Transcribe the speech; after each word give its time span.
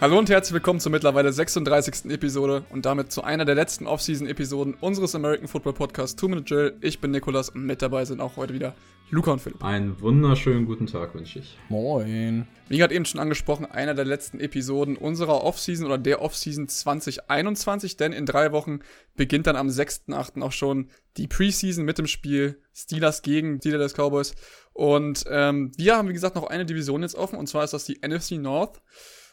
Hallo 0.00 0.16
und 0.16 0.30
herzlich 0.30 0.54
willkommen 0.54 0.78
zur 0.78 0.92
mittlerweile 0.92 1.32
36. 1.32 2.12
Episode 2.12 2.64
und 2.70 2.86
damit 2.86 3.10
zu 3.10 3.24
einer 3.24 3.44
der 3.44 3.56
letzten 3.56 3.88
Off-Season-Episoden 3.88 4.74
unseres 4.74 5.16
American 5.16 5.48
Football 5.48 5.72
Podcasts 5.72 6.14
Two 6.14 6.28
Minute 6.28 6.54
Drill. 6.54 6.76
Ich 6.82 7.00
bin 7.00 7.10
Nikolas 7.10 7.48
und 7.48 7.66
mit 7.66 7.82
dabei 7.82 8.04
sind 8.04 8.20
auch 8.20 8.36
heute 8.36 8.54
wieder 8.54 8.76
Luca 9.10 9.32
und 9.32 9.40
Philipp. 9.40 9.64
Einen 9.64 10.00
wunderschönen 10.00 10.66
guten 10.66 10.86
Tag 10.86 11.16
wünsche 11.16 11.40
ich. 11.40 11.58
Moin. 11.68 12.46
Wie 12.68 12.78
gerade 12.78 12.94
eben 12.94 13.06
schon 13.06 13.20
angesprochen, 13.20 13.66
einer 13.66 13.94
der 13.94 14.04
letzten 14.04 14.38
Episoden 14.38 14.96
unserer 14.96 15.42
Off-Season 15.42 15.84
oder 15.84 15.98
der 15.98 16.22
Off-Season 16.22 16.68
2021, 16.68 17.96
denn 17.96 18.12
in 18.12 18.24
drei 18.24 18.52
Wochen 18.52 18.78
beginnt 19.16 19.48
dann 19.48 19.56
am 19.56 19.66
6.8. 19.66 20.42
auch 20.42 20.52
schon 20.52 20.90
die 21.16 21.26
Preseason 21.26 21.84
mit 21.84 21.98
dem 21.98 22.06
Spiel 22.06 22.62
Steelers 22.72 23.22
gegen 23.22 23.58
Steelers 23.58 23.94
Cowboys. 23.94 24.36
Und 24.74 25.24
ähm, 25.28 25.72
wir 25.76 25.96
haben, 25.96 26.08
wie 26.08 26.12
gesagt, 26.12 26.36
noch 26.36 26.46
eine 26.46 26.66
Division 26.66 27.02
jetzt 27.02 27.16
offen 27.16 27.36
und 27.36 27.48
zwar 27.48 27.64
ist 27.64 27.72
das 27.72 27.84
die 27.84 27.98
NFC 28.06 28.32
North. 28.32 28.80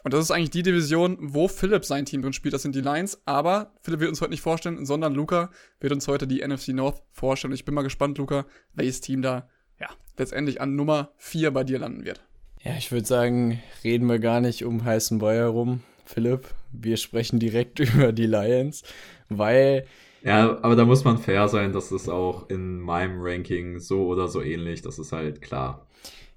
Und 0.06 0.14
das 0.14 0.22
ist 0.22 0.30
eigentlich 0.30 0.50
die 0.50 0.62
Division, 0.62 1.18
wo 1.20 1.48
Philipp 1.48 1.84
sein 1.84 2.04
Team 2.04 2.22
drin 2.22 2.32
spielt. 2.32 2.54
Das 2.54 2.62
sind 2.62 2.76
die 2.76 2.80
Lions. 2.80 3.20
Aber 3.24 3.72
Philipp 3.82 3.98
wird 3.98 4.10
uns 4.10 4.20
heute 4.20 4.30
nicht 4.30 4.40
vorstellen, 4.40 4.86
sondern 4.86 5.14
Luca 5.14 5.50
wird 5.80 5.92
uns 5.92 6.06
heute 6.06 6.28
die 6.28 6.46
NFC 6.46 6.68
North 6.68 7.02
vorstellen. 7.10 7.52
Ich 7.52 7.64
bin 7.64 7.74
mal 7.74 7.82
gespannt, 7.82 8.16
Luca, 8.16 8.46
welches 8.72 9.00
Team 9.00 9.20
da 9.20 9.48
ja, 9.80 9.88
letztendlich 10.16 10.60
an 10.60 10.76
Nummer 10.76 11.10
4 11.16 11.50
bei 11.50 11.64
dir 11.64 11.80
landen 11.80 12.04
wird. 12.04 12.20
Ja, 12.62 12.76
ich 12.78 12.92
würde 12.92 13.04
sagen, 13.04 13.60
reden 13.82 14.08
wir 14.08 14.20
gar 14.20 14.40
nicht 14.40 14.64
um 14.64 14.84
heißen 14.84 15.18
Boy 15.18 15.34
herum, 15.34 15.80
Philipp. 16.04 16.54
Wir 16.70 16.98
sprechen 16.98 17.40
direkt 17.40 17.80
über 17.80 18.12
die 18.12 18.26
Lions, 18.26 18.84
weil. 19.28 19.86
Ja, 20.22 20.56
aber 20.62 20.76
da 20.76 20.84
muss 20.84 21.02
man 21.02 21.18
fair 21.18 21.48
sein, 21.48 21.72
das 21.72 21.90
ist 21.90 22.08
auch 22.08 22.48
in 22.48 22.78
meinem 22.78 23.20
Ranking 23.20 23.80
so 23.80 24.06
oder 24.06 24.28
so 24.28 24.40
ähnlich, 24.40 24.82
das 24.82 25.00
ist 25.00 25.10
halt 25.10 25.42
klar. 25.42 25.88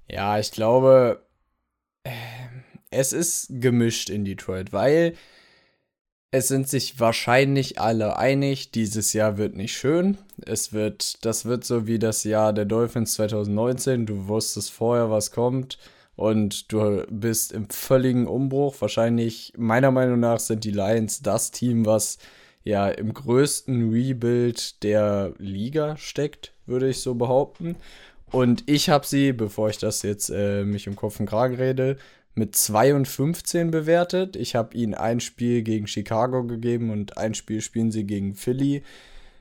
Ja, 0.08 0.40
ich 0.40 0.50
glaube, 0.50 1.24
äh, 2.02 2.10
es 2.90 3.12
ist 3.12 3.48
gemischt 3.50 4.10
in 4.10 4.24
Detroit, 4.24 4.72
weil 4.72 5.14
es 6.32 6.48
sind 6.48 6.68
sich 6.68 7.00
wahrscheinlich 7.00 7.80
alle 7.80 8.16
einig, 8.16 8.70
dieses 8.70 9.12
Jahr 9.12 9.36
wird 9.36 9.56
nicht 9.56 9.76
schön. 9.76 10.16
Es 10.46 10.72
wird, 10.72 11.24
das 11.24 11.44
wird 11.44 11.64
so 11.64 11.88
wie 11.88 11.98
das 11.98 12.22
Jahr 12.22 12.52
der 12.52 12.66
Dolphins 12.66 13.14
2019. 13.14 14.06
Du 14.06 14.28
wusstest 14.28 14.70
vorher, 14.70 15.10
was 15.10 15.32
kommt 15.32 15.78
und 16.14 16.72
du 16.72 17.04
bist 17.10 17.50
im 17.50 17.68
völligen 17.68 18.28
Umbruch. 18.28 18.76
Wahrscheinlich, 18.78 19.54
meiner 19.56 19.90
Meinung 19.90 20.20
nach, 20.20 20.38
sind 20.38 20.62
die 20.62 20.70
Lions 20.70 21.20
das 21.20 21.50
Team, 21.50 21.84
was 21.84 22.18
ja 22.62 22.88
im 22.88 23.12
größten 23.12 23.90
Rebuild 23.90 24.84
der 24.84 25.32
Liga 25.38 25.96
steckt, 25.96 26.52
würde 26.66 26.90
ich 26.90 27.00
so 27.00 27.16
behaupten. 27.16 27.74
Und 28.30 28.62
ich 28.66 28.88
habe 28.88 29.04
sie, 29.04 29.32
bevor 29.32 29.70
ich 29.70 29.78
das 29.78 30.02
jetzt 30.02 30.30
äh, 30.30 30.64
mich 30.64 30.86
um 30.88 30.94
Kopf 30.94 31.18
und 31.18 31.26
Kragen 31.26 31.56
rede, 31.56 31.96
mit 32.34 32.56
2 32.56 32.94
und 32.94 33.08
15 33.08 33.70
bewertet. 33.70 34.36
Ich 34.36 34.54
habe 34.54 34.76
ihnen 34.76 34.94
ein 34.94 35.20
Spiel 35.20 35.62
gegen 35.62 35.86
Chicago 35.86 36.44
gegeben 36.44 36.90
und 36.90 37.18
ein 37.18 37.34
Spiel 37.34 37.60
spielen 37.60 37.90
sie 37.90 38.04
gegen 38.04 38.34
Philly. 38.34 38.82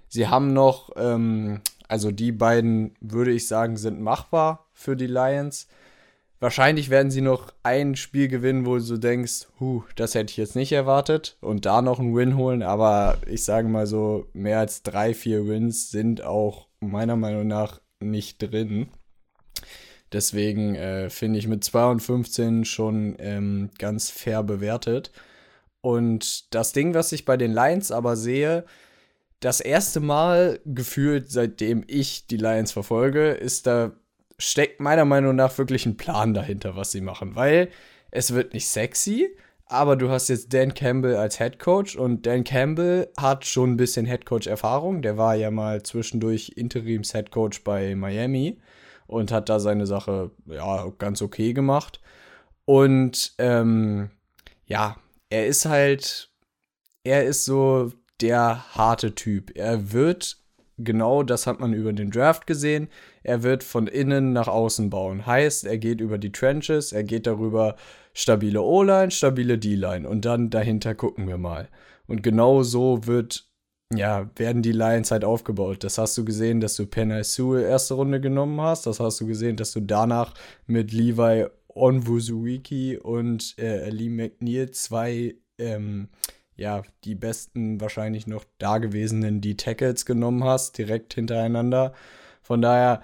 Sie 0.08 0.28
haben 0.28 0.54
noch, 0.54 0.92
ähm, 0.98 1.62
also 1.88 2.12
die 2.12 2.32
beiden, 2.32 2.96
würde 3.00 3.32
ich 3.32 3.48
sagen, 3.48 3.78
sind 3.78 4.02
machbar 4.02 4.68
für 4.74 4.96
die 4.96 5.08
Lions. 5.08 5.68
Wahrscheinlich 6.40 6.90
werden 6.90 7.12
sie 7.12 7.22
noch 7.22 7.54
ein 7.64 7.96
Spiel 7.96 8.30
gewinnen, 8.30 8.66
wo 8.66 8.78
du 8.78 8.98
denkst, 8.98 9.48
huh, 9.60 9.84
das 9.96 10.16
hätte 10.16 10.32
ich 10.32 10.38
jetzt 10.38 10.56
nicht 10.56 10.72
erwartet 10.72 11.38
und 11.42 11.66
da 11.66 11.82
noch 11.82 12.00
einen 12.00 12.16
Win 12.16 12.38
holen, 12.38 12.64
aber 12.64 13.18
ich 13.28 13.44
sage 13.44 13.68
mal 13.68 13.86
so, 13.86 14.28
mehr 14.32 14.60
als 14.60 14.82
drei, 14.82 15.14
vier 15.14 15.48
Wins 15.48 15.92
sind 15.92 16.24
auch 16.24 16.68
meiner 16.80 17.18
Meinung 17.18 17.46
nach 17.46 17.82
nicht 18.00 18.42
drin. 18.42 18.88
Deswegen 20.12 20.76
äh, 20.76 21.10
finde 21.10 21.40
ich 21.40 21.48
mit 21.48 21.64
2 21.64 22.64
schon 22.64 23.16
ähm, 23.20 23.70
ganz 23.78 24.10
fair 24.10 24.44
bewertet. 24.44 25.12
Und 25.82 26.54
das 26.54 26.74
Ding, 26.74 26.94
was 26.94 27.12
ich 27.12 27.26
bei 27.26 27.38
den 27.38 27.54
Lions 27.54 27.92
aber 27.92 28.16
sehe, 28.16 28.66
das 29.40 29.62
erste 29.62 30.00
Mal 30.00 30.60
gefühlt, 30.66 31.32
seitdem 31.32 31.84
ich 31.88 32.28
die 32.28 32.38
Lions 32.38 32.72
verfolge, 32.72 33.32
ist 33.32 33.68
da 33.68 33.94
steckt 34.38 34.80
meiner 34.80 35.06
Meinung 35.06 35.36
nach 35.36 35.58
wirklich 35.58 35.86
ein 35.86 35.98
Plan 35.98 36.34
dahinter, 36.34 36.76
was 36.76 36.92
sie 36.92 37.02
machen, 37.02 37.36
weil 37.36 37.70
es 38.12 38.34
wird 38.34 38.54
nicht 38.54 38.68
sexy, 38.68 39.30
aber 39.66 39.96
du 39.96 40.10
hast 40.10 40.30
jetzt 40.30 40.54
Dan 40.54 40.74
Campbell 40.74 41.16
als 41.16 41.38
Head 41.38 41.60
Coach 41.60 41.96
und 41.96 42.26
Dan 42.26 42.44
Campbell 42.44 43.10
hat 43.18 43.46
schon 43.46 43.74
ein 43.74 43.78
bisschen 43.78 44.06
Head 44.06 44.26
Coach 44.26 44.48
Erfahrung. 44.48 45.02
Der 45.02 45.18
war 45.18 45.36
ja 45.36 45.52
mal 45.52 45.84
zwischendurch 45.84 46.54
Interims 46.56 47.14
Head 47.14 47.32
Coach 47.32 47.64
bei 47.64 47.94
Miami 47.96 48.58
und 49.10 49.32
hat 49.32 49.50
da 49.50 49.60
seine 49.60 49.88
Sache 49.88 50.32
ja 50.46 50.88
ganz 50.98 51.22
okay 51.22 51.54
gemacht. 51.54 52.00
Und 52.66 53.34
ähm, 53.40 54.12
ja, 54.68 54.98
er 55.30 55.48
ist 55.48 55.66
halt, 55.66 56.30
er 57.04 57.26
ist 57.26 57.44
so 57.44 57.92
der 58.22 58.76
harte 58.76 59.16
Typ. 59.16 59.52
Er 59.56 59.92
wird, 59.92 60.38
genau 60.78 61.24
das 61.24 61.48
hat 61.48 61.60
man 61.60 61.74
über 61.74 61.92
den 61.92 62.12
Draft 62.12 62.46
gesehen, 62.46 62.88
er 63.24 63.42
wird 63.42 63.64
von 63.64 63.88
innen 63.88 64.32
nach 64.32 64.48
außen 64.48 64.92
bauen. 64.92 65.26
Heißt, 65.26 65.66
er 65.66 65.80
geht 65.80 66.02
über 66.02 66.20
die 66.20 66.32
Trenches, 66.32 66.92
er 66.92 67.04
geht 67.04 67.26
darüber 67.26 67.76
stabile 68.14 68.62
O-Line, 68.62 69.10
stabile 69.10 69.58
D-Line 69.58 70.08
und 70.08 70.26
dann 70.26 70.52
dahinter 70.52 70.94
gucken 70.94 71.28
wir 71.28 71.40
mal. 71.40 71.68
Und 72.06 72.22
genau 72.22 72.62
so 72.62 73.08
wird 73.08 73.49
ja, 73.94 74.30
werden 74.36 74.62
die 74.62 74.72
Lions 74.72 75.12
halt 75.12 75.24
aufgebaut. 75.24 75.84
Das 75.84 75.98
hast 75.98 76.18
du 76.18 76.24
gesehen, 76.24 76.62
dass 76.62 76.76
du 76.76 76.86
Penai 76.86 77.24
Sewell 77.24 77.64
erste 77.64 77.96
Runde 77.96 78.22
genommen 78.22 78.62
hast. 78.62 78.86
Das 78.86 79.00
hast 79.00 79.20
du 79.20 79.28
gesehen, 79.28 79.56
dass 79.56 79.72
du 79.72 79.80
danach 79.80 80.34
mit 80.68 80.92
Levi 80.92 81.48
Onwuzuiki 81.70 82.98
und 82.98 83.56
äh, 83.58 83.90
Lee 83.90 84.10
McNeil 84.10 84.72
zwei, 84.72 85.36
ähm, 85.58 86.10
ja, 86.56 86.84
die 87.04 87.16
besten 87.16 87.82
wahrscheinlich 87.82 88.28
noch 88.28 88.44
dagewesenen 88.60 89.42
die 89.42 89.58
Tackles 89.58 90.06
genommen 90.06 90.44
hast, 90.44 90.78
direkt 90.78 91.14
hintereinander. 91.14 91.94
Von 92.44 92.62
daher, 92.62 93.02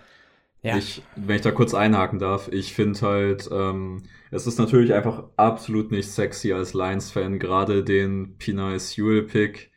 ja. 0.62 0.78
Ich, 0.78 1.04
wenn 1.16 1.36
ich 1.36 1.44
da 1.44 1.52
kurz 1.52 1.76
einhaken 1.76 2.18
darf, 2.18 2.48
ich 2.52 2.74
finde 2.74 3.00
halt, 3.02 3.48
ähm, 3.52 4.02
es 4.32 4.48
ist 4.48 4.58
natürlich 4.58 4.94
einfach 4.94 5.26
absolut 5.36 5.92
nicht 5.92 6.10
sexy 6.10 6.54
als 6.54 6.74
Lions-Fan, 6.74 7.38
gerade 7.38 7.84
den 7.84 8.36
Pinay 8.40 8.80
Sewell-Pick 8.80 9.72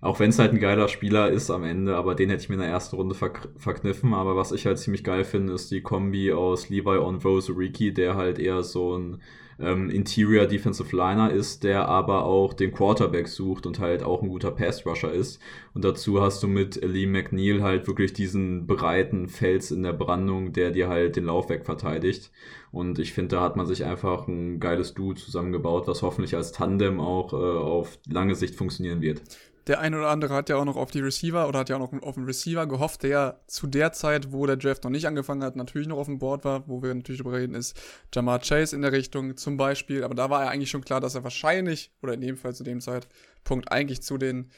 auch 0.00 0.18
wenn 0.18 0.30
es 0.30 0.38
halt 0.38 0.52
ein 0.52 0.60
geiler 0.60 0.88
Spieler 0.88 1.30
ist 1.30 1.50
am 1.50 1.64
Ende, 1.64 1.96
aber 1.96 2.14
den 2.14 2.30
hätte 2.30 2.42
ich 2.42 2.48
mir 2.48 2.54
in 2.54 2.62
der 2.62 2.70
ersten 2.70 2.96
Runde 2.96 3.14
verk 3.14 3.48
verkniffen. 3.56 4.14
Aber 4.14 4.34
was 4.34 4.52
ich 4.52 4.64
halt 4.64 4.78
ziemlich 4.78 5.04
geil 5.04 5.24
finde, 5.24 5.52
ist 5.52 5.70
die 5.70 5.82
Kombi 5.82 6.32
aus 6.32 6.70
Levi 6.70 6.98
Onwozuriki, 6.98 7.92
der 7.92 8.16
halt 8.16 8.38
eher 8.38 8.62
so 8.62 8.96
ein 8.96 9.20
ähm, 9.58 9.90
Interior 9.90 10.46
Defensive 10.46 10.96
Liner 10.96 11.30
ist, 11.30 11.64
der 11.64 11.86
aber 11.86 12.24
auch 12.24 12.54
den 12.54 12.72
Quarterback 12.72 13.28
sucht 13.28 13.66
und 13.66 13.78
halt 13.78 14.02
auch 14.02 14.22
ein 14.22 14.30
guter 14.30 14.50
Pass 14.50 14.86
Rusher 14.86 15.12
ist. 15.12 15.38
Und 15.74 15.84
dazu 15.84 16.22
hast 16.22 16.42
du 16.42 16.48
mit 16.48 16.82
Lee 16.82 17.06
McNeil 17.06 17.62
halt 17.62 17.86
wirklich 17.86 18.14
diesen 18.14 18.66
breiten 18.66 19.28
Fels 19.28 19.70
in 19.70 19.82
der 19.82 19.92
Brandung, 19.92 20.54
der 20.54 20.70
dir 20.70 20.88
halt 20.88 21.16
den 21.16 21.26
Laufweg 21.26 21.66
verteidigt. 21.66 22.30
Und 22.72 22.98
ich 22.98 23.12
finde, 23.12 23.36
da 23.36 23.42
hat 23.42 23.56
man 23.56 23.66
sich 23.66 23.84
einfach 23.84 24.28
ein 24.28 24.60
geiles 24.60 24.94
Duo 24.94 25.12
zusammengebaut, 25.12 25.86
was 25.88 26.00
hoffentlich 26.00 26.36
als 26.36 26.52
Tandem 26.52 27.00
auch 27.00 27.34
äh, 27.34 27.36
auf 27.36 27.98
lange 28.08 28.34
Sicht 28.34 28.54
funktionieren 28.54 29.02
wird 29.02 29.20
der 29.66 29.80
eine 29.80 29.98
oder 29.98 30.08
andere 30.08 30.34
hat 30.34 30.48
ja 30.48 30.56
auch 30.56 30.64
noch 30.64 30.76
auf 30.76 30.90
die 30.90 31.00
Receiver 31.00 31.46
oder 31.48 31.60
hat 31.60 31.68
ja 31.68 31.76
auch 31.76 31.92
noch 31.92 32.02
auf 32.02 32.14
den 32.14 32.24
Receiver 32.24 32.66
gehofft, 32.66 33.02
der 33.02 33.40
zu 33.46 33.66
der 33.66 33.92
Zeit, 33.92 34.32
wo 34.32 34.46
der 34.46 34.56
Draft 34.56 34.84
noch 34.84 34.90
nicht 34.90 35.06
angefangen 35.06 35.42
hat, 35.42 35.56
natürlich 35.56 35.88
noch 35.88 35.98
auf 35.98 36.06
dem 36.06 36.18
Board 36.18 36.44
war, 36.44 36.66
wo 36.68 36.82
wir 36.82 36.94
natürlich 36.94 37.20
drüber 37.20 37.36
reden, 37.36 37.54
ist 37.54 37.78
Jamar 38.14 38.40
Chase 38.40 38.74
in 38.74 38.82
der 38.82 38.92
Richtung 38.92 39.36
zum 39.36 39.56
Beispiel. 39.56 40.04
Aber 40.04 40.14
da 40.14 40.30
war 40.30 40.44
er 40.44 40.50
eigentlich 40.50 40.70
schon 40.70 40.84
klar, 40.84 41.00
dass 41.00 41.14
er 41.14 41.24
wahrscheinlich, 41.24 41.92
oder 42.02 42.14
in 42.14 42.20
dem 42.20 42.36
Fall 42.36 42.54
zu 42.54 42.64
dem 42.64 42.80
Zeitpunkt, 42.80 43.70
eigentlich 43.70 44.02
zu 44.02 44.18
den 44.18 44.50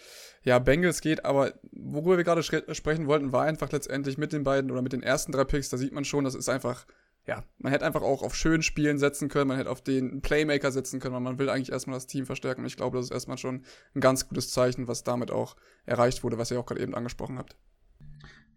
ja, 0.45 0.59
Bengals 0.59 1.01
geht. 1.01 1.25
Aber 1.25 1.53
worüber 1.73 2.17
wir 2.17 2.25
gerade 2.25 2.43
sprechen 2.43 3.07
wollten, 3.07 3.33
war 3.33 3.43
einfach 3.43 3.71
letztendlich 3.73 4.19
mit 4.19 4.33
den 4.33 4.45
beiden 4.45 4.71
oder 4.71 4.83
mit 4.83 4.93
den 4.93 5.03
ersten 5.03 5.33
drei 5.33 5.45
Picks, 5.45 5.69
da 5.69 5.77
sieht 5.77 5.93
man 5.93 6.05
schon, 6.05 6.25
das 6.25 6.35
ist 6.35 6.49
einfach 6.49 6.87
ja, 7.27 7.45
man 7.59 7.73
hätte 7.73 7.85
einfach 7.85 8.03
auch 8.03 8.23
auf 8.23 8.35
schön 8.35 8.63
Spielen 8.63 8.99
setzen 8.99 9.29
können, 9.29 9.49
man 9.49 9.57
hätte 9.57 9.71
auf 9.71 9.83
den 9.83 10.23
Playmaker 10.23 10.73
setzen 10.73 10.99
können, 10.99 11.15
weil 11.15 11.21
man 11.21 11.39
will 11.39 11.49
eigentlich 11.49 11.71
erstmal 11.71 11.97
das 11.97 12.09
Team 12.09 12.27
verstärken. 12.27 12.63
Und 12.63 12.67
ich 12.67 12.77
glaube, 12.77 12.97
das 12.97 13.07
ist 13.07 13.13
erstmal 13.13 13.39
schon 13.39 13.65
ein 13.95 14.01
ganz 14.01 14.29
gutes 14.29 14.51
Zeichen, 14.51 14.89
was 14.89 15.05
damit 15.05 15.31
auch 15.31 15.57
erreicht 15.87 16.25
wurde, 16.25 16.39
was 16.39 16.51
ihr 16.51 16.59
auch 16.59 16.67
gerade 16.67 16.83
eben 16.83 16.95
angesprochen 16.95 17.39
habt. 17.39 17.57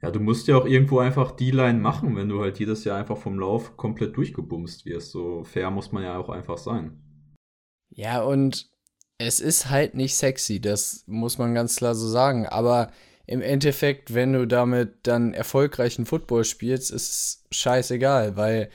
Ja, 0.01 0.11
du 0.11 0.19
musst 0.19 0.47
ja 0.47 0.57
auch 0.57 0.65
irgendwo 0.65 0.99
einfach 0.99 1.31
die 1.31 1.51
Line 1.51 1.79
machen, 1.79 2.15
wenn 2.15 2.29
du 2.29 2.41
halt 2.41 2.59
jedes 2.59 2.83
Jahr 2.83 2.97
einfach 2.97 3.17
vom 3.17 3.39
Lauf 3.39 3.77
komplett 3.77 4.17
durchgebumst 4.17 4.85
wirst. 4.85 5.11
So 5.11 5.43
fair 5.43 5.71
muss 5.71 5.91
man 5.91 6.03
ja 6.03 6.17
auch 6.17 6.29
einfach 6.29 6.57
sein. 6.57 7.01
Ja, 7.89 8.23
und 8.23 8.69
es 9.17 9.39
ist 9.39 9.69
halt 9.69 9.95
nicht 9.95 10.15
sexy, 10.15 10.59
das 10.59 11.03
muss 11.07 11.37
man 11.37 11.53
ganz 11.53 11.77
klar 11.77 11.95
so 11.95 12.07
sagen. 12.07 12.45
Aber 12.45 12.91
im 13.27 13.41
Endeffekt, 13.41 14.13
wenn 14.13 14.33
du 14.33 14.45
damit 14.45 14.93
dann 15.03 15.33
erfolgreichen 15.33 16.05
Football 16.05 16.43
spielst, 16.43 16.91
ist 16.91 17.09
es 17.09 17.43
scheißegal, 17.51 18.35
weil 18.37 18.69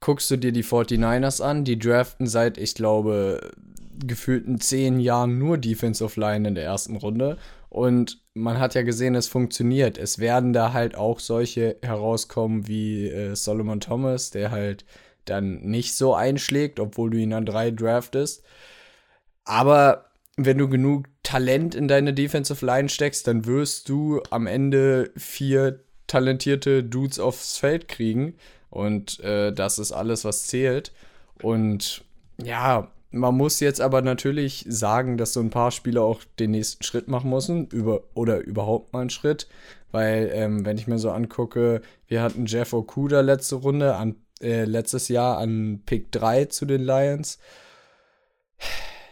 guckst 0.00 0.30
du 0.30 0.36
dir 0.36 0.52
die 0.52 0.64
49ers 0.64 1.42
an, 1.42 1.64
die 1.64 1.78
draften 1.78 2.26
seit, 2.26 2.58
ich 2.58 2.74
glaube, 2.74 3.52
gefühlten 4.04 4.60
zehn 4.60 4.98
Jahren 4.98 5.38
nur 5.38 5.58
Defensive 5.58 6.18
Line 6.18 6.48
in 6.48 6.54
der 6.54 6.64
ersten 6.64 6.96
Runde. 6.96 7.38
Und 7.68 8.20
man 8.34 8.58
hat 8.58 8.74
ja 8.74 8.82
gesehen, 8.82 9.14
es 9.14 9.28
funktioniert. 9.28 9.96
Es 9.96 10.18
werden 10.18 10.52
da 10.52 10.72
halt 10.72 10.94
auch 10.94 11.20
solche 11.20 11.76
herauskommen 11.82 12.66
wie 12.66 13.08
äh, 13.08 13.34
Solomon 13.34 13.80
Thomas, 13.80 14.30
der 14.30 14.50
halt 14.50 14.84
dann 15.24 15.62
nicht 15.62 15.94
so 15.94 16.14
einschlägt, 16.14 16.80
obwohl 16.80 17.10
du 17.10 17.18
ihn 17.18 17.32
an 17.32 17.46
drei 17.46 17.70
draftest. 17.70 18.42
Aber 19.44 20.11
wenn 20.36 20.58
du 20.58 20.68
genug 20.68 21.08
Talent 21.22 21.74
in 21.74 21.88
deine 21.88 22.14
Defensive 22.14 22.64
Line 22.64 22.88
steckst, 22.88 23.26
dann 23.26 23.44
wirst 23.44 23.88
du 23.88 24.22
am 24.30 24.46
Ende 24.46 25.10
vier 25.16 25.80
talentierte 26.06 26.82
Dudes 26.84 27.18
aufs 27.18 27.58
Feld 27.58 27.88
kriegen. 27.88 28.34
Und 28.70 29.20
äh, 29.20 29.52
das 29.52 29.78
ist 29.78 29.92
alles, 29.92 30.24
was 30.24 30.46
zählt. 30.46 30.92
Und 31.42 32.04
ja, 32.42 32.90
man 33.10 33.34
muss 33.34 33.60
jetzt 33.60 33.80
aber 33.80 34.00
natürlich 34.00 34.64
sagen, 34.66 35.18
dass 35.18 35.34
so 35.34 35.40
ein 35.40 35.50
paar 35.50 35.70
Spieler 35.70 36.02
auch 36.02 36.22
den 36.38 36.52
nächsten 36.52 36.82
Schritt 36.82 37.08
machen 37.08 37.30
müssen 37.30 37.66
über, 37.66 38.04
oder 38.14 38.38
überhaupt 38.40 38.92
mal 38.94 39.00
einen 39.00 39.10
Schritt. 39.10 39.46
Weil, 39.90 40.30
ähm, 40.32 40.64
wenn 40.64 40.78
ich 40.78 40.86
mir 40.86 40.98
so 40.98 41.10
angucke, 41.10 41.82
wir 42.06 42.22
hatten 42.22 42.46
Jeff 42.46 42.72
Okuda 42.72 43.20
letzte 43.20 43.56
Runde, 43.56 43.96
an, 43.96 44.16
äh, 44.40 44.64
letztes 44.64 45.08
Jahr 45.08 45.36
an 45.36 45.82
Pick 45.84 46.10
3 46.12 46.46
zu 46.46 46.64
den 46.64 46.82
Lions. 46.82 47.38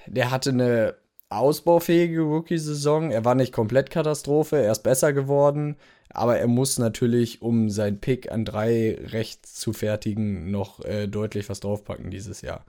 Der 0.07 0.31
hatte 0.31 0.51
eine 0.51 0.95
ausbaufähige 1.31 2.21
Rookie-Saison. 2.21 3.11
Er 3.11 3.25
war 3.25 3.35
nicht 3.35 3.53
komplett 3.53 3.91
Katastrophe, 3.91 4.57
er 4.57 4.73
ist 4.73 4.83
besser 4.83 5.13
geworden. 5.13 5.77
Aber 6.13 6.39
er 6.39 6.49
muss 6.49 6.79
natürlich, 6.79 7.41
um 7.41 7.71
sein 7.71 8.01
Pick 8.01 8.31
an 8.33 8.45
3 8.45 8.99
recht 9.13 9.47
zu 9.47 9.73
fertigen, 9.73 10.51
noch 10.51 10.85
äh, 10.85 11.07
deutlich 11.07 11.49
was 11.49 11.61
draufpacken 11.61 12.11
dieses 12.11 12.43
Jahr. 12.43 12.65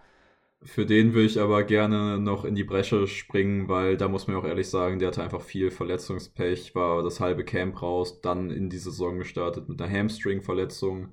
Für 0.63 0.85
den 0.85 1.15
würde 1.15 1.25
ich 1.25 1.39
aber 1.39 1.63
gerne 1.63 2.19
noch 2.19 2.45
in 2.45 2.53
die 2.53 2.63
Bresche 2.63 3.07
springen, 3.07 3.67
weil 3.67 3.97
da 3.97 4.07
muss 4.07 4.27
man 4.27 4.35
auch 4.35 4.45
ehrlich 4.45 4.69
sagen, 4.69 4.99
der 4.99 5.07
hatte 5.07 5.23
einfach 5.23 5.41
viel 5.41 5.71
Verletzungspech, 5.71 6.75
war 6.75 7.01
das 7.01 7.19
halbe 7.19 7.43
Camp 7.43 7.81
raus, 7.81 8.21
dann 8.21 8.51
in 8.51 8.69
die 8.69 8.77
Saison 8.77 9.17
gestartet 9.17 9.69
mit 9.69 9.81
einer 9.81 9.91
Hamstring-Verletzung. 9.91 11.09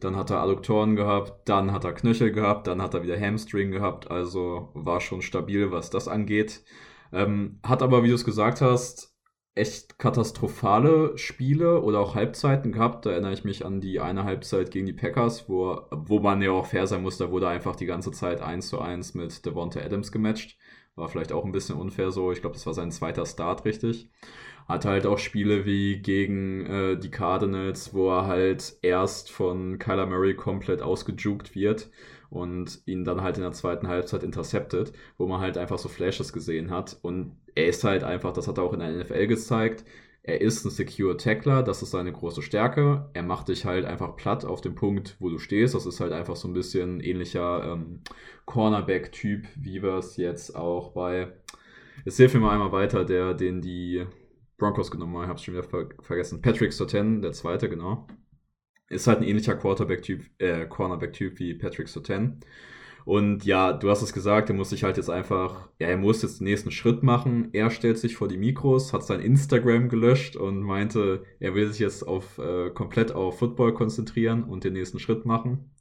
Dann 0.00 0.16
hat 0.16 0.30
er 0.30 0.42
Adduktoren 0.42 0.96
gehabt, 0.96 1.48
dann 1.48 1.72
hat 1.72 1.84
er 1.84 1.92
Knöchel 1.92 2.32
gehabt, 2.32 2.66
dann 2.66 2.82
hat 2.82 2.94
er 2.94 3.02
wieder 3.02 3.18
Hamstring 3.18 3.70
gehabt, 3.70 4.10
also 4.10 4.70
war 4.74 5.00
schon 5.00 5.22
stabil, 5.22 5.70
was 5.70 5.90
das 5.90 6.08
angeht. 6.08 6.64
Ähm, 7.12 7.60
hat 7.62 7.82
aber, 7.82 8.02
wie 8.02 8.08
du 8.08 8.14
es 8.14 8.24
gesagt 8.24 8.60
hast, 8.60 9.14
echt 9.54 9.98
katastrophale 9.98 11.16
Spiele 11.16 11.80
oder 11.82 12.00
auch 12.00 12.14
Halbzeiten 12.14 12.72
gehabt. 12.72 13.06
Da 13.06 13.12
erinnere 13.12 13.32
ich 13.32 13.44
mich 13.44 13.64
an 13.64 13.80
die 13.80 14.00
eine 14.00 14.24
Halbzeit 14.24 14.70
gegen 14.70 14.86
die 14.86 14.92
Packers, 14.92 15.48
wo, 15.48 15.82
wo 15.90 16.18
man 16.20 16.42
ja 16.42 16.50
auch 16.50 16.66
fair 16.66 16.86
sein 16.86 17.02
muss, 17.02 17.18
da 17.18 17.30
wurde 17.30 17.48
einfach 17.48 17.76
die 17.76 17.86
ganze 17.86 18.10
Zeit 18.10 18.40
1 18.40 18.68
zu 18.68 18.80
1 18.80 19.14
mit 19.14 19.46
Devonta 19.46 19.80
Adams 19.80 20.10
gematcht. 20.10 20.58
War 20.96 21.08
vielleicht 21.08 21.32
auch 21.32 21.44
ein 21.44 21.52
bisschen 21.52 21.76
unfair 21.76 22.10
so. 22.10 22.32
Ich 22.32 22.40
glaube, 22.40 22.54
das 22.54 22.66
war 22.66 22.74
sein 22.74 22.90
zweiter 22.92 23.26
Start, 23.26 23.64
richtig. 23.64 24.10
Hat 24.66 24.84
halt 24.84 25.06
auch 25.06 25.18
Spiele 25.18 25.66
wie 25.66 25.98
gegen 25.98 26.66
äh, 26.66 26.96
die 26.96 27.10
Cardinals, 27.10 27.92
wo 27.92 28.10
er 28.10 28.26
halt 28.26 28.76
erst 28.82 29.30
von 29.30 29.78
Kyler 29.78 30.06
Murray 30.06 30.34
komplett 30.34 30.80
ausgejuckt 30.80 31.54
wird 31.54 31.90
und 32.30 32.80
ihn 32.86 33.04
dann 33.04 33.22
halt 33.22 33.36
in 33.36 33.42
der 33.42 33.52
zweiten 33.52 33.88
Halbzeit 33.88 34.22
interceptet, 34.22 34.92
wo 35.18 35.26
man 35.26 35.40
halt 35.40 35.58
einfach 35.58 35.78
so 35.78 35.88
Flashes 35.88 36.32
gesehen 36.32 36.70
hat. 36.70 36.98
Und 37.02 37.36
er 37.54 37.66
ist 37.66 37.84
halt 37.84 38.04
einfach, 38.04 38.32
das 38.32 38.48
hat 38.48 38.58
er 38.58 38.64
auch 38.64 38.72
in 38.72 38.80
der 38.80 38.90
NFL 38.90 39.26
gezeigt, 39.26 39.84
er 40.26 40.40
ist 40.40 40.64
ein 40.64 40.70
Secure 40.70 41.18
Tackler, 41.18 41.62
das 41.62 41.82
ist 41.82 41.90
seine 41.90 42.10
große 42.10 42.40
Stärke. 42.40 43.10
Er 43.12 43.22
macht 43.22 43.48
dich 43.48 43.66
halt 43.66 43.84
einfach 43.84 44.16
platt 44.16 44.46
auf 44.46 44.62
dem 44.62 44.74
Punkt, 44.74 45.16
wo 45.20 45.28
du 45.28 45.38
stehst. 45.38 45.74
Das 45.74 45.84
ist 45.84 46.00
halt 46.00 46.12
einfach 46.12 46.34
so 46.34 46.48
ein 46.48 46.54
bisschen 46.54 47.00
ähnlicher 47.00 47.62
ähm, 47.62 48.00
Cornerback-Typ, 48.46 49.46
wie 49.54 49.82
wir 49.82 49.98
es 49.98 50.16
jetzt 50.16 50.56
auch 50.56 50.92
bei. 50.92 51.30
Jetzt 52.06 52.16
hilf 52.16 52.32
mir 52.32 52.40
mal 52.40 52.54
einmal 52.54 52.72
weiter, 52.72 53.04
der, 53.04 53.34
den 53.34 53.60
die 53.60 54.06
Broncos 54.58 54.90
genommen 54.90 55.22
ich 55.22 55.28
hab's 55.28 55.42
schon 55.42 55.54
wieder 55.54 55.64
ver 55.64 55.88
vergessen. 56.00 56.42
Patrick 56.42 56.72
Soten, 56.72 57.22
der 57.22 57.32
zweite, 57.32 57.68
genau. 57.68 58.06
Ist 58.88 59.06
halt 59.06 59.18
ein 59.18 59.24
ähnlicher 59.24 59.56
Quarterback-Typ, 59.56 60.24
äh, 60.38 60.66
Cornerback-Typ 60.66 61.38
wie 61.38 61.54
Patrick 61.54 61.88
Soten. 61.88 62.40
Und 63.04 63.44
ja, 63.44 63.72
du 63.72 63.90
hast 63.90 64.02
es 64.02 64.14
gesagt, 64.14 64.48
er 64.48 64.54
muss 64.56 64.70
sich 64.70 64.82
halt 64.82 64.96
jetzt 64.96 65.10
einfach, 65.10 65.68
ja, 65.78 65.88
er 65.88 65.98
muss 65.98 66.22
jetzt 66.22 66.40
den 66.40 66.44
nächsten 66.44 66.70
Schritt 66.70 67.02
machen. 67.02 67.50
Er 67.52 67.70
stellt 67.70 67.98
sich 67.98 68.16
vor 68.16 68.28
die 68.28 68.38
Mikros, 68.38 68.92
hat 68.94 69.04
sein 69.04 69.20
Instagram 69.20 69.88
gelöscht 69.90 70.36
und 70.36 70.62
meinte, 70.62 71.24
er 71.38 71.54
will 71.54 71.68
sich 71.70 71.80
jetzt 71.80 72.06
auf 72.06 72.38
äh, 72.38 72.70
komplett 72.70 73.12
auf 73.12 73.38
Football 73.38 73.74
konzentrieren 73.74 74.44
und 74.44 74.64
den 74.64 74.72
nächsten 74.72 74.98
Schritt 74.98 75.26
machen. 75.26 75.74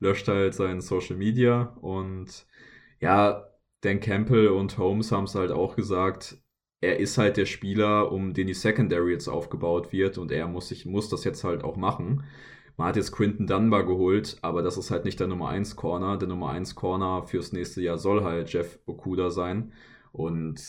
Löscht 0.00 0.28
halt 0.28 0.54
sein 0.54 0.80
Social 0.80 1.16
Media 1.16 1.76
und 1.80 2.46
ja, 3.00 3.46
Dan 3.82 4.00
Campbell 4.00 4.48
und 4.48 4.78
Holmes 4.78 5.12
haben 5.12 5.24
es 5.24 5.34
halt 5.36 5.52
auch 5.52 5.76
gesagt, 5.76 6.38
er 6.80 6.98
ist 7.00 7.18
halt 7.18 7.36
der 7.36 7.46
Spieler, 7.46 8.12
um 8.12 8.34
den 8.34 8.46
die 8.46 8.54
Secondary 8.54 9.12
jetzt 9.12 9.28
aufgebaut 9.28 9.92
wird 9.92 10.18
und 10.18 10.30
er 10.30 10.46
muss, 10.46 10.68
sich, 10.68 10.86
muss 10.86 11.08
das 11.08 11.24
jetzt 11.24 11.44
halt 11.44 11.64
auch 11.64 11.76
machen. 11.76 12.24
Man 12.76 12.88
hat 12.88 12.96
jetzt 12.96 13.12
Quinton 13.12 13.46
Dunbar 13.46 13.86
geholt, 13.86 14.36
aber 14.42 14.62
das 14.62 14.76
ist 14.76 14.90
halt 14.90 15.04
nicht 15.04 15.18
der 15.18 15.28
Nummer 15.28 15.48
1 15.48 15.76
Corner. 15.76 16.18
Der 16.18 16.28
Nummer 16.28 16.50
1 16.50 16.74
Corner 16.74 17.26
fürs 17.26 17.52
nächste 17.52 17.80
Jahr 17.80 17.96
soll 17.98 18.22
halt 18.22 18.52
Jeff 18.52 18.78
Okuda 18.86 19.30
sein. 19.30 19.72
Und 20.12 20.60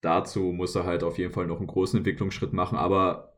dazu 0.00 0.40
muss 0.40 0.74
er 0.74 0.84
halt 0.84 1.02
auf 1.04 1.18
jeden 1.18 1.32
Fall 1.32 1.46
noch 1.46 1.58
einen 1.58 1.66
großen 1.66 1.98
Entwicklungsschritt 1.98 2.54
machen. 2.54 2.78
Aber 2.78 3.34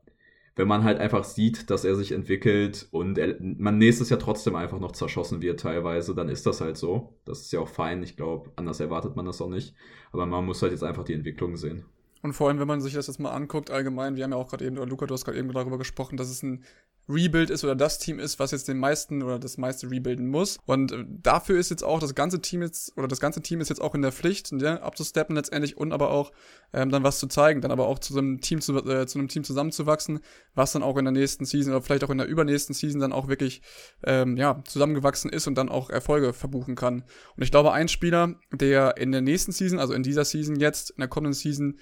wenn 0.55 0.67
man 0.69 0.85
halt 0.85 0.99
einfach 0.99 1.25
sieht, 1.25 1.69
dass 1.69 1.83
er 1.83 1.95
sich 1.95 2.13
entwickelt 2.13 2.87
und 2.91 3.17
er, 3.17 3.35
man 3.41 3.77
nächstes 3.77 4.09
Jahr 4.09 4.19
trotzdem 4.19 4.55
einfach 4.55 4.79
noch 4.79 4.93
zerschossen 4.93 5.41
wird 5.41 5.59
teilweise, 5.59 6.15
dann 6.15 6.29
ist 6.29 6.45
das 6.45 6.61
halt 6.61 6.77
so. 6.77 7.19
Das 7.25 7.41
ist 7.41 7.51
ja 7.51 7.59
auch 7.59 7.67
fein. 7.67 8.01
Ich 8.03 8.15
glaube, 8.15 8.51
anders 8.55 8.79
erwartet 8.79 9.17
man 9.17 9.25
das 9.25 9.41
auch 9.41 9.49
nicht. 9.49 9.75
Aber 10.13 10.25
man 10.25 10.45
muss 10.45 10.61
halt 10.61 10.71
jetzt 10.71 10.83
einfach 10.83 11.03
die 11.03 11.13
Entwicklung 11.13 11.57
sehen. 11.57 11.85
Und 12.25 12.33
vor 12.33 12.47
allem, 12.47 12.59
wenn 12.59 12.67
man 12.67 12.81
sich 12.81 12.95
das 12.95 13.05
jetzt 13.05 13.19
mal 13.19 13.29
anguckt, 13.29 13.69
allgemein, 13.69 14.15
wir 14.15 14.23
haben 14.23 14.31
ja 14.31 14.37
auch 14.37 14.49
gerade 14.49 14.65
eben, 14.65 14.79
oder 14.79 14.87
Luca, 14.87 15.05
du 15.05 15.13
hast 15.13 15.25
gerade 15.25 15.37
eben 15.37 15.53
darüber 15.53 15.77
gesprochen, 15.77 16.17
dass 16.17 16.27
es 16.27 16.41
ein 16.41 16.63
Rebuild 17.07 17.51
ist 17.51 17.63
oder 17.63 17.75
das 17.75 17.99
Team 17.99 18.17
ist, 18.17 18.39
was 18.39 18.49
jetzt 18.49 18.67
den 18.67 18.79
meisten 18.79 19.21
oder 19.21 19.37
das 19.37 19.59
meiste 19.59 19.91
rebuilden 19.91 20.27
muss. 20.27 20.57
Und 20.65 20.91
äh, 20.91 21.05
dafür 21.07 21.59
ist 21.59 21.69
jetzt 21.69 21.83
auch 21.83 21.99
das 21.99 22.15
ganze 22.15 22.41
Team 22.41 22.63
jetzt, 22.63 22.97
oder 22.97 23.07
das 23.07 23.19
ganze 23.19 23.43
Team 23.43 23.61
ist 23.61 23.69
jetzt 23.69 23.79
auch 23.79 23.93
in 23.93 24.01
der 24.01 24.11
Pflicht, 24.11 24.51
ja, 24.53 24.81
abzusteppen 24.81 25.35
letztendlich 25.35 25.77
und 25.77 25.91
aber 25.91 26.09
auch 26.09 26.31
ähm, 26.73 26.89
dann 26.89 27.03
was 27.03 27.19
zu 27.19 27.27
zeigen, 27.27 27.61
dann 27.61 27.69
aber 27.69 27.85
auch 27.85 27.99
zu 27.99 28.17
einem 28.17 28.41
Team 28.41 28.59
zu, 28.59 28.75
äh, 28.75 29.05
zu 29.05 29.19
einem 29.19 29.27
Team 29.27 29.43
zusammenzuwachsen, 29.43 30.19
was 30.55 30.71
dann 30.71 30.81
auch 30.81 30.97
in 30.97 31.05
der 31.05 31.11
nächsten 31.11 31.45
Season 31.45 31.73
oder 31.73 31.83
vielleicht 31.83 32.03
auch 32.05 32.09
in 32.09 32.17
der 32.17 32.25
übernächsten 32.25 32.73
Season 32.73 32.99
dann 32.99 33.13
auch 33.13 33.27
wirklich 33.27 33.61
ähm, 34.03 34.35
ja, 34.35 34.63
zusammengewachsen 34.65 35.29
ist 35.29 35.45
und 35.45 35.59
dann 35.59 35.69
auch 35.69 35.91
Erfolge 35.91 36.33
verbuchen 36.33 36.73
kann. 36.73 37.03
Und 37.37 37.43
ich 37.43 37.51
glaube, 37.51 37.71
ein 37.71 37.87
Spieler, 37.87 38.33
der 38.51 38.97
in 38.97 39.11
der 39.11 39.21
nächsten 39.21 39.51
Season, 39.51 39.77
also 39.77 39.93
in 39.93 40.01
dieser 40.01 40.25
Season 40.25 40.55
jetzt, 40.55 40.89
in 40.89 41.01
der 41.01 41.07
kommenden 41.07 41.33
Season, 41.33 41.77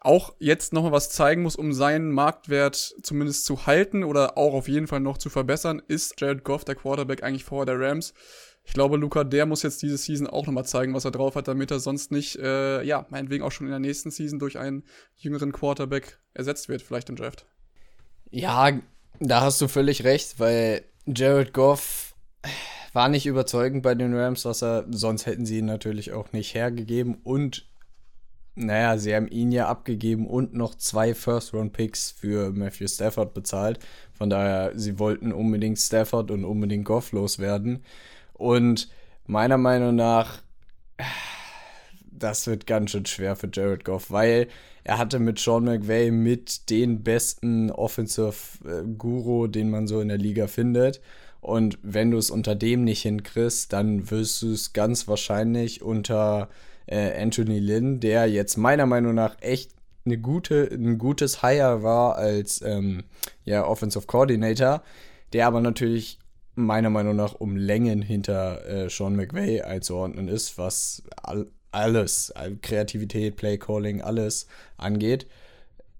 auch 0.00 0.34
jetzt 0.38 0.72
nochmal 0.72 0.92
was 0.92 1.10
zeigen 1.10 1.42
muss, 1.42 1.56
um 1.56 1.72
seinen 1.72 2.12
Marktwert 2.12 2.94
zumindest 3.02 3.44
zu 3.44 3.66
halten 3.66 4.04
oder 4.04 4.38
auch 4.38 4.54
auf 4.54 4.68
jeden 4.68 4.86
Fall 4.86 5.00
noch 5.00 5.18
zu 5.18 5.30
verbessern, 5.30 5.82
ist 5.88 6.20
Jared 6.20 6.44
Goff, 6.44 6.64
der 6.64 6.76
Quarterback, 6.76 7.22
eigentlich 7.22 7.44
vor 7.44 7.66
der 7.66 7.80
Rams. 7.80 8.14
Ich 8.64 8.74
glaube, 8.74 8.98
Luca, 8.98 9.24
der 9.24 9.46
muss 9.46 9.62
jetzt 9.62 9.80
diese 9.82 9.96
Season 9.96 10.26
auch 10.26 10.46
nochmal 10.46 10.66
zeigen, 10.66 10.94
was 10.94 11.06
er 11.06 11.10
drauf 11.10 11.36
hat, 11.36 11.48
damit 11.48 11.70
er 11.70 11.80
sonst 11.80 12.12
nicht, 12.12 12.36
äh, 12.36 12.82
ja, 12.82 13.06
meinetwegen 13.08 13.42
auch 13.42 13.50
schon 13.50 13.66
in 13.66 13.70
der 13.70 13.80
nächsten 13.80 14.10
Season 14.10 14.38
durch 14.38 14.58
einen 14.58 14.84
jüngeren 15.16 15.52
Quarterback 15.52 16.18
ersetzt 16.34 16.68
wird, 16.68 16.82
vielleicht 16.82 17.08
im 17.08 17.16
Draft. 17.16 17.46
Ja, 18.30 18.78
da 19.20 19.40
hast 19.40 19.60
du 19.60 19.68
völlig 19.68 20.04
recht, 20.04 20.38
weil 20.38 20.84
Jared 21.06 21.54
Goff 21.54 22.14
war 22.92 23.08
nicht 23.08 23.26
überzeugend 23.26 23.82
bei 23.82 23.94
den 23.94 24.14
Rams, 24.14 24.44
was 24.44 24.62
er, 24.62 24.86
sonst 24.90 25.26
hätten 25.26 25.46
sie 25.46 25.58
ihn 25.58 25.66
natürlich 25.66 26.12
auch 26.12 26.32
nicht 26.32 26.54
hergegeben 26.54 27.18
und 27.22 27.67
naja, 28.58 28.98
sie 28.98 29.14
haben 29.14 29.28
ihn 29.28 29.52
ja 29.52 29.68
abgegeben 29.68 30.26
und 30.26 30.54
noch 30.54 30.74
zwei 30.74 31.14
First-Round-Picks 31.14 32.10
für 32.10 32.50
Matthew 32.52 32.88
Stafford 32.88 33.32
bezahlt. 33.32 33.78
Von 34.12 34.30
daher, 34.30 34.72
sie 34.74 34.98
wollten 34.98 35.32
unbedingt 35.32 35.78
Stafford 35.78 36.30
und 36.30 36.44
unbedingt 36.44 36.84
Goff 36.84 37.12
loswerden. 37.12 37.84
Und 38.34 38.88
meiner 39.26 39.58
Meinung 39.58 39.94
nach, 39.94 40.42
das 42.10 42.46
wird 42.46 42.66
ganz 42.66 42.90
schön 42.90 43.06
schwer 43.06 43.36
für 43.36 43.48
Jared 43.52 43.84
Goff, 43.84 44.10
weil 44.10 44.48
er 44.82 44.98
hatte 44.98 45.18
mit 45.18 45.38
Sean 45.38 45.64
McVay 45.64 46.10
mit 46.10 46.70
den 46.70 47.02
besten 47.02 47.70
Offensive-Guru, 47.70 49.46
den 49.46 49.70
man 49.70 49.86
so 49.86 50.00
in 50.00 50.08
der 50.08 50.18
Liga 50.18 50.46
findet. 50.46 51.00
Und 51.40 51.78
wenn 51.82 52.10
du 52.10 52.18
es 52.18 52.30
unter 52.30 52.56
dem 52.56 52.82
nicht 52.84 53.02
hinkriegst, 53.02 53.72
dann 53.72 54.10
wirst 54.10 54.42
du 54.42 54.52
es 54.52 54.72
ganz 54.72 55.06
wahrscheinlich 55.06 55.82
unter 55.82 56.48
äh, 56.88 57.20
Anthony 57.20 57.58
Lynn, 57.60 58.00
der 58.00 58.26
jetzt 58.26 58.56
meiner 58.56 58.86
Meinung 58.86 59.14
nach 59.14 59.36
echt 59.40 59.72
eine 60.04 60.18
gute, 60.18 60.68
ein 60.72 60.98
gutes 60.98 61.42
Hire 61.42 61.82
war 61.82 62.16
als 62.16 62.62
ähm, 62.62 63.04
ja, 63.44 63.64
Offensive 63.66 64.06
Coordinator, 64.06 64.82
der 65.32 65.46
aber 65.46 65.60
natürlich 65.60 66.18
meiner 66.54 66.90
Meinung 66.90 67.14
nach 67.14 67.34
um 67.34 67.56
Längen 67.56 68.02
hinter 68.02 68.66
äh, 68.66 68.90
Sean 68.90 69.16
McVay 69.16 69.62
einzuordnen 69.62 70.28
ist, 70.28 70.58
was 70.58 71.02
all, 71.22 71.46
alles, 71.70 72.32
Kreativität, 72.62 73.36
Playcalling, 73.36 74.00
alles 74.00 74.46
angeht. 74.76 75.26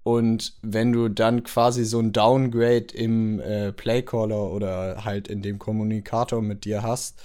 Und 0.03 0.55
wenn 0.61 0.91
du 0.91 1.09
dann 1.09 1.43
quasi 1.43 1.85
so 1.85 1.99
ein 1.99 2.11
Downgrade 2.11 2.87
im 2.93 3.39
äh, 3.39 3.71
Playcaller 3.71 4.51
oder 4.51 5.05
halt 5.05 5.27
in 5.27 5.41
dem 5.41 5.59
Kommunikator 5.59 6.41
mit 6.41 6.65
dir 6.65 6.81
hast, 6.81 7.21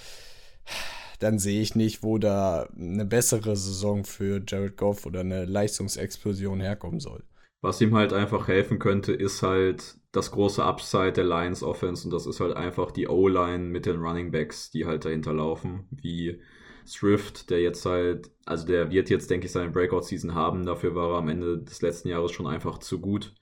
dann 1.19 1.39
sehe 1.39 1.61
ich 1.61 1.75
nicht, 1.75 2.03
wo 2.03 2.19
da 2.19 2.69
eine 2.79 3.05
bessere 3.05 3.57
Saison 3.57 4.05
für 4.05 4.43
Jared 4.47 4.77
Goff 4.77 5.07
oder 5.07 5.21
eine 5.21 5.45
Leistungsexplosion 5.45 6.61
herkommen 6.61 7.01
soll. 7.01 7.23
Was 7.61 7.81
ihm 7.81 7.95
halt 7.95 8.13
einfach 8.13 8.49
helfen 8.49 8.79
könnte, 8.79 9.13
ist 9.13 9.43
halt 9.43 9.97
das 10.13 10.31
große 10.31 10.63
Upside 10.63 11.13
der 11.13 11.25
Lions 11.25 11.63
Offense 11.63 12.05
und 12.05 12.13
das 12.13 12.27
ist 12.27 12.41
halt 12.41 12.55
einfach 12.57 12.91
die 12.91 13.09
O-Line 13.09 13.65
mit 13.65 13.87
den 13.87 13.97
Running 13.97 14.31
Backs, 14.31 14.71
die 14.71 14.85
halt 14.85 15.05
dahinter 15.05 15.33
laufen, 15.33 15.89
wie 15.91 16.41
Swift, 16.87 17.51
der 17.51 17.63
jetzt 17.63 17.87
halt, 17.87 18.31
also 18.45 18.67
der 18.67 18.91
wird 18.91 19.11
jetzt, 19.11 19.31
denke 19.31 19.47
ich, 19.47 19.53
seine 19.53 19.71
Breakout-Season 19.71 20.35
haben. 20.35 20.67
Dafür 20.67 20.95
war 20.95 21.13
er 21.13 21.19
am 21.19 21.29
Ende 21.29 21.59
des 21.59 21.83
letzten 21.83 22.09
Jahres 22.09 22.33
schon 22.33 22.47
einfach 22.47 22.79
zu 22.79 23.01
gut. 23.01 23.35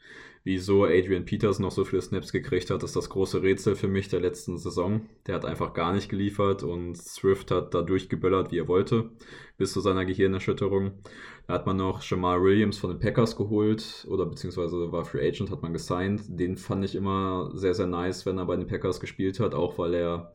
Wieso 0.45 0.85
Adrian 0.85 1.25
Peters 1.25 1.61
noch 1.61 1.71
so 1.71 1.85
viele 1.85 2.03
Snaps 2.03 2.33
gekriegt 2.33 2.71
hat, 2.71 2.83
ist 2.83 2.97
das 2.97 3.11
große 3.11 3.43
Rätsel 3.43 3.77
für 3.77 3.87
mich 3.87 4.09
der 4.09 4.19
letzten 4.19 4.59
Saison. 4.59 5.03
Der 5.27 5.37
hat 5.37 5.45
einfach 5.45 5.73
gar 5.73 5.93
nicht 5.93 6.09
geliefert 6.09 6.65
und 6.65 6.97
Swift 6.97 7.53
hat 7.53 7.75
da 7.75 7.83
durchgeböllert, 7.83 8.51
wie 8.51 8.59
er 8.59 8.67
wollte, 8.67 9.11
bis 9.57 9.73
zu 9.73 9.81
seiner 9.81 10.05
Gehirnerschütterung. 10.05 10.93
Da 11.47 11.55
hat 11.55 11.67
man 11.67 11.77
noch 11.77 12.03
Jamal 12.03 12.43
Williams 12.43 12.79
von 12.79 12.91
den 12.91 12.99
Packers 12.99 13.37
geholt 13.37 14.05
oder 14.11 14.27
beziehungsweise 14.27 14.91
war 14.91 15.05
Free 15.05 15.29
Agent, 15.29 15.53
hat 15.53 15.63
man 15.63 15.73
gesigned. 15.73 16.23
Den 16.27 16.57
fand 16.57 16.85
ich 16.85 16.97
immer 16.97 17.53
sehr, 17.55 17.75
sehr 17.75 17.87
nice, 17.87 18.27
wenn 18.27 18.39
er 18.39 18.47
bei 18.47 18.57
den 18.57 18.67
Packers 18.67 18.99
gespielt 18.99 19.39
hat, 19.39 19.55
auch 19.55 19.79
weil 19.79 19.95
er 19.95 20.33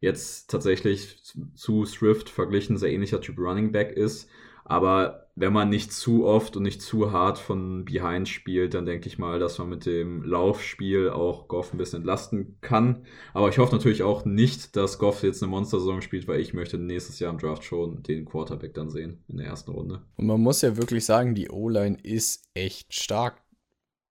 jetzt 0.00 0.50
tatsächlich 0.50 1.22
zu 1.54 1.86
Swift 1.86 2.28
verglichen 2.28 2.76
sehr 2.76 2.92
ähnlicher 2.92 3.22
Typ 3.22 3.38
Running 3.38 3.72
Back 3.72 3.92
ist. 3.92 4.28
Aber 4.68 5.28
wenn 5.34 5.52
man 5.52 5.68
nicht 5.68 5.92
zu 5.92 6.26
oft 6.26 6.56
und 6.56 6.62
nicht 6.64 6.82
zu 6.82 7.12
hart 7.12 7.38
von 7.38 7.84
Behind 7.84 8.28
spielt, 8.28 8.74
dann 8.74 8.86
denke 8.86 9.08
ich 9.08 9.18
mal, 9.18 9.38
dass 9.38 9.58
man 9.58 9.68
mit 9.68 9.86
dem 9.86 10.22
Laufspiel 10.22 11.10
auch 11.10 11.48
Goff 11.48 11.72
ein 11.72 11.78
bisschen 11.78 11.98
entlasten 11.98 12.58
kann. 12.60 13.04
Aber 13.34 13.48
ich 13.48 13.58
hoffe 13.58 13.74
natürlich 13.74 14.02
auch 14.02 14.24
nicht, 14.24 14.76
dass 14.76 14.98
Goff 14.98 15.22
jetzt 15.22 15.42
eine 15.42 15.50
Monster-Saison 15.50 16.02
spielt, 16.02 16.28
weil 16.28 16.40
ich 16.40 16.54
möchte 16.54 16.76
nächstes 16.76 17.18
Jahr 17.18 17.32
im 17.32 17.38
Draft 17.38 17.64
schon 17.64 18.02
den 18.02 18.24
Quarterback 18.24 18.74
dann 18.74 18.90
sehen 18.90 19.22
in 19.28 19.38
der 19.38 19.46
ersten 19.46 19.70
Runde. 19.70 20.02
Und 20.16 20.26
man 20.26 20.40
muss 20.40 20.62
ja 20.62 20.76
wirklich 20.76 21.04
sagen, 21.04 21.34
die 21.34 21.50
O-Line 21.50 21.98
ist 22.02 22.48
echt 22.54 22.92
stark. 22.94 23.42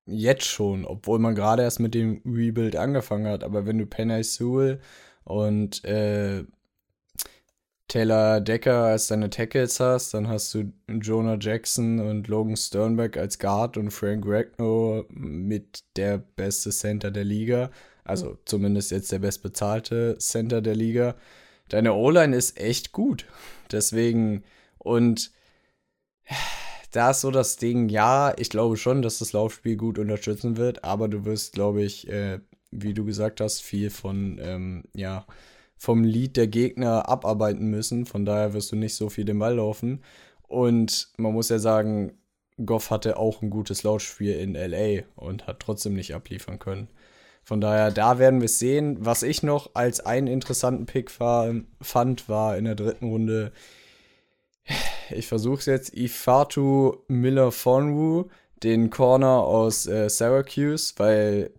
Jetzt 0.05 0.45
schon, 0.45 0.85
obwohl 0.85 1.19
man 1.19 1.35
gerade 1.35 1.63
erst 1.63 1.81
mit 1.81 1.93
dem 1.93 2.21
Rebuild 2.25 2.77
angefangen 2.77 3.27
hat. 3.27 3.43
Aber 3.43 3.65
wenn 3.65 3.77
du 3.77 3.85
Penny 3.85 4.23
Sewell 4.23 4.79
und 5.25 5.83
äh, 5.83 6.45
Taylor 7.87 8.41
Decker 8.41 8.83
als 8.83 9.07
deine 9.07 9.29
Tackles 9.29 9.79
hast, 9.79 10.13
dann 10.13 10.27
hast 10.27 10.53
du 10.53 10.73
Jonah 10.89 11.37
Jackson 11.39 11.99
und 11.99 12.27
Logan 12.27 12.57
Sternberg 12.57 13.15
als 13.15 13.39
Guard 13.39 13.77
und 13.77 13.91
Frank 13.91 14.25
Ragnow 14.27 15.05
mit 15.09 15.79
der 15.95 16.17
beste 16.17 16.71
Center 16.71 17.11
der 17.11 17.23
Liga. 17.23 17.71
Also 18.03 18.37
zumindest 18.45 18.91
jetzt 18.91 19.11
der 19.11 19.19
bestbezahlte 19.19 20.17
Center 20.17 20.61
der 20.61 20.75
Liga. 20.75 21.15
Deine 21.69 21.93
O-Line 21.93 22.35
ist 22.35 22.59
echt 22.59 22.91
gut. 22.91 23.25
Deswegen, 23.71 24.43
und 24.77 25.31
da 26.91 27.11
ist 27.11 27.21
so 27.21 27.31
das 27.31 27.57
Ding, 27.57 27.89
ja, 27.89 28.33
ich 28.37 28.49
glaube 28.49 28.77
schon, 28.77 29.01
dass 29.01 29.19
das 29.19 29.33
Laufspiel 29.33 29.77
gut 29.77 29.99
unterstützen 29.99 30.57
wird, 30.57 30.83
aber 30.83 31.07
du 31.07 31.25
wirst, 31.25 31.53
glaube 31.53 31.83
ich, 31.83 32.07
äh, 32.09 32.39
wie 32.71 32.93
du 32.93 33.05
gesagt 33.05 33.41
hast, 33.41 33.61
viel 33.61 33.89
von, 33.89 34.39
ähm, 34.41 34.83
ja, 34.93 35.25
vom 35.77 36.03
Lead 36.03 36.37
der 36.37 36.47
Gegner 36.47 37.07
abarbeiten 37.09 37.67
müssen. 37.67 38.05
Von 38.05 38.25
daher 38.25 38.53
wirst 38.53 38.71
du 38.71 38.75
nicht 38.75 38.95
so 38.95 39.09
viel 39.09 39.25
den 39.25 39.39
Ball 39.39 39.55
laufen. 39.55 40.03
Und 40.47 41.09
man 41.17 41.33
muss 41.33 41.49
ja 41.49 41.59
sagen, 41.59 42.17
Goff 42.65 42.89
hatte 42.89 43.17
auch 43.17 43.41
ein 43.41 43.49
gutes 43.49 43.83
Lautspiel 43.83 44.33
in 44.33 44.55
LA 44.55 45.03
und 45.15 45.45
hat 45.45 45.59
trotzdem 45.59 45.93
nicht 45.93 46.15
abliefern 46.15 46.59
können. 46.59 46.89
Von 47.43 47.61
daher, 47.61 47.91
da 47.91 48.19
werden 48.19 48.41
wir 48.41 48.45
es 48.45 48.59
sehen. 48.59 48.97
Was 48.99 49.23
ich 49.23 49.43
noch 49.43 49.71
als 49.73 49.99
einen 50.01 50.27
interessanten 50.27 50.85
Pick 50.85 51.19
war, 51.19 51.53
fand, 51.81 52.27
war 52.27 52.57
in 52.57 52.65
der 52.65 52.75
dritten 52.75 53.09
Runde, 53.09 53.51
ich 55.11 55.27
versuche 55.27 55.59
es 55.59 55.65
jetzt, 55.65 55.95
Ifatu 55.95 56.97
Miller 57.07 57.51
Fonwu, 57.51 58.25
den 58.63 58.89
Corner 58.89 59.43
aus 59.43 59.87
äh, 59.87 60.09
Syracuse, 60.09 60.93
weil 60.97 61.51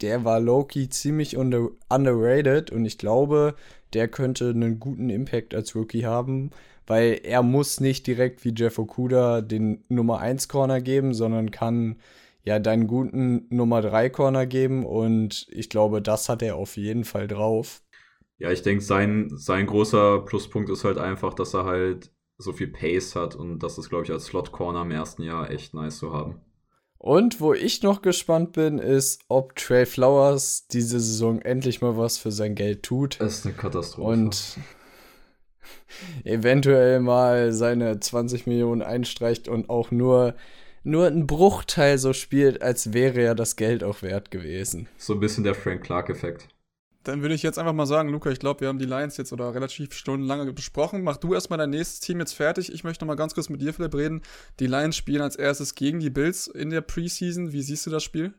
der 0.00 0.24
war 0.24 0.40
Loki 0.40 0.88
ziemlich 0.88 1.36
under, 1.36 1.70
underrated 1.88 2.70
und 2.70 2.84
ich 2.84 2.98
glaube, 2.98 3.54
der 3.92 4.08
könnte 4.08 4.50
einen 4.50 4.78
guten 4.78 5.10
Impact 5.10 5.54
als 5.54 5.74
Rookie 5.74 6.04
haben, 6.04 6.50
weil 6.86 7.20
er 7.22 7.42
muss 7.42 7.80
nicht 7.80 8.06
direkt 8.06 8.44
wie 8.44 8.54
Jeff 8.54 8.78
Okuda 8.78 9.40
den 9.40 9.84
Nummer 9.88 10.18
1 10.18 10.48
Corner 10.48 10.80
geben, 10.80 11.14
sondern 11.14 11.50
kann 11.50 11.96
ja 12.44 12.58
deinen 12.58 12.86
guten 12.86 13.46
Nummer 13.50 13.82
3 13.82 14.10
Corner 14.10 14.46
geben 14.46 14.86
und 14.86 15.46
ich 15.50 15.68
glaube, 15.68 16.00
das 16.00 16.28
hat 16.28 16.42
er 16.42 16.56
auf 16.56 16.76
jeden 16.76 17.04
Fall 17.04 17.26
drauf. 17.26 17.82
Ja, 18.38 18.50
ich 18.50 18.62
denke, 18.62 18.84
sein, 18.84 19.30
sein 19.34 19.66
großer 19.66 20.20
Pluspunkt 20.20 20.70
ist 20.70 20.84
halt 20.84 20.98
einfach, 20.98 21.34
dass 21.34 21.54
er 21.54 21.64
halt 21.64 22.12
so 22.38 22.52
viel 22.52 22.68
Pace 22.68 23.16
hat 23.16 23.34
und 23.34 23.60
das 23.60 23.78
ist, 23.78 23.88
glaube 23.88 24.04
ich, 24.04 24.12
als 24.12 24.26
Slot 24.26 24.52
Corner 24.52 24.82
im 24.82 24.90
ersten 24.90 25.22
Jahr 25.22 25.50
echt 25.50 25.74
nice 25.74 25.98
zu 25.98 26.12
haben. 26.12 26.40
Und 26.98 27.40
wo 27.40 27.52
ich 27.52 27.82
noch 27.82 28.02
gespannt 28.02 28.52
bin, 28.52 28.78
ist, 28.78 29.20
ob 29.28 29.54
Trey 29.56 29.86
Flowers 29.86 30.66
diese 30.68 30.98
Saison 30.98 31.40
endlich 31.40 31.80
mal 31.80 31.96
was 31.96 32.18
für 32.18 32.32
sein 32.32 32.54
Geld 32.54 32.82
tut. 32.82 33.20
Das 33.20 33.38
ist 33.38 33.46
eine 33.46 33.54
Katastrophe. 33.54 34.08
Und 34.08 34.58
eventuell 36.24 37.00
mal 37.00 37.52
seine 37.52 38.00
20 38.00 38.46
Millionen 38.46 38.82
einstreicht 38.82 39.48
und 39.48 39.70
auch 39.70 39.90
nur, 39.90 40.34
nur 40.84 41.06
einen 41.06 41.26
Bruchteil 41.26 41.98
so 41.98 42.12
spielt, 42.12 42.62
als 42.62 42.92
wäre 42.92 43.20
er 43.20 43.34
das 43.34 43.56
Geld 43.56 43.84
auch 43.84 44.02
wert 44.02 44.30
gewesen. 44.30 44.88
So 44.96 45.14
ein 45.14 45.20
bisschen 45.20 45.44
der 45.44 45.54
Frank 45.54 45.84
Clark-Effekt. 45.84 46.48
Dann 47.06 47.22
würde 47.22 47.36
ich 47.36 47.44
jetzt 47.44 47.56
einfach 47.56 47.72
mal 47.72 47.86
sagen, 47.86 48.08
Luca, 48.08 48.30
ich 48.30 48.40
glaube, 48.40 48.62
wir 48.62 48.68
haben 48.68 48.80
die 48.80 48.84
Lions 48.84 49.16
jetzt 49.16 49.32
oder 49.32 49.54
relativ 49.54 49.92
stundenlange 49.92 50.52
besprochen. 50.52 51.04
Mach 51.04 51.16
du 51.16 51.34
erstmal 51.34 51.56
dein 51.56 51.70
nächstes 51.70 52.00
Team 52.00 52.18
jetzt 52.18 52.32
fertig. 52.32 52.72
Ich 52.72 52.82
möchte 52.82 53.04
noch 53.04 53.06
mal 53.06 53.14
ganz 53.14 53.32
kurz 53.32 53.48
mit 53.48 53.62
dir, 53.62 53.72
Philipp, 53.72 53.94
reden. 53.94 54.22
Die 54.58 54.66
Lions 54.66 54.96
spielen 54.96 55.22
als 55.22 55.36
erstes 55.36 55.76
gegen 55.76 56.00
die 56.00 56.10
Bills 56.10 56.48
in 56.48 56.70
der 56.70 56.80
Preseason. 56.80 57.52
Wie 57.52 57.62
siehst 57.62 57.86
du 57.86 57.90
das 57.90 58.02
Spiel? 58.02 58.34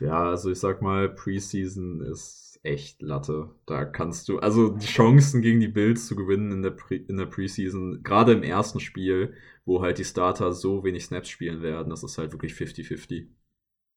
Ja, 0.00 0.28
also 0.28 0.50
ich 0.50 0.60
sag 0.60 0.82
mal, 0.82 1.08
Preseason 1.08 2.02
ist 2.02 2.60
echt 2.62 3.00
Latte. 3.00 3.54
Da 3.64 3.86
kannst 3.86 4.28
du, 4.28 4.40
also 4.40 4.76
die 4.76 4.86
Chancen 4.86 5.40
gegen 5.40 5.60
die 5.60 5.68
Bills 5.68 6.06
zu 6.06 6.16
gewinnen 6.16 6.52
in 6.52 6.62
der, 6.62 6.72
Pre 6.72 6.96
in 6.96 7.16
der 7.16 7.24
Preseason, 7.24 8.02
gerade 8.02 8.32
im 8.32 8.42
ersten 8.42 8.80
Spiel, 8.80 9.32
wo 9.64 9.80
halt 9.80 9.96
die 9.96 10.04
Starter 10.04 10.52
so 10.52 10.84
wenig 10.84 11.06
Snaps 11.06 11.30
spielen 11.30 11.62
werden, 11.62 11.88
das 11.88 12.04
ist 12.04 12.18
halt 12.18 12.32
wirklich 12.32 12.52
50-50. 12.52 13.28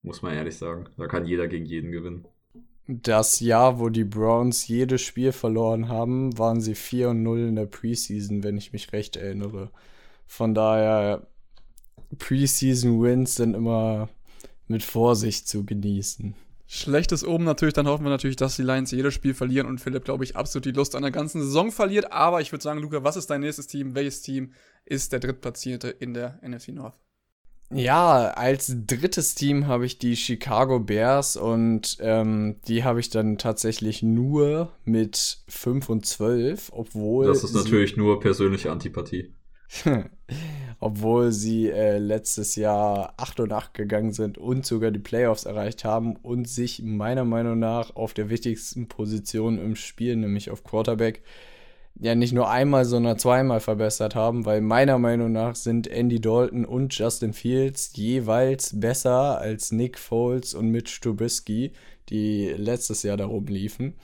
Muss 0.02 0.22
man 0.22 0.34
ehrlich 0.34 0.56
sagen. 0.56 0.88
Da 0.96 1.08
kann 1.08 1.26
jeder 1.26 1.50
gegen 1.50 1.66
jeden 1.66 1.92
gewinnen 1.92 2.26
das 2.88 3.42
Jahr, 3.42 3.80
wo 3.80 3.90
die 3.90 4.06
Browns 4.06 4.68
jedes 4.68 5.02
Spiel 5.02 5.34
verloren 5.34 5.90
haben, 5.90 6.38
waren 6.38 6.62
sie 6.62 6.76
4 6.76 7.10
und 7.10 7.24
0 7.24 7.40
in 7.40 7.56
der 7.56 7.66
Preseason, 7.66 8.44
wenn 8.44 8.58
ich 8.58 8.72
mich 8.72 8.94
recht 8.94 9.18
erinnere. 9.18 9.72
Von 10.26 10.54
daher, 10.54 11.28
Preseason 12.18 13.02
Wins 13.02 13.36
sind 13.36 13.56
immer 13.56 14.10
mit 14.68 14.84
Vorsicht 14.84 15.48
zu 15.48 15.66
genießen. 15.66 16.34
Schlechtes 16.70 17.26
oben 17.26 17.46
natürlich, 17.46 17.74
dann 17.74 17.88
hoffen 17.88 18.04
wir 18.04 18.10
natürlich, 18.10 18.36
dass 18.36 18.58
die 18.58 18.64
Lions 18.64 18.92
jedes 18.92 19.14
Spiel 19.14 19.34
verlieren 19.34 19.68
und 19.68 19.80
Philipp, 19.80 20.04
glaube 20.04 20.26
ich, 20.26 20.36
absolut 20.36 20.66
die 20.66 20.72
Lust 20.72 20.96
an 20.96 21.02
der 21.02 21.12
ganzen 21.12 21.42
Saison 21.42 21.72
verliert. 21.72 22.12
Aber 22.12 22.42
ich 22.42 22.52
würde 22.52 22.64
sagen, 22.64 22.82
Luca, 22.82 23.04
was 23.04 23.16
ist 23.16 23.30
dein 23.30 23.42
nächstes 23.42 23.68
Team? 23.68 23.96
Welches 23.96 24.22
Team 24.22 24.52
ist 24.84 25.14
der 25.14 25.20
Drittplatzierte 25.20 25.90
in 25.90 26.14
der 26.14 26.40
NFC 26.42 26.70
North? 26.70 27.00
Ja, 27.70 28.30
als 28.30 28.74
drittes 28.88 29.36
Team 29.36 29.68
habe 29.68 29.86
ich 29.86 30.00
die 30.00 30.16
Chicago 30.16 30.80
Bears 30.80 31.36
und 31.36 31.98
ähm, 32.00 32.56
die 32.68 32.86
habe 32.86 33.02
ich 33.02 33.10
dann 33.10 33.38
tatsächlich 33.38 34.02
nur 34.02 34.72
mit 34.86 35.40
5 35.50 35.90
und 35.90 36.06
12, 36.06 36.72
obwohl. 36.74 37.28
Das 37.28 37.44
ist 37.44 37.54
natürlich 37.54 37.98
nur 37.98 38.22
persönliche 38.22 38.72
Antipathie. 38.72 39.34
obwohl 40.80 41.32
sie 41.32 41.70
äh, 41.70 41.98
letztes 41.98 42.56
Jahr 42.56 43.14
8 43.18 43.42
und 43.42 43.52
8 43.52 43.74
gegangen 43.74 44.14
sind 44.14 44.38
und 44.38 44.66
sogar 44.66 44.92
die 44.92 45.00
Playoffs 45.00 45.46
erreicht 45.46 45.84
haben 45.84 46.16
und 46.16 46.48
sich 46.48 46.82
meiner 46.84 47.26
Meinung 47.26 47.60
nach 47.60 47.96
auf 47.96 48.14
der 48.14 48.30
wichtigsten 48.30 48.88
Position 48.88 49.58
im 49.58 49.76
Spiel, 49.76 50.16
nämlich 50.16 50.52
auf 50.52 50.64
Quarterback, 50.64 51.24
ja 52.00 52.16
nicht 52.16 52.34
nur 52.34 52.50
einmal, 52.50 52.86
sondern 52.86 53.18
zweimal 53.18 53.60
verbessert 53.60 54.16
haben, 54.16 54.46
weil 54.46 54.62
meiner 54.62 55.00
Meinung 55.00 55.32
nach 55.32 55.56
sind 55.56 55.88
Andy 55.88 56.22
Dalton 56.22 56.66
und 56.66 56.98
Justin 56.98 57.34
Fields 57.34 57.92
jeweils 57.96 58.80
besser 58.80 59.40
als 59.40 59.72
Nick 59.72 59.98
Foles 59.98 60.54
und 60.54 60.70
Mitch 60.70 61.00
Trubisky, 61.02 61.72
die 62.10 62.50
letztes 62.50 63.04
Jahr 63.04 63.18
darum 63.18 63.46
liefen. 63.48 63.96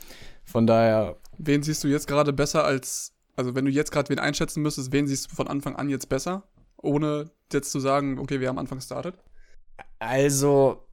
Von 0.44 0.68
daher. 0.68 1.18
Wen 1.38 1.64
siehst 1.64 1.84
du 1.84 1.88
jetzt 1.88 2.08
gerade 2.08 2.34
besser 2.34 2.64
als, 2.66 3.14
also 3.36 3.56
wenn 3.56 3.66
du 3.66 3.72
jetzt 3.72 3.92
gerade 3.92 4.10
wen 4.10 4.20
einschätzen 4.20 4.62
müsstest, 4.62 4.92
wen 4.92 5.08
siehst 5.08 5.32
du 5.32 5.36
von 5.36 5.48
Anfang 5.48 5.76
an 5.76 5.90
jetzt 5.90 6.10
besser? 6.10 6.44
Ohne 6.82 7.32
jetzt 7.52 7.72
zu 7.72 7.80
sagen, 7.80 8.20
okay, 8.20 8.40
wir 8.40 8.50
haben 8.50 8.60
Anfang 8.60 8.80
gestartet? 8.80 9.16
Also, 10.00 10.84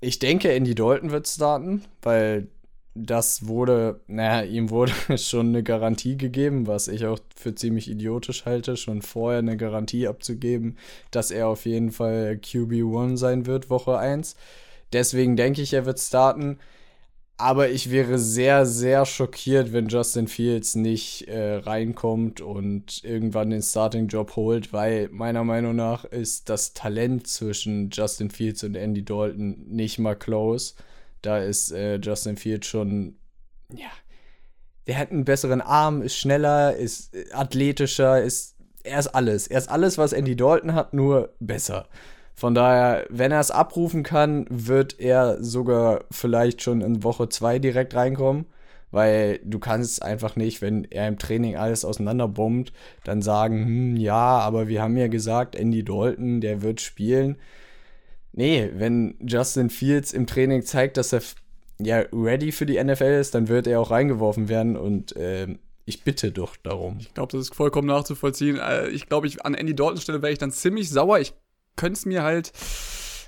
ich 0.00 0.18
denke, 0.18 0.52
Andy 0.52 0.74
Dalton 0.74 1.10
wird 1.10 1.26
starten, 1.26 1.84
weil 2.02 2.48
das 2.94 3.46
wurde, 3.46 4.00
naja, 4.08 4.42
ihm 4.48 4.70
wurde 4.70 4.92
schon 5.18 5.48
eine 5.48 5.62
Garantie 5.62 6.16
gegeben, 6.16 6.66
was 6.66 6.88
ich 6.88 7.06
auch 7.06 7.18
für 7.36 7.54
ziemlich 7.54 7.90
idiotisch 7.90 8.44
halte, 8.44 8.76
schon 8.76 9.02
vorher 9.02 9.38
eine 9.38 9.56
Garantie 9.56 10.08
abzugeben, 10.08 10.76
dass 11.10 11.30
er 11.30 11.48
auf 11.48 11.66
jeden 11.66 11.92
Fall 11.92 12.40
QB1 12.42 13.16
sein 13.16 13.46
wird, 13.46 13.70
Woche 13.70 13.98
1. 13.98 14.36
Deswegen 14.92 15.36
denke 15.36 15.62
ich, 15.62 15.72
er 15.72 15.86
wird 15.86 16.00
starten. 16.00 16.58
Aber 17.36 17.70
ich 17.70 17.90
wäre 17.90 18.18
sehr, 18.18 18.66
sehr 18.66 19.06
schockiert, 19.06 19.72
wenn 19.72 19.88
Justin 19.88 20.28
Fields 20.28 20.74
nicht 20.74 21.26
äh, 21.26 21.54
reinkommt 21.54 22.42
und 22.42 23.02
irgendwann 23.02 23.48
den 23.48 23.62
Starting-Job 23.62 24.36
holt, 24.36 24.74
weil 24.74 25.08
meiner 25.10 25.42
Meinung 25.42 25.74
nach 25.74 26.04
ist 26.04 26.50
das 26.50 26.74
Talent 26.74 27.26
zwischen 27.28 27.88
Justin 27.90 28.28
Fields 28.28 28.62
und 28.62 28.74
Andy 28.74 29.02
Dalton 29.02 29.64
nicht 29.68 29.98
mal 29.98 30.16
close. 30.16 30.74
Da 31.22 31.38
ist 31.38 31.72
äh, 31.72 31.96
Justin 31.96 32.36
Fields 32.36 32.66
schon, 32.66 33.16
ja, 33.72 33.90
der 34.86 34.98
hat 34.98 35.10
einen 35.10 35.24
besseren 35.24 35.60
Arm, 35.60 36.02
ist 36.02 36.16
schneller, 36.16 36.74
ist 36.76 37.14
athletischer, 37.32 38.22
ist 38.22 38.56
er 38.82 38.98
ist 38.98 39.08
alles. 39.08 39.46
Er 39.46 39.58
ist 39.58 39.68
alles, 39.68 39.98
was 39.98 40.12
Andy 40.12 40.36
Dalton 40.36 40.74
hat, 40.74 40.94
nur 40.94 41.34
besser. 41.38 41.86
Von 42.34 42.54
daher, 42.54 43.06
wenn 43.10 43.32
er 43.32 43.40
es 43.40 43.50
abrufen 43.50 44.02
kann, 44.02 44.46
wird 44.48 44.98
er 44.98 45.42
sogar 45.42 46.04
vielleicht 46.10 46.62
schon 46.62 46.80
in 46.80 47.02
Woche 47.02 47.28
2 47.28 47.58
direkt 47.58 47.94
reinkommen. 47.94 48.46
Weil 48.92 49.38
du 49.44 49.60
kannst 49.60 50.02
einfach 50.02 50.34
nicht, 50.34 50.62
wenn 50.62 50.84
er 50.84 51.06
im 51.06 51.18
Training 51.18 51.56
alles 51.56 51.84
auseinanderbombt, 51.84 52.72
dann 53.04 53.22
sagen, 53.22 53.64
hm, 53.64 53.96
ja, 53.96 54.38
aber 54.38 54.66
wir 54.66 54.82
haben 54.82 54.96
ja 54.96 55.06
gesagt, 55.06 55.54
Andy 55.54 55.84
Dalton, 55.84 56.40
der 56.40 56.62
wird 56.62 56.80
spielen. 56.80 57.36
Nee, 58.32 58.70
wenn 58.74 59.16
Justin 59.20 59.70
Fields 59.70 60.12
im 60.12 60.26
Training 60.26 60.62
zeigt, 60.62 60.96
dass 60.96 61.12
er 61.12 61.22
ja 61.78 62.04
ready 62.12 62.52
für 62.52 62.66
die 62.66 62.82
NFL 62.82 63.18
ist, 63.20 63.34
dann 63.34 63.48
wird 63.48 63.66
er 63.66 63.80
auch 63.80 63.90
reingeworfen 63.90 64.48
werden 64.48 64.76
und 64.76 65.16
äh, 65.16 65.48
ich 65.84 66.04
bitte 66.04 66.30
doch 66.30 66.56
darum. 66.56 66.98
Ich 67.00 67.12
glaube, 67.14 67.32
das 67.32 67.40
ist 67.40 67.54
vollkommen 67.54 67.88
nachzuvollziehen. 67.88 68.58
Äh, 68.58 68.88
ich 68.88 69.08
glaube, 69.08 69.26
ich, 69.26 69.44
an 69.44 69.54
Andy 69.54 69.74
Dalton 69.74 70.00
Stelle 70.00 70.22
wäre 70.22 70.32
ich 70.32 70.38
dann 70.38 70.52
ziemlich 70.52 70.90
sauer. 70.90 71.18
Ich 71.18 71.34
könnte 71.76 71.98
es 71.98 72.06
mir 72.06 72.22
halt, 72.22 72.52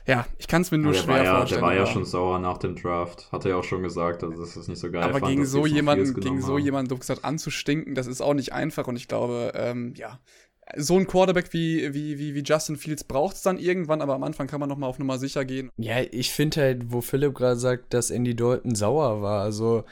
ja, 0.07 0.27
ich 0.39 0.47
kann 0.47 0.63
es 0.63 0.71
mir 0.71 0.79
nur 0.79 0.93
der 0.93 1.01
schwer 1.01 1.25
ja, 1.25 1.37
vorstellen. 1.37 1.61
Der 1.61 1.69
war 1.69 1.75
ja 1.75 1.87
schon 1.87 2.05
sauer 2.05 2.39
nach 2.39 2.59
dem 2.59 2.77
Draft. 2.77 3.31
Hat 3.33 3.45
er 3.45 3.53
ja 3.53 3.57
auch 3.57 3.65
schon 3.65 3.83
gesagt, 3.83 4.23
also 4.23 4.41
das 4.41 4.57
ist 4.57 4.69
nicht 4.69 4.79
so 4.79 4.91
geil. 4.91 5.03
Aber 5.03 5.19
fand, 5.19 5.27
gegen 5.27 5.45
so 5.45 5.67
jemanden, 5.67 6.15
gegen 6.15 6.41
so 6.41 6.55
haben. 6.55 6.65
jemanden, 6.65 6.89
du 6.89 6.99
gesagt, 6.99 7.25
anzustinken, 7.25 7.95
das 7.95 8.07
ist 8.07 8.21
auch 8.21 8.35
nicht 8.35 8.53
einfach. 8.53 8.87
Und 8.87 8.97
ich 8.97 9.09
glaube, 9.09 9.53
ähm, 9.57 9.95
ja, 9.97 10.21
so 10.77 10.97
ein 10.99 11.07
Quarterback 11.07 11.53
wie, 11.53 11.93
wie, 11.95 12.19
wie, 12.19 12.35
wie 12.35 12.43
Justin 12.43 12.77
Fields 12.77 13.05
braucht 13.05 13.37
es 13.37 13.43
dann 13.43 13.59
irgendwann, 13.59 14.01
aber 14.01 14.15
am 14.15 14.23
Anfang 14.23 14.47
kann 14.47 14.61
man 14.61 14.69
noch 14.69 14.79
mal 14.79 14.87
auf 14.87 14.99
Nummer 14.99 15.19
sicher 15.19 15.45
gehen. 15.45 15.71
Ja, 15.77 16.01
ich 16.11 16.33
finde 16.33 16.61
halt, 16.61 16.93
wo 16.93 17.01
Philipp 17.01 17.35
gerade 17.35 17.59
sagt, 17.59 17.95
dass 17.95 18.11
Andy 18.11 18.35
Dalton 18.35 18.75
sauer 18.75 19.23
war, 19.23 19.43
also 19.43 19.85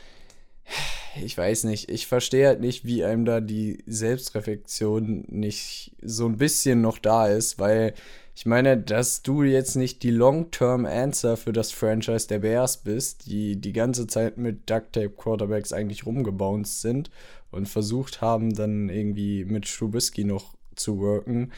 ich 1.22 1.36
weiß 1.36 1.64
nicht, 1.64 1.90
ich 1.90 2.06
verstehe 2.06 2.46
halt 2.46 2.60
nicht, 2.60 2.84
wie 2.84 3.04
einem 3.04 3.24
da 3.24 3.40
die 3.40 3.82
Selbstreflexion 3.86 5.24
nicht 5.28 5.92
so 6.02 6.26
ein 6.26 6.36
bisschen 6.36 6.80
noch 6.80 6.98
da 6.98 7.26
ist, 7.26 7.58
weil 7.58 7.94
ich 8.34 8.46
meine, 8.46 8.78
dass 8.78 9.22
du 9.22 9.42
jetzt 9.42 9.74
nicht 9.74 10.02
die 10.02 10.12
Long-Term-Answer 10.12 11.36
für 11.36 11.52
das 11.52 11.72
Franchise 11.72 12.28
der 12.28 12.38
Bears 12.38 12.78
bist, 12.78 13.26
die 13.26 13.60
die 13.60 13.72
ganze 13.72 14.06
Zeit 14.06 14.38
mit 14.38 14.70
Duct-Tape-Quarterbacks 14.70 15.72
eigentlich 15.72 16.06
rumgebounced 16.06 16.80
sind 16.80 17.10
und 17.50 17.68
versucht 17.68 18.20
haben, 18.20 18.54
dann 18.54 18.88
irgendwie 18.88 19.44
mit 19.44 19.66
Trubisky 19.66 20.24
noch 20.24 20.54
zu 20.74 20.98
worken. 20.98 21.52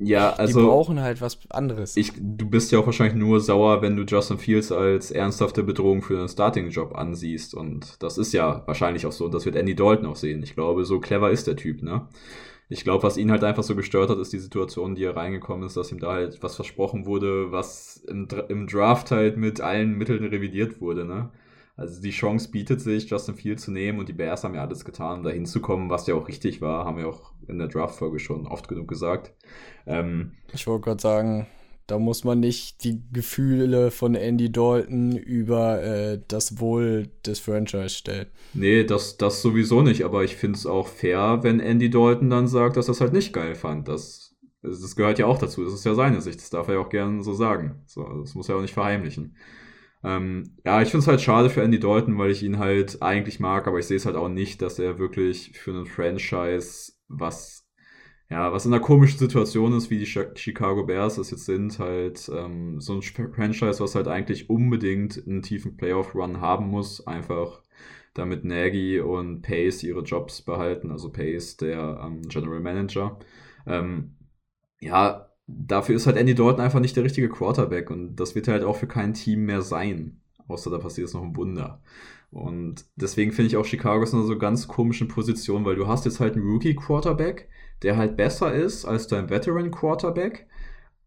Ja, 0.00 0.30
also. 0.30 0.60
Die 0.60 0.66
brauchen 0.66 1.00
halt 1.00 1.20
was 1.20 1.38
anderes. 1.50 1.96
Ich, 1.96 2.12
du 2.16 2.48
bist 2.48 2.70
ja 2.70 2.78
auch 2.78 2.86
wahrscheinlich 2.86 3.16
nur 3.16 3.40
sauer, 3.40 3.82
wenn 3.82 3.96
du 3.96 4.04
Justin 4.04 4.38
Fields 4.38 4.70
als 4.70 5.10
ernsthafte 5.10 5.64
Bedrohung 5.64 6.02
für 6.02 6.18
einen 6.18 6.28
Starting-Job 6.28 6.94
ansiehst. 6.94 7.54
Und 7.54 8.00
das 8.02 8.16
ist 8.16 8.32
ja 8.32 8.62
wahrscheinlich 8.66 9.06
auch 9.06 9.12
so. 9.12 9.24
Und 9.24 9.34
das 9.34 9.44
wird 9.44 9.56
Andy 9.56 9.74
Dalton 9.74 10.06
auch 10.06 10.16
sehen. 10.16 10.42
Ich 10.42 10.54
glaube, 10.54 10.84
so 10.84 11.00
clever 11.00 11.30
ist 11.30 11.48
der 11.48 11.56
Typ, 11.56 11.82
ne? 11.82 12.06
Ich 12.70 12.84
glaube, 12.84 13.02
was 13.02 13.16
ihn 13.16 13.30
halt 13.30 13.44
einfach 13.44 13.62
so 13.62 13.74
gestört 13.74 14.10
hat, 14.10 14.18
ist 14.18 14.32
die 14.32 14.38
Situation, 14.38 14.94
die 14.94 15.04
er 15.04 15.16
reingekommen 15.16 15.66
ist, 15.66 15.76
dass 15.76 15.90
ihm 15.90 16.00
da 16.00 16.12
halt 16.12 16.42
was 16.42 16.54
versprochen 16.54 17.06
wurde, 17.06 17.50
was 17.50 17.96
im, 18.06 18.28
im 18.48 18.66
Draft 18.66 19.10
halt 19.10 19.38
mit 19.38 19.60
allen 19.62 19.96
Mitteln 19.96 20.22
revidiert 20.24 20.80
wurde, 20.80 21.06
ne? 21.06 21.30
Also 21.78 22.02
die 22.02 22.10
Chance 22.10 22.50
bietet 22.50 22.80
sich, 22.80 23.08
Justin 23.08 23.36
Fields 23.36 23.62
zu 23.62 23.70
nehmen 23.70 24.00
und 24.00 24.08
die 24.08 24.12
Bears 24.12 24.42
haben 24.42 24.56
ja 24.56 24.62
alles 24.62 24.84
getan, 24.84 25.22
da 25.22 25.30
hinzukommen, 25.30 25.88
was 25.88 26.08
ja 26.08 26.16
auch 26.16 26.26
richtig 26.26 26.60
war, 26.60 26.84
haben 26.84 26.98
wir 26.98 27.08
auch 27.08 27.32
in 27.46 27.58
der 27.58 27.68
Draft-Folge 27.68 28.18
schon 28.18 28.48
oft 28.48 28.66
genug 28.66 28.88
gesagt. 28.88 29.32
Ähm, 29.86 30.32
ich 30.52 30.66
wollte 30.66 30.86
gerade 30.86 31.00
sagen, 31.00 31.46
da 31.86 32.00
muss 32.00 32.24
man 32.24 32.40
nicht 32.40 32.82
die 32.82 33.00
Gefühle 33.12 33.92
von 33.92 34.16
Andy 34.16 34.50
Dalton 34.50 35.12
über 35.12 35.80
äh, 35.80 36.20
das 36.26 36.58
Wohl 36.58 37.10
des 37.24 37.38
Franchise 37.38 37.90
stellen. 37.90 38.26
Nee, 38.54 38.82
das, 38.82 39.16
das 39.16 39.40
sowieso 39.40 39.80
nicht, 39.80 40.04
aber 40.04 40.24
ich 40.24 40.34
finde 40.34 40.58
es 40.58 40.66
auch 40.66 40.88
fair, 40.88 41.38
wenn 41.42 41.60
Andy 41.60 41.90
Dalton 41.90 42.28
dann 42.28 42.48
sagt, 42.48 42.76
dass 42.76 42.88
er 42.88 42.92
es 42.92 43.00
halt 43.00 43.12
nicht 43.12 43.32
geil 43.32 43.54
fand. 43.54 43.86
Das, 43.86 44.34
das 44.62 44.96
gehört 44.96 45.20
ja 45.20 45.26
auch 45.26 45.38
dazu, 45.38 45.64
das 45.64 45.74
ist 45.74 45.84
ja 45.84 45.94
seine 45.94 46.20
Sicht, 46.22 46.40
das 46.40 46.50
darf 46.50 46.66
er 46.66 46.74
ja 46.74 46.80
auch 46.80 46.90
gerne 46.90 47.22
so 47.22 47.34
sagen. 47.34 47.82
So, 47.86 48.02
das 48.02 48.34
muss 48.34 48.48
er 48.48 48.56
auch 48.56 48.62
nicht 48.62 48.74
verheimlichen. 48.74 49.36
Ähm, 50.04 50.56
ja, 50.64 50.80
ich 50.82 50.90
finde 50.90 51.02
es 51.02 51.08
halt 51.08 51.20
schade 51.20 51.50
für 51.50 51.62
Andy 51.62 51.80
Dalton, 51.80 52.18
weil 52.18 52.30
ich 52.30 52.42
ihn 52.42 52.58
halt 52.58 53.02
eigentlich 53.02 53.40
mag, 53.40 53.66
aber 53.66 53.78
ich 53.78 53.86
sehe 53.86 53.96
es 53.96 54.06
halt 54.06 54.16
auch 54.16 54.28
nicht, 54.28 54.62
dass 54.62 54.78
er 54.78 54.98
wirklich 54.98 55.58
für 55.58 55.72
einen 55.72 55.86
Franchise 55.86 56.92
was, 57.08 57.66
ja, 58.30 58.52
was 58.52 58.66
in 58.66 58.72
einer 58.74 58.82
komischen 58.82 59.18
Situation 59.18 59.72
ist, 59.76 59.90
wie 59.90 59.98
die 59.98 60.06
Chicago 60.06 60.84
Bears 60.86 61.18
es 61.18 61.30
jetzt 61.30 61.46
sind, 61.46 61.78
halt 61.78 62.30
ähm, 62.34 62.80
so 62.80 62.94
ein 62.94 63.02
Franchise, 63.02 63.80
was 63.80 63.94
halt 63.94 64.08
eigentlich 64.08 64.50
unbedingt 64.50 65.22
einen 65.26 65.42
tiefen 65.42 65.76
Playoff-Run 65.76 66.40
haben 66.40 66.68
muss, 66.68 67.06
einfach 67.06 67.62
damit 68.14 68.44
Nagy 68.44 69.00
und 69.00 69.42
Pace 69.42 69.82
ihre 69.84 70.02
Jobs 70.02 70.42
behalten, 70.42 70.90
also 70.90 71.10
Pace, 71.10 71.56
der 71.56 72.00
ähm, 72.04 72.22
General 72.28 72.60
Manager. 72.60 73.18
Ähm, 73.66 74.16
ja, 74.80 75.27
dafür 75.48 75.96
ist 75.96 76.06
halt 76.06 76.16
Andy 76.16 76.34
Dalton 76.34 76.60
einfach 76.60 76.80
nicht 76.80 76.94
der 76.94 77.04
richtige 77.04 77.28
Quarterback 77.28 77.90
und 77.90 78.16
das 78.16 78.34
wird 78.34 78.48
halt 78.48 78.62
auch 78.62 78.76
für 78.76 78.86
kein 78.86 79.14
Team 79.14 79.46
mehr 79.46 79.62
sein. 79.62 80.20
Außer 80.46 80.70
da 80.70 80.78
passiert 80.78 81.08
jetzt 81.08 81.14
noch 81.14 81.22
ein 81.22 81.36
Wunder. 81.36 81.82
Und 82.30 82.84
deswegen 82.96 83.32
finde 83.32 83.48
ich 83.48 83.56
auch 83.56 83.64
Chicago 83.64 84.02
ist 84.02 84.12
in 84.12 84.18
einer 84.18 84.28
so 84.28 84.38
ganz 84.38 84.68
komischen 84.68 85.08
Position, 85.08 85.64
weil 85.64 85.76
du 85.76 85.88
hast 85.88 86.04
jetzt 86.04 86.20
halt 86.20 86.36
einen 86.36 86.46
Rookie-Quarterback, 86.46 87.48
der 87.82 87.96
halt 87.96 88.16
besser 88.16 88.54
ist 88.54 88.84
als 88.84 89.06
dein 89.06 89.30
Veteran-Quarterback. 89.30 90.46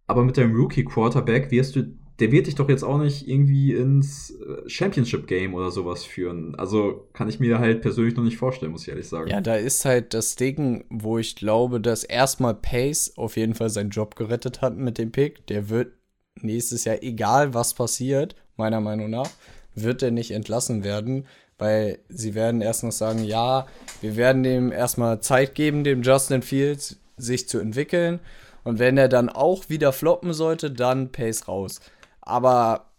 Aber 0.07 0.25
mit 0.25 0.37
deinem 0.37 0.55
Rookie-Quarterback 0.55 1.51
wirst 1.51 1.75
du 1.75 1.95
der 2.21 2.31
wird 2.31 2.45
dich 2.45 2.53
doch 2.53 2.69
jetzt 2.69 2.83
auch 2.83 2.99
nicht 2.99 3.27
irgendwie 3.27 3.73
ins 3.73 4.29
äh, 4.29 4.69
Championship 4.69 5.25
Game 5.25 5.55
oder 5.55 5.71
sowas 5.71 6.05
führen. 6.05 6.53
Also 6.55 7.07
kann 7.13 7.27
ich 7.27 7.39
mir 7.39 7.57
halt 7.57 7.81
persönlich 7.81 8.15
noch 8.15 8.23
nicht 8.23 8.37
vorstellen, 8.37 8.71
muss 8.71 8.83
ich 8.83 8.89
ehrlich 8.89 9.09
sagen. 9.09 9.29
Ja, 9.29 9.41
da 9.41 9.55
ist 9.55 9.85
halt 9.85 10.13
das 10.13 10.35
Ding, 10.35 10.85
wo 10.89 11.17
ich 11.17 11.35
glaube, 11.35 11.81
dass 11.81 12.03
erstmal 12.03 12.53
Pace 12.53 13.13
auf 13.17 13.37
jeden 13.37 13.55
Fall 13.55 13.71
seinen 13.71 13.89
Job 13.89 14.15
gerettet 14.15 14.61
hat 14.61 14.77
mit 14.77 14.99
dem 14.99 15.11
Pick. 15.11 15.47
Der 15.47 15.69
wird 15.69 15.93
nächstes 16.39 16.85
Jahr, 16.85 17.01
egal 17.01 17.55
was 17.55 17.73
passiert, 17.73 18.35
meiner 18.55 18.81
Meinung 18.81 19.09
nach, 19.09 19.29
wird 19.73 20.03
er 20.03 20.11
nicht 20.11 20.29
entlassen 20.29 20.83
werden, 20.83 21.25
weil 21.57 21.99
sie 22.07 22.35
werden 22.35 22.61
erst 22.61 22.83
noch 22.83 22.91
sagen, 22.91 23.23
ja, 23.23 23.65
wir 24.01 24.15
werden 24.15 24.43
dem 24.43 24.71
erstmal 24.71 25.21
Zeit 25.21 25.55
geben, 25.55 25.83
dem 25.83 26.03
Justin 26.03 26.43
Fields 26.43 26.97
sich 27.17 27.49
zu 27.49 27.57
entwickeln. 27.57 28.19
Und 28.63 28.77
wenn 28.77 28.99
er 28.99 29.09
dann 29.09 29.29
auch 29.29 29.69
wieder 29.69 29.91
floppen 29.91 30.33
sollte, 30.33 30.69
dann 30.69 31.11
Pace 31.11 31.47
raus. 31.47 31.81
Aber 32.21 32.91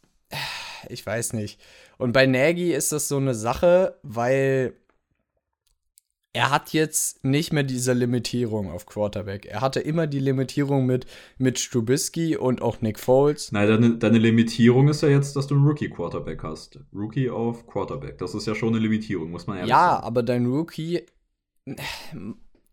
ich 0.89 1.05
weiß 1.05 1.33
nicht. 1.33 1.61
Und 1.99 2.13
bei 2.13 2.27
Nagy 2.27 2.73
ist 2.73 2.93
das 2.93 3.09
so 3.09 3.17
eine 3.17 3.35
Sache, 3.35 3.99
weil 4.03 4.75
er 6.35 6.51
hat 6.51 6.73
jetzt 6.73 7.25
nicht 7.25 7.53
mehr 7.53 7.63
diese 7.63 7.93
Limitierung 7.93 8.71
auf 8.71 8.87
Quarterback. 8.87 9.45
Er 9.45 9.61
hatte 9.61 9.81
immer 9.81 10.07
die 10.07 10.19
Limitierung 10.19 10.87
mit, 10.87 11.07
mit 11.37 11.59
Strubisky 11.59 12.37
und 12.37 12.63
auch 12.63 12.81
Nick 12.81 12.99
Foles. 12.99 13.53
Nein, 13.53 13.69
deine, 13.69 13.99
deine 13.99 14.19
Limitierung 14.19 14.89
ist 14.89 15.03
ja 15.03 15.09
jetzt, 15.09 15.37
dass 15.37 15.47
du 15.47 15.57
einen 15.57 15.67
Rookie-Quarterback 15.67 16.43
hast. 16.43 16.81
Rookie 16.95 17.29
auf 17.29 17.67
Quarterback. 17.67 18.17
Das 18.17 18.35
ist 18.35 18.47
ja 18.47 18.55
schon 18.55 18.71
eine 18.71 18.79
Limitierung, 18.79 19.31
muss 19.31 19.47
man 19.47 19.59
ehrlich 19.59 19.71
ja, 19.71 19.79
sagen. 19.79 20.03
Ja, 20.03 20.07
aber 20.07 20.23
dein 20.23 20.47
Rookie 20.47 21.03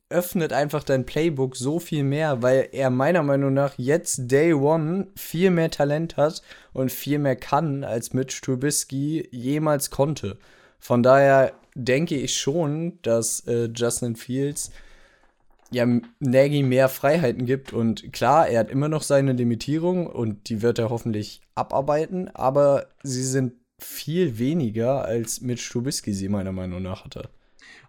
öffnet 0.09 0.53
einfach 0.53 0.83
dein 0.83 1.05
Playbook 1.05 1.55
so 1.55 1.79
viel 1.79 2.03
mehr, 2.03 2.41
weil 2.41 2.69
er 2.71 2.89
meiner 2.89 3.23
Meinung 3.23 3.53
nach 3.53 3.75
jetzt 3.77 4.31
Day 4.31 4.53
One 4.53 5.07
viel 5.15 5.51
mehr 5.51 5.69
Talent 5.69 6.17
hat 6.17 6.41
und 6.73 6.91
viel 6.91 7.19
mehr 7.19 7.35
kann, 7.35 7.83
als 7.83 8.13
Mitch 8.13 8.41
Trubisky 8.41 9.27
jemals 9.31 9.91
konnte. 9.91 10.37
Von 10.79 11.03
daher 11.03 11.53
denke 11.75 12.15
ich 12.15 12.37
schon, 12.37 12.99
dass 13.03 13.41
äh, 13.47 13.69
Justin 13.73 14.15
Fields 14.15 14.71
ja 15.71 15.85
Nagy 16.19 16.63
mehr 16.63 16.89
Freiheiten 16.89 17.45
gibt 17.45 17.73
und 17.73 18.11
klar, 18.11 18.47
er 18.47 18.61
hat 18.61 18.71
immer 18.71 18.89
noch 18.89 19.03
seine 19.03 19.33
Limitierung 19.33 20.07
und 20.07 20.49
die 20.49 20.63
wird 20.63 20.79
er 20.79 20.89
hoffentlich 20.89 21.41
abarbeiten, 21.53 22.29
aber 22.33 22.87
sie 23.03 23.23
sind 23.23 23.53
viel 23.77 24.39
weniger 24.39 25.05
als 25.05 25.41
Mitch 25.41 25.71
Trubisky 25.71 26.13
sie 26.13 26.29
meiner 26.29 26.51
Meinung 26.51 26.81
nach 26.81 27.05
hatte. 27.05 27.29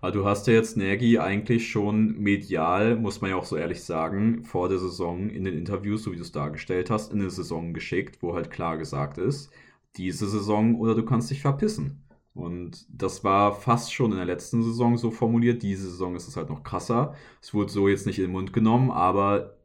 Aber 0.01 0.13
du 0.13 0.25
hast 0.25 0.47
ja 0.47 0.55
jetzt 0.55 0.77
Nagy 0.77 1.19
eigentlich 1.19 1.69
schon 1.69 2.19
medial, 2.19 2.97
muss 2.97 3.21
man 3.21 3.31
ja 3.31 3.37
auch 3.37 3.45
so 3.45 3.57
ehrlich 3.57 3.83
sagen, 3.83 4.45
vor 4.45 4.69
der 4.69 4.79
Saison 4.79 5.29
in 5.29 5.45
den 5.45 5.55
Interviews, 5.55 6.03
so 6.05 6.13
wie 6.13 6.17
du 6.17 6.23
es 6.23 6.33
dargestellt 6.33 6.91
hast, 6.91 7.13
in 7.13 7.21
eine 7.21 7.31
Saison 7.31 7.75
geschickt, 7.75 8.23
wo 8.23 8.35
halt 8.35 8.51
klar 8.51 8.79
gesagt 8.79 9.19
ist, 9.19 9.51
diese 9.97 10.29
Saison 10.29 10.77
oder 10.77 10.95
du 10.95 11.05
kannst 11.05 11.31
dich 11.31 11.43
verpissen. 11.43 12.03
Und 12.33 12.87
das 12.89 13.25
war 13.25 13.53
fast 13.55 13.93
schon 13.93 14.13
in 14.13 14.17
der 14.17 14.27
letzten 14.27 14.63
Saison 14.63 14.97
so 14.97 15.11
formuliert. 15.11 15.63
Diese 15.63 15.91
Saison 15.91 16.15
ist 16.17 16.29
es 16.29 16.37
halt 16.37 16.49
noch 16.49 16.63
krasser. 16.63 17.15
Es 17.43 17.53
wurde 17.53 17.73
so 17.73 17.89
jetzt 17.89 18.07
nicht 18.07 18.19
in 18.19 18.27
den 18.27 18.33
Mund 18.33 18.53
genommen, 18.53 18.91
aber 18.91 19.57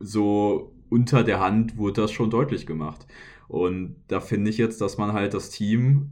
so 0.00 0.74
unter 0.90 1.24
der 1.24 1.40
Hand 1.40 1.76
wurde 1.76 2.02
das 2.02 2.12
schon 2.12 2.30
deutlich 2.30 2.66
gemacht. 2.66 3.06
Und 3.46 3.96
da 4.08 4.20
finde 4.20 4.50
ich 4.50 4.58
jetzt, 4.58 4.80
dass 4.80 4.98
man 4.98 5.12
halt 5.12 5.32
das 5.32 5.50
Team 5.50 6.10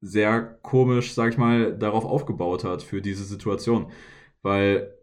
sehr 0.00 0.58
komisch, 0.62 1.14
sag 1.14 1.32
ich 1.32 1.38
mal, 1.38 1.76
darauf 1.76 2.04
aufgebaut 2.04 2.64
hat 2.64 2.82
für 2.82 3.02
diese 3.02 3.24
Situation. 3.24 3.90
Weil, 4.42 4.94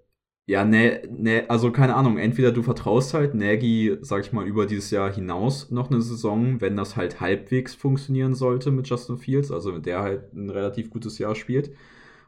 ja, 0.48 0.66
ne, 0.66 1.04
ne, 1.10 1.50
also 1.50 1.72
keine 1.72 1.96
Ahnung, 1.96 2.18
entweder 2.18 2.52
du 2.52 2.64
vertraust 2.64 3.14
halt 3.14 3.36
Nagy, 3.36 3.98
sag 4.02 4.22
ich 4.26 4.34
mal, 4.34 4.48
über 4.48 4.66
dieses 4.66 4.92
Jahr 4.92 5.14
hinaus 5.14 5.72
noch 5.72 5.92
eine 5.92 6.02
Saison, 6.02 6.62
wenn 6.62 6.78
das 6.78 6.96
halt 6.96 7.20
halbwegs 7.22 7.76
funktionieren 7.76 8.34
sollte 8.36 8.72
mit 8.72 8.88
Justin 8.90 9.18
Fields, 9.18 9.52
also 9.52 9.74
wenn 9.76 9.84
der 9.84 10.02
halt 10.02 10.34
ein 10.34 10.50
relativ 10.50 10.90
gutes 10.90 11.18
Jahr 11.20 11.36
spielt. 11.36 11.72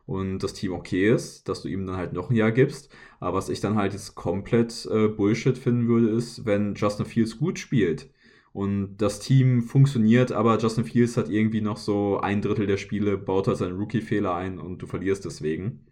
und 0.05 0.39
das 0.39 0.53
Team 0.53 0.73
okay 0.73 1.09
ist, 1.13 1.47
dass 1.47 1.61
du 1.61 1.67
ihm 1.67 1.85
dann 1.85 1.97
halt 1.97 2.13
noch 2.13 2.29
ein 2.29 2.35
Jahr 2.35 2.51
gibst. 2.51 2.89
Aber 3.19 3.37
was 3.37 3.49
ich 3.49 3.59
dann 3.61 3.75
halt 3.77 3.93
jetzt 3.93 4.15
komplett 4.15 4.87
äh, 4.91 5.07
Bullshit 5.07 5.57
finden 5.57 5.87
würde, 5.87 6.09
ist, 6.09 6.45
wenn 6.45 6.73
Justin 6.75 7.05
Fields 7.05 7.37
gut 7.37 7.59
spielt 7.59 8.09
und 8.53 8.97
das 8.97 9.19
Team 9.19 9.61
funktioniert, 9.63 10.31
aber 10.31 10.57
Justin 10.59 10.85
Fields 10.85 11.17
hat 11.17 11.29
irgendwie 11.29 11.61
noch 11.61 11.77
so 11.77 12.19
ein 12.19 12.41
Drittel 12.41 12.67
der 12.67 12.77
Spiele, 12.77 13.17
baut 13.17 13.47
halt 13.47 13.57
seinen 13.57 13.77
Rookie-Fehler 13.77 14.35
ein 14.35 14.59
und 14.59 14.79
du 14.81 14.87
verlierst 14.87 15.25
deswegen. 15.25 15.85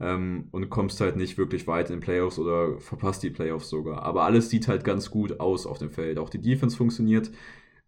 Ähm, 0.00 0.48
und 0.52 0.70
kommst 0.70 1.00
halt 1.00 1.16
nicht 1.16 1.38
wirklich 1.38 1.66
weit 1.66 1.90
in 1.90 1.96
den 1.96 2.02
Playoffs 2.02 2.38
oder 2.38 2.78
verpasst 2.80 3.22
die 3.22 3.30
Playoffs 3.30 3.68
sogar. 3.70 4.02
Aber 4.02 4.24
alles 4.24 4.50
sieht 4.50 4.68
halt 4.68 4.84
ganz 4.84 5.10
gut 5.10 5.40
aus 5.40 5.66
auf 5.66 5.78
dem 5.78 5.90
Feld. 5.90 6.18
Auch 6.18 6.30
die 6.30 6.40
Defense 6.40 6.76
funktioniert. 6.76 7.30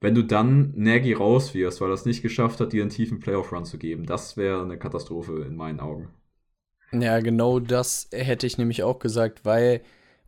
Wenn 0.01 0.15
du 0.15 0.23
dann 0.25 0.73
Nagy 0.77 1.15
rauswirfst, 1.15 1.81
weil 1.81 1.91
er 1.91 1.95
es 1.95 2.07
nicht 2.07 2.23
geschafft 2.23 2.61
hat, 2.61 2.73
dir 2.73 2.83
einen 2.83 2.91
tiefen 2.91 3.21
Playoff-Run 3.21 3.65
zu 3.67 3.79
geben, 3.79 4.07
das 4.07 4.37
wäre 4.37 4.63
eine 4.63 4.79
Katastrophe 4.79 5.45
in 5.47 5.57
meinen 5.57 5.81
Augen. 5.81 6.11
Ja, 6.93 7.19
genau 7.21 7.59
das 7.61 8.09
hätte 8.13 8.47
ich 8.47 8.57
nämlich 8.57 8.83
auch 8.85 8.99
gesagt, 9.01 9.45
weil, 9.45 9.83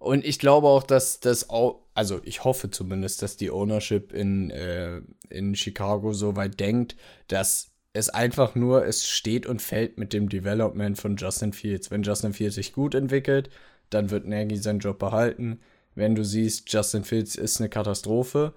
und 0.07 0.25
ich 0.25 0.39
glaube 0.39 0.69
auch, 0.69 0.85
dass 0.85 1.19
das 1.19 1.51
auch, 1.51 1.81
also 1.95 2.21
ich 2.23 2.45
hoffe 2.45 2.71
zumindest, 2.71 3.23
dass 3.23 3.37
die 3.37 3.51
Ownership 3.51 4.13
in, 4.13 4.51
äh, 4.51 5.01
in 5.31 5.57
Chicago 5.57 6.13
so 6.13 6.37
weit 6.37 6.61
denkt, 6.61 6.97
dass 7.27 7.73
es 7.93 8.09
einfach 8.09 8.55
nur, 8.55 8.87
es 8.87 9.09
steht 9.09 9.47
und 9.47 9.61
fällt 9.61 9.99
mit 9.99 10.13
dem 10.13 10.29
Development 10.29 10.97
von 10.97 11.17
Justin 11.17 11.53
Fields. 11.53 11.91
Wenn 11.91 12.05
Justin 12.05 12.35
Fields 12.35 12.55
sich 12.55 12.73
gut 12.73 12.95
entwickelt, 12.95 13.51
dann 13.91 14.11
wird 14.11 14.27
Nagy 14.27 14.57
seinen 14.59 14.79
Job 14.79 14.99
behalten. 15.01 15.59
Wenn 15.97 16.15
du 16.15 16.25
siehst, 16.25 16.73
Justin 16.73 17.03
Fields 17.03 17.35
ist 17.35 17.59
eine 17.59 17.69
Katastrophe, 17.69 18.53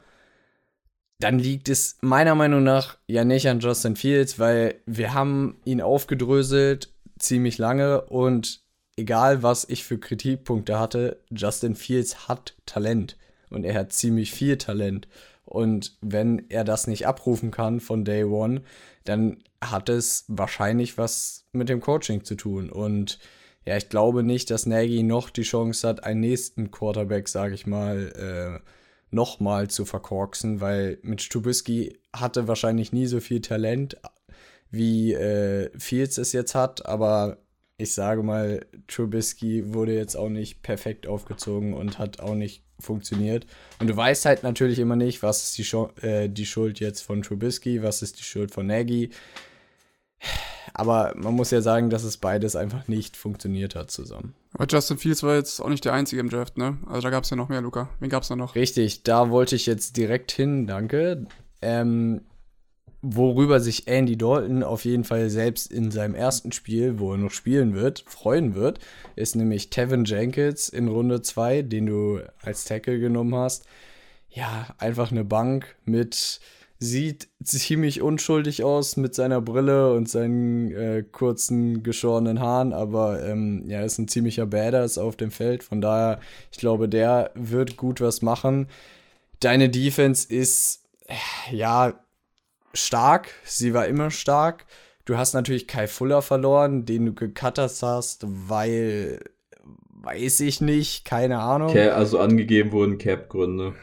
dann 1.19 1.39
liegt 1.39 1.67
es 1.67 1.97
meiner 2.01 2.35
Meinung 2.35 2.63
nach 2.63 2.97
ja 3.07 3.25
nicht 3.25 3.49
an 3.49 3.59
Justin 3.59 3.95
Fields, 3.95 4.37
weil 4.37 4.75
wir 4.85 5.15
haben 5.15 5.57
ihn 5.65 5.81
aufgedröselt 5.81 6.93
ziemlich 7.17 7.57
lange 7.57 8.01
und 8.01 8.61
egal 8.99 9.41
was 9.41 9.65
ich 9.67 9.83
für 9.83 9.97
Kritikpunkte 9.97 10.77
hatte, 10.77 11.21
Justin 11.31 11.75
Fields 11.75 12.27
hat 12.27 12.55
Talent 12.65 13.17
und 13.49 13.63
er 13.63 13.73
hat 13.73 13.93
ziemlich 13.93 14.31
viel 14.31 14.57
Talent. 14.57 15.07
Und 15.45 15.97
wenn 16.01 16.45
er 16.49 16.63
das 16.63 16.85
nicht 16.85 17.07
abrufen 17.07 17.49
kann 17.49 17.79
von 17.79 18.05
Day 18.05 18.23
One, 18.23 18.61
dann 19.05 19.43
hat 19.61 19.89
es 19.89 20.25
wahrscheinlich 20.27 20.97
was 20.97 21.45
mit 21.53 21.69
dem 21.69 21.81
Coaching 21.81 22.23
zu 22.23 22.35
tun. 22.35 22.69
Und 22.69 23.17
ja, 23.65 23.75
ich 23.75 23.89
glaube 23.89 24.23
nicht, 24.23 24.51
dass 24.51 24.67
Nagy 24.67 25.01
noch 25.01 25.29
die 25.29 25.41
Chance 25.41 25.87
hat, 25.87 26.03
einen 26.03 26.19
nächsten 26.19 26.69
Quarterback, 26.69 27.27
sage 27.27 27.55
ich 27.55 27.65
mal, 27.65 28.59
äh, 28.61 28.69
nochmal 29.11 29.69
zu 29.69 29.85
verkorksen, 29.85 30.61
weil 30.61 30.99
mit 31.01 31.21
Stubisky 31.21 31.97
hatte 32.13 32.47
wahrscheinlich 32.47 32.93
nie 32.93 33.07
so 33.07 33.19
viel 33.19 33.41
Talent, 33.41 33.97
wie 34.69 35.13
äh, 35.13 35.71
Fields 35.79 36.19
es 36.19 36.31
jetzt 36.31 36.53
hat, 36.53 36.85
aber 36.85 37.37
ich 37.79 37.93
sage 37.93 38.23
mal, 38.23 38.65
Trubisky 38.87 39.73
wurde 39.73 39.95
jetzt 39.95 40.15
auch 40.15 40.29
nicht 40.29 40.61
perfekt 40.61 41.07
aufgezogen 41.07 41.73
und 41.73 41.97
hat 41.97 42.19
auch 42.19 42.35
nicht 42.35 42.61
funktioniert. 42.79 43.45
Und 43.79 43.87
du 43.87 43.95
weißt 43.95 44.25
halt 44.25 44.43
natürlich 44.43 44.79
immer 44.79 44.97
nicht, 44.97 45.23
was 45.23 45.43
ist 45.43 45.57
die, 45.57 45.63
Scho 45.63 45.89
äh, 46.01 46.29
die 46.29 46.45
Schuld 46.45 46.79
jetzt 46.79 47.01
von 47.01 47.21
Trubisky, 47.21 47.81
was 47.81 48.01
ist 48.01 48.19
die 48.19 48.23
Schuld 48.23 48.51
von 48.51 48.67
Nagy. 48.67 49.11
Aber 50.73 51.13
man 51.15 51.33
muss 51.33 51.51
ja 51.51 51.61
sagen, 51.61 51.89
dass 51.89 52.03
es 52.03 52.17
beides 52.17 52.55
einfach 52.55 52.87
nicht 52.87 53.17
funktioniert 53.17 53.75
hat 53.75 53.91
zusammen. 53.91 54.35
Aber 54.53 54.67
Justin 54.69 54.97
Fields 54.97 55.23
war 55.23 55.35
jetzt 55.35 55.61
auch 55.61 55.69
nicht 55.69 55.85
der 55.85 55.93
Einzige 55.93 56.19
im 56.19 56.29
Draft, 56.29 56.57
ne? 56.57 56.77
Also 56.85 57.01
da 57.01 57.09
gab 57.09 57.23
es 57.23 57.29
ja 57.29 57.37
noch 57.37 57.49
mehr, 57.49 57.61
Luca. 57.61 57.89
Wen 57.99 58.09
gab 58.09 58.23
es 58.23 58.29
da 58.29 58.35
noch? 58.35 58.55
Richtig, 58.55 59.03
da 59.03 59.29
wollte 59.29 59.55
ich 59.55 59.65
jetzt 59.65 59.95
direkt 59.97 60.31
hin, 60.31 60.67
danke. 60.67 61.25
Ähm, 61.61 62.21
worüber 63.01 63.59
sich 63.59 63.87
Andy 63.87 64.17
Dalton 64.17 64.63
auf 64.63 64.83
jeden 64.83 65.03
Fall 65.03 65.29
selbst 65.29 65.71
in 65.71 65.91
seinem 65.91 66.15
ersten 66.15 66.51
Spiel, 66.51 66.99
wo 66.99 67.13
er 67.13 67.17
noch 67.17 67.31
spielen 67.31 67.73
wird, 67.73 68.03
freuen 68.07 68.55
wird, 68.55 68.79
ist 69.15 69.35
nämlich 69.35 69.69
Tevin 69.69 70.05
Jenkins 70.05 70.69
in 70.69 70.87
Runde 70.87 71.21
2, 71.21 71.61
den 71.61 71.85
du 71.85 72.19
als 72.41 72.65
Tackle 72.65 72.99
genommen 72.99 73.35
hast. 73.35 73.65
Ja, 74.29 74.67
einfach 74.77 75.11
eine 75.11 75.23
Bank 75.23 75.75
mit, 75.85 76.41
sieht 76.77 77.29
ziemlich 77.43 78.01
unschuldig 78.01 78.63
aus 78.63 78.97
mit 78.97 79.15
seiner 79.15 79.41
Brille 79.41 79.93
und 79.93 80.09
seinen 80.09 80.71
äh, 80.71 81.03
kurzen 81.09 81.83
geschorenen 81.83 82.41
Haaren, 82.41 82.73
aber 82.73 83.25
ähm, 83.25 83.63
ja, 83.65 83.81
ist 83.81 83.97
ein 83.97 84.07
ziemlicher 84.09 84.45
Badass 84.45 84.97
auf 84.97 85.15
dem 85.15 85.31
Feld. 85.31 85.63
Von 85.63 85.79
daher, 85.81 86.19
ich 86.51 86.57
glaube, 86.57 86.89
der 86.89 87.31
wird 87.33 87.77
gut 87.77 88.01
was 88.01 88.21
machen. 88.21 88.67
Deine 89.39 89.69
Defense 89.69 90.31
ist, 90.31 90.83
ja, 91.49 91.93
stark, 92.73 93.29
sie 93.43 93.73
war 93.73 93.87
immer 93.87 94.11
stark. 94.11 94.65
Du 95.05 95.17
hast 95.17 95.33
natürlich 95.33 95.67
Kai 95.67 95.87
Fuller 95.87 96.21
verloren, 96.21 96.85
den 96.85 97.07
du 97.07 97.13
gecuttet 97.13 97.79
hast, 97.81 98.25
weil 98.27 99.19
weiß 100.01 100.39
ich 100.41 100.61
nicht, 100.61 101.05
keine 101.05 101.39
Ahnung. 101.39 101.75
Also 101.75 102.19
angegeben 102.19 102.71
wurden 102.71 102.97
Cap-Gründe. 102.97 103.73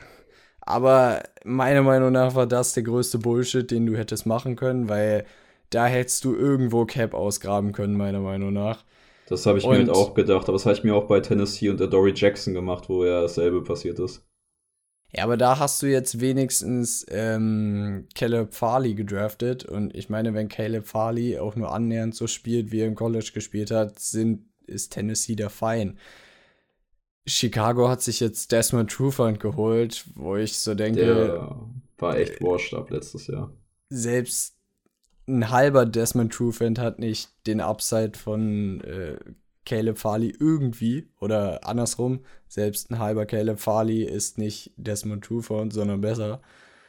Aber 0.60 1.22
meiner 1.44 1.82
Meinung 1.82 2.12
nach 2.12 2.34
war 2.34 2.46
das 2.46 2.72
der 2.72 2.82
größte 2.82 3.18
Bullshit, 3.18 3.70
den 3.70 3.86
du 3.86 3.96
hättest 3.96 4.26
machen 4.26 4.56
können, 4.56 4.88
weil 4.88 5.24
da 5.70 5.86
hättest 5.86 6.24
du 6.24 6.34
irgendwo 6.34 6.84
Cap 6.84 7.14
ausgraben 7.14 7.72
können, 7.72 7.96
meiner 7.96 8.20
Meinung 8.20 8.52
nach. 8.52 8.84
Das 9.28 9.46
habe 9.46 9.58
ich 9.58 9.64
und, 9.64 9.72
mir 9.72 9.78
halt 9.78 9.90
auch 9.90 10.14
gedacht, 10.14 10.48
aber 10.48 10.54
das 10.54 10.66
habe 10.66 10.76
ich 10.76 10.84
mir 10.84 10.94
auch 10.94 11.06
bei 11.06 11.20
Tennessee 11.20 11.68
und 11.68 11.80
der 11.80 11.88
Dory 11.88 12.12
Jackson 12.14 12.54
gemacht, 12.54 12.88
wo 12.88 13.04
ja 13.04 13.22
dasselbe 13.22 13.62
passiert 13.62 13.98
ist. 13.98 14.24
Ja, 15.16 15.24
aber 15.24 15.38
da 15.38 15.58
hast 15.58 15.82
du 15.82 15.86
jetzt 15.86 16.20
wenigstens 16.20 17.06
ähm, 17.08 18.06
Caleb 18.14 18.52
Farley 18.52 18.94
gedraftet. 18.94 19.64
Und 19.64 19.94
ich 19.94 20.10
meine, 20.10 20.34
wenn 20.34 20.48
Caleb 20.48 20.86
Farley 20.86 21.38
auch 21.38 21.56
nur 21.56 21.72
annähernd 21.72 22.14
so 22.14 22.26
spielt, 22.26 22.70
wie 22.70 22.80
er 22.80 22.86
im 22.86 22.94
College 22.94 23.30
gespielt 23.32 23.70
hat, 23.70 23.98
sind, 23.98 24.44
ist 24.66 24.92
Tennessee 24.92 25.34
der 25.34 25.48
Fein. 25.48 25.98
Chicago 27.26 27.88
hat 27.88 28.02
sich 28.02 28.20
jetzt 28.20 28.52
Desmond 28.52 28.90
Trufant 28.90 29.40
geholt, 29.40 30.04
wo 30.14 30.36
ich 30.36 30.58
so 30.58 30.74
denke. 30.74 31.00
Der 31.00 31.60
war 31.96 32.18
echt 32.18 32.42
washed 32.42 32.74
up 32.74 32.90
letztes 32.90 33.26
Jahr. 33.26 33.50
Selbst 33.88 34.54
ein 35.26 35.50
halber 35.50 35.86
Desmond 35.86 36.32
Trufant 36.32 36.78
hat 36.78 36.98
nicht 36.98 37.30
den 37.46 37.62
Upside 37.62 38.18
von 38.18 38.82
äh, 38.82 39.16
Caleb 39.66 39.98
Farley 39.98 40.32
irgendwie 40.38 41.08
oder 41.20 41.68
andersrum, 41.68 42.20
selbst 42.48 42.90
ein 42.90 42.98
halber 42.98 43.26
Caleb 43.26 43.60
Farley 43.60 44.02
ist 44.02 44.38
nicht 44.38 44.72
Desmond 44.76 45.24
Trufant, 45.24 45.74
sondern 45.74 46.00
besser. 46.00 46.40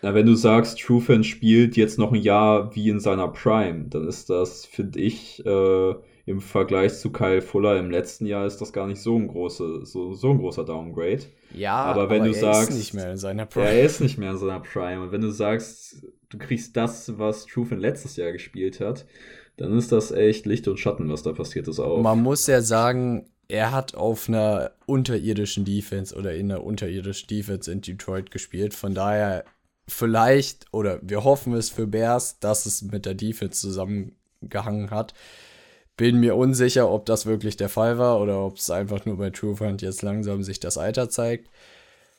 Na, 0.02 0.14
wenn 0.14 0.28
du 0.28 0.36
sagst, 0.36 0.80
Trufant 0.80 1.26
spielt 1.26 1.76
jetzt 1.76 1.98
noch 1.98 2.14
ein 2.14 2.22
Jahr 2.22 2.74
wie 2.76 2.90
in 2.90 3.00
seiner 3.00 3.28
Prime, 3.28 3.86
dann 3.90 4.08
ist 4.08 4.30
das, 4.30 4.66
finde 4.66 5.00
ich, 5.00 5.44
äh, 5.46 5.96
im 6.28 6.42
Vergleich 6.42 6.94
zu 7.00 7.12
Kyle 7.12 7.42
Fuller 7.42 7.80
im 7.80 7.90
letzten 7.90 8.26
Jahr 8.26 8.46
ist 8.46 8.58
das 8.58 8.74
gar 8.74 8.86
nicht 8.86 9.02
so 9.02 9.16
ein, 9.16 9.30
große, 9.30 9.86
so, 9.86 10.14
so 10.14 10.32
ein 10.32 10.40
großer 10.40 10.66
Downgrade. 10.66 11.24
Ja, 11.56 11.76
aber 11.76 12.10
wenn 12.10 12.22
aber 12.22 12.32
du 12.32 12.36
er 12.36 12.42
sagst, 12.42 12.70
ist 12.72 12.78
nicht 12.78 12.94
mehr 12.94 13.12
in 13.12 13.18
seiner 13.18 13.46
Prime. 13.46 13.66
Er 13.66 13.82
ist 13.82 14.02
nicht 14.02 14.18
mehr 14.18 14.32
in 14.32 14.38
seiner 14.38 14.60
Prime. 14.60 15.04
Und 15.04 15.14
wenn 15.14 15.22
du 15.22 15.32
sagst, 15.32 16.06
du 16.28 16.38
kriegst 16.38 16.76
das, 16.76 17.18
was 17.18 17.46
Trufant 17.46 17.82
letztes 17.82 18.18
Jahr 18.18 18.34
gespielt 18.34 18.82
hat, 18.82 19.06
dann 19.58 19.78
ist 19.78 19.92
das 19.92 20.12
echt 20.12 20.46
Licht 20.46 20.68
und 20.68 20.80
Schatten, 20.80 21.10
was 21.10 21.24
da 21.24 21.34
passiert 21.34 21.68
ist 21.68 21.80
auch. 21.80 22.02
Man 22.02 22.22
muss 22.22 22.48
ja 22.48 22.62
sagen, 22.62 23.26
er 23.48 23.72
hat 23.72 23.96
auf 23.96 24.30
einer 24.30 24.72
unterirdischen 24.86 25.66
Defense 25.66 26.16
oder 26.16 26.36
in 26.36 26.52
einer 26.52 26.64
unterirdischen 26.64 27.28
Defense 27.28 27.72
in 27.72 27.82
Detroit 27.82 28.30
gespielt. 28.30 28.74
Von 28.74 28.94
daher 28.94 29.46
vielleicht, 29.88 30.66
oder 30.72 31.00
wir 31.02 31.24
hoffen 31.24 31.54
es 31.54 31.70
für 31.70 31.88
Bears, 31.88 32.40
dass 32.40 32.66
es 32.66 32.82
mit 32.84 33.06
der 33.06 33.16
Defense 33.16 33.60
zusammengehangen 33.60 34.92
hat. 34.92 35.14
Bin 35.96 36.20
mir 36.20 36.36
unsicher, 36.36 36.92
ob 36.92 37.08
das 37.08 37.26
wirklich 37.26 37.58
der 37.58 37.70
Fall 37.70 37.98
war 37.98 38.22
oder 38.22 38.46
ob 38.46 38.58
es 38.58 38.70
einfach 38.70 39.06
nur 39.06 39.18
bei 39.18 39.32
Truefront 39.32 39.82
jetzt 39.82 40.04
langsam 40.04 40.44
sich 40.44 40.60
das 40.60 40.78
Alter 40.78 41.10
zeigt. 41.10 41.50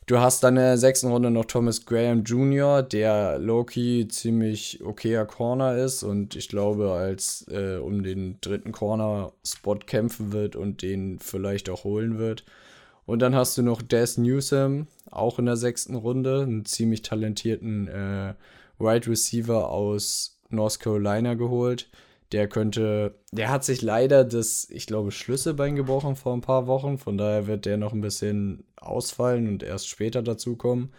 Du 0.09 0.21
hast 0.21 0.43
dann 0.43 0.57
in 0.57 0.63
der 0.63 0.79
sechsten 0.79 1.09
Runde 1.09 1.31
noch 1.31 1.45
Thomas 1.45 1.85
Graham 1.85 2.23
Jr., 2.23 2.83
der 2.83 3.39
Loki 3.39 4.09
ziemlich 4.09 4.83
okayer 4.83 5.27
Corner 5.27 5.77
ist 5.77 6.03
und 6.03 6.35
ich 6.35 6.49
glaube, 6.49 6.93
als 6.93 7.45
äh, 7.51 7.77
um 7.77 8.03
den 8.03 8.39
dritten 8.41 8.73
Corner-Spot 8.73 9.81
kämpfen 9.81 10.33
wird 10.33 10.57
und 10.57 10.81
den 10.81 11.19
vielleicht 11.19 11.69
auch 11.69 11.85
holen 11.85 12.17
wird. 12.17 12.47
Und 13.05 13.19
dann 13.19 13.35
hast 13.35 13.59
du 13.59 13.63
noch 13.63 13.83
Des 13.83 14.17
Newsom, 14.17 14.87
auch 15.11 15.39
in 15.39 15.45
der 15.45 15.59
sechsten 15.59 15.95
Runde, 15.95 16.41
einen 16.41 16.65
ziemlich 16.65 17.03
talentierten 17.03 17.89
äh, 17.89 18.33
Wide 18.79 19.09
Receiver 19.09 19.69
aus 19.69 20.39
North 20.49 20.81
Carolina 20.81 21.35
geholt. 21.35 21.91
Der 22.33 22.49
könnte, 22.49 23.15
der 23.33 23.49
hat 23.51 23.65
sich 23.65 23.81
leider 23.81 24.25
das, 24.25 24.69
ich 24.71 24.87
glaube, 24.87 25.13
Schlüsselbein 25.13 25.77
gebrochen 25.77 26.17
vor 26.17 26.35
ein 26.35 26.43
paar 26.43 26.67
Wochen. 26.67 26.99
Von 26.99 27.17
daher 27.17 27.47
wird 27.47 27.65
der 27.65 27.79
noch 27.79 27.93
ein 27.93 28.03
bisschen 28.03 28.65
ausfallen 28.77 29.49
und 29.49 29.63
erst 29.63 29.89
später 29.89 30.23
dazukommen. 30.23 30.93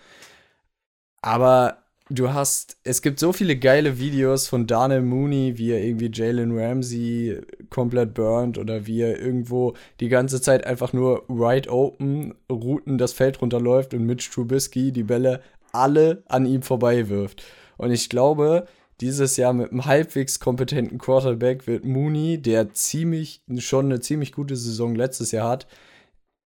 Aber 1.22 1.84
du 2.10 2.34
hast, 2.34 2.78
es 2.84 3.02
gibt 3.02 3.20
so 3.20 3.32
viele 3.34 3.58
geile 3.58 4.00
Videos 4.00 4.48
von 4.48 4.68
Daniel 4.68 5.02
Mooney, 5.02 5.58
wie 5.58 5.72
er 5.72 5.84
irgendwie 5.84 6.10
Jalen 6.12 6.58
Ramsey 6.58 7.40
komplett 7.70 8.14
burnt 8.14 8.58
oder 8.58 8.88
wie 8.88 9.02
er 9.02 9.20
irgendwo 9.20 9.74
die 10.00 10.10
ganze 10.10 10.42
Zeit 10.42 10.66
einfach 10.66 10.94
nur 10.94 11.26
right 11.30 11.68
open 11.68 12.34
Routen 12.52 12.98
das 12.98 13.14
Feld 13.14 13.42
runterläuft 13.42 13.94
und 13.94 14.06
Mitch 14.06 14.32
Trubisky 14.32 14.92
die 14.92 15.04
Bälle 15.04 15.42
alle 15.72 16.24
an 16.28 16.46
ihm 16.46 16.64
vorbei 16.64 17.10
wirft. 17.10 17.44
Und 17.78 17.92
ich 17.92 18.10
glaube, 18.10 18.68
dieses 19.02 19.38
Jahr 19.38 19.54
mit 19.54 19.72
einem 19.72 19.86
halbwegs 19.86 20.40
kompetenten 20.40 20.98
Quarterback 20.98 21.68
wird 21.68 21.86
Mooney, 21.86 22.42
der 22.42 22.74
ziemlich, 22.74 23.42
schon 23.58 23.86
eine 23.86 24.00
ziemlich 24.00 24.32
gute 24.32 24.56
Saison 24.56 24.96
letztes 24.96 25.32
Jahr 25.32 25.50
hat, 25.50 25.68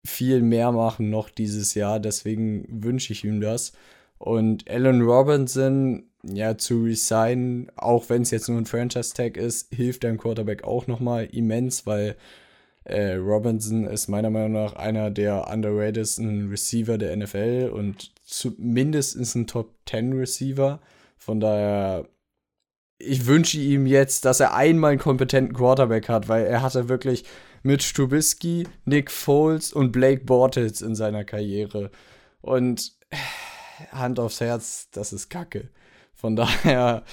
viel 0.06 0.42
mehr 0.42 0.72
machen 0.72 1.10
noch 1.10 1.30
dieses 1.30 1.74
Jahr. 1.74 2.00
Deswegen 2.00 2.66
wünsche 2.84 3.14
ich 3.14 3.24
ihm 3.24 3.42
das. 3.42 3.74
Und 4.18 4.70
Allen 4.70 5.02
Robinson, 5.02 6.10
ja, 6.24 6.58
zu 6.58 6.84
resignen, 6.84 7.72
auch 7.76 8.10
wenn 8.10 8.22
es 8.22 8.32
jetzt 8.32 8.48
nur 8.48 8.58
ein 8.58 8.66
Franchise-Tag 8.66 9.38
ist, 9.38 9.74
hilft 9.74 10.04
deinem 10.04 10.18
Quarterback 10.18 10.64
auch 10.64 10.88
nochmal 10.88 11.26
immens, 11.32 11.86
weil 11.86 12.16
äh, 12.86 13.14
Robinson 13.16 13.86
ist 13.86 14.08
meiner 14.08 14.30
Meinung 14.30 14.54
nach 14.54 14.74
einer 14.74 15.10
der 15.10 15.48
underratedsten 15.50 16.50
Receiver 16.50 16.98
der 16.98 17.16
NFL 17.16 17.72
und 17.74 18.12
zumindest 18.24 19.36
ein 19.36 19.48
Top 19.48 19.72
10 19.90 20.14
Receiver. 20.14 20.80
Von 21.18 21.40
daher, 21.40 22.08
ich 23.06 23.26
wünsche 23.26 23.60
ihm 23.60 23.86
jetzt, 23.86 24.26
dass 24.26 24.40
er 24.40 24.56
einmal 24.56 24.92
einen 24.92 25.00
kompetenten 25.00 25.56
Quarterback 25.56 26.10
hat, 26.10 26.28
weil 26.28 26.46
er 26.46 26.62
hatte 26.62 26.90
wirklich 26.90 27.24
mit 27.62 27.82
Trubisky, 27.94 28.68
Nick 28.86 29.12
Foles 29.12 29.74
und 29.74 29.92
Blake 29.92 30.26
Bortles 30.26 30.82
in 30.82 30.96
seiner 30.96 31.24
Karriere. 31.24 31.92
Und 32.42 32.94
Hand 33.92 34.20
aufs 34.20 34.42
Herz, 34.42 34.90
das 34.92 35.14
ist 35.14 35.30
Kacke. 35.30 35.70
Von 36.14 36.36
daher, 36.36 37.04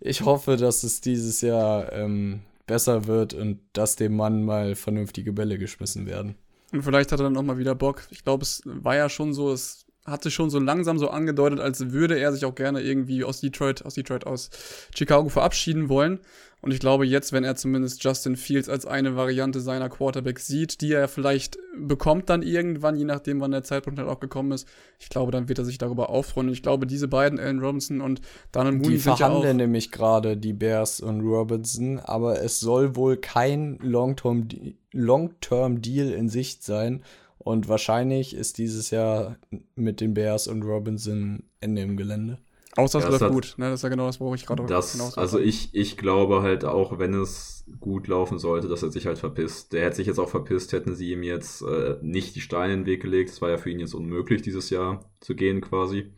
ich 0.00 0.22
hoffe, 0.22 0.56
dass 0.56 0.82
es 0.82 1.00
dieses 1.00 1.40
Jahr 1.40 1.92
ähm, 1.92 2.40
besser 2.66 3.06
wird 3.06 3.34
und 3.34 3.60
dass 3.72 3.96
dem 3.96 4.16
Mann 4.16 4.44
mal 4.44 4.74
vernünftige 4.74 5.32
Bälle 5.32 5.58
geschmissen 5.58 6.06
werden. 6.06 6.36
Und 6.72 6.82
vielleicht 6.82 7.12
hat 7.12 7.20
er 7.20 7.24
dann 7.24 7.36
auch 7.36 7.42
mal 7.42 7.58
wieder 7.58 7.74
Bock. 7.74 8.06
Ich 8.10 8.24
glaube, 8.24 8.42
es 8.42 8.62
war 8.64 8.96
ja 8.96 9.08
schon 9.08 9.34
so, 9.34 9.52
es 9.52 9.84
hat 10.04 10.22
sich 10.22 10.34
schon 10.34 10.50
so 10.50 10.58
langsam 10.58 10.98
so 10.98 11.08
angedeutet, 11.10 11.60
als 11.60 11.92
würde 11.92 12.18
er 12.18 12.32
sich 12.32 12.44
auch 12.44 12.54
gerne 12.54 12.80
irgendwie 12.80 13.24
aus 13.24 13.40
Detroit, 13.40 13.84
aus 13.84 13.94
Detroit, 13.94 14.26
aus 14.26 14.50
Chicago 14.94 15.28
verabschieden 15.28 15.88
wollen. 15.88 16.18
Und 16.60 16.72
ich 16.72 16.78
glaube 16.78 17.04
jetzt, 17.04 17.32
wenn 17.32 17.42
er 17.42 17.56
zumindest 17.56 18.04
Justin 18.04 18.36
Fields 18.36 18.68
als 18.68 18.86
eine 18.86 19.16
Variante 19.16 19.60
seiner 19.60 19.88
Quarterback 19.88 20.38
sieht, 20.38 20.80
die 20.80 20.92
er 20.92 21.08
vielleicht 21.08 21.58
bekommt 21.76 22.30
dann 22.30 22.42
irgendwann, 22.42 22.96
je 22.96 23.04
nachdem, 23.04 23.40
wann 23.40 23.50
der 23.50 23.64
Zeitpunkt 23.64 23.98
halt 23.98 24.08
auch 24.08 24.20
gekommen 24.20 24.52
ist, 24.52 24.68
ich 25.00 25.08
glaube, 25.08 25.32
dann 25.32 25.48
wird 25.48 25.58
er 25.58 25.64
sich 25.64 25.78
darüber 25.78 26.08
auffreuen. 26.08 26.46
Und 26.46 26.52
ich 26.52 26.62
glaube, 26.62 26.86
diese 26.86 27.08
beiden, 27.08 27.40
Allen 27.40 27.58
Robinson 27.58 28.00
und 28.00 28.20
Donald 28.52 28.76
Mooney, 28.76 28.90
die 28.90 28.98
sind 28.98 29.18
ja 29.18 29.52
nämlich 29.52 29.90
gerade 29.90 30.36
die 30.36 30.52
Bears 30.52 31.00
und 31.00 31.22
Robinson, 31.22 31.98
aber 31.98 32.40
es 32.42 32.60
soll 32.60 32.94
wohl 32.94 33.16
kein 33.16 33.78
Long-Term-Deal 33.82 34.66
Long 34.92 36.16
in 36.16 36.28
Sicht 36.28 36.62
sein. 36.62 37.02
Und 37.44 37.68
wahrscheinlich 37.68 38.34
ist 38.34 38.58
dieses 38.58 38.90
Jahr 38.90 39.36
mit 39.74 40.00
den 40.00 40.14
Bears 40.14 40.46
und 40.46 40.62
Robinson 40.62 41.42
Ende 41.60 41.82
im 41.82 41.96
Gelände. 41.96 42.38
Außer 42.76 43.00
es 43.00 43.04
ja, 43.04 43.10
läuft 43.10 43.28
gut, 43.28 43.54
ne? 43.58 43.66
Das 43.66 43.80
ist 43.80 43.82
ja 43.82 43.88
genau 43.90 44.06
das, 44.06 44.18
worauf 44.18 44.34
ich 44.34 44.46
gerade 44.46 44.62
hinaus 44.62 45.18
Also 45.18 45.38
ich, 45.38 45.74
ich 45.74 45.98
glaube 45.98 46.40
halt 46.40 46.64
auch, 46.64 46.98
wenn 46.98 47.12
es 47.14 47.66
gut 47.80 48.08
laufen 48.08 48.38
sollte, 48.38 48.68
dass 48.68 48.82
er 48.82 48.90
sich 48.90 49.06
halt 49.06 49.18
verpisst. 49.18 49.72
Der 49.72 49.84
hätte 49.84 49.96
sich 49.96 50.06
jetzt 50.06 50.18
auch 50.18 50.30
verpisst, 50.30 50.72
hätten 50.72 50.94
sie 50.94 51.12
ihm 51.12 51.22
jetzt 51.22 51.62
äh, 51.62 51.96
nicht 52.00 52.34
die 52.34 52.40
Steine 52.40 52.72
in 52.72 52.80
den 52.80 52.86
Weg 52.86 53.02
gelegt. 53.02 53.30
Es 53.30 53.42
war 53.42 53.50
ja 53.50 53.58
für 53.58 53.70
ihn 53.70 53.80
jetzt 53.80 53.94
unmöglich, 53.94 54.40
dieses 54.40 54.70
Jahr 54.70 55.10
zu 55.20 55.34
gehen 55.34 55.60
quasi. 55.60 56.12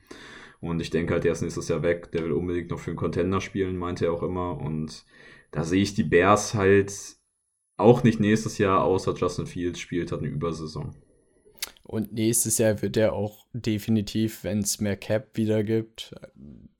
Und 0.60 0.80
ich 0.80 0.90
denke 0.90 1.14
halt, 1.14 1.24
der 1.24 1.32
ist 1.32 1.42
nächstes 1.42 1.68
Jahr 1.68 1.82
weg. 1.82 2.12
Der 2.12 2.22
will 2.22 2.32
unbedingt 2.32 2.70
noch 2.70 2.78
für 2.78 2.90
einen 2.90 2.98
Contender 2.98 3.40
spielen, 3.40 3.76
meinte 3.76 4.06
er 4.06 4.12
auch 4.12 4.22
immer. 4.22 4.60
Und 4.60 5.04
da 5.50 5.64
sehe 5.64 5.82
ich 5.82 5.94
die 5.94 6.04
Bears 6.04 6.54
halt 6.54 7.16
auch 7.76 8.04
nicht 8.04 8.20
nächstes 8.20 8.58
Jahr, 8.58 8.84
außer 8.84 9.14
Justin 9.14 9.46
Fields 9.46 9.80
spielt, 9.80 10.12
hat 10.12 10.20
eine 10.20 10.28
Übersaison. 10.28 10.94
Und 11.84 12.14
nächstes 12.14 12.56
Jahr 12.58 12.80
wird 12.80 12.96
er 12.96 13.12
auch 13.12 13.46
definitiv, 13.52 14.42
wenn 14.42 14.60
es 14.60 14.80
mehr 14.80 14.96
Cap 14.96 15.28
wieder 15.34 15.62
gibt, 15.62 16.14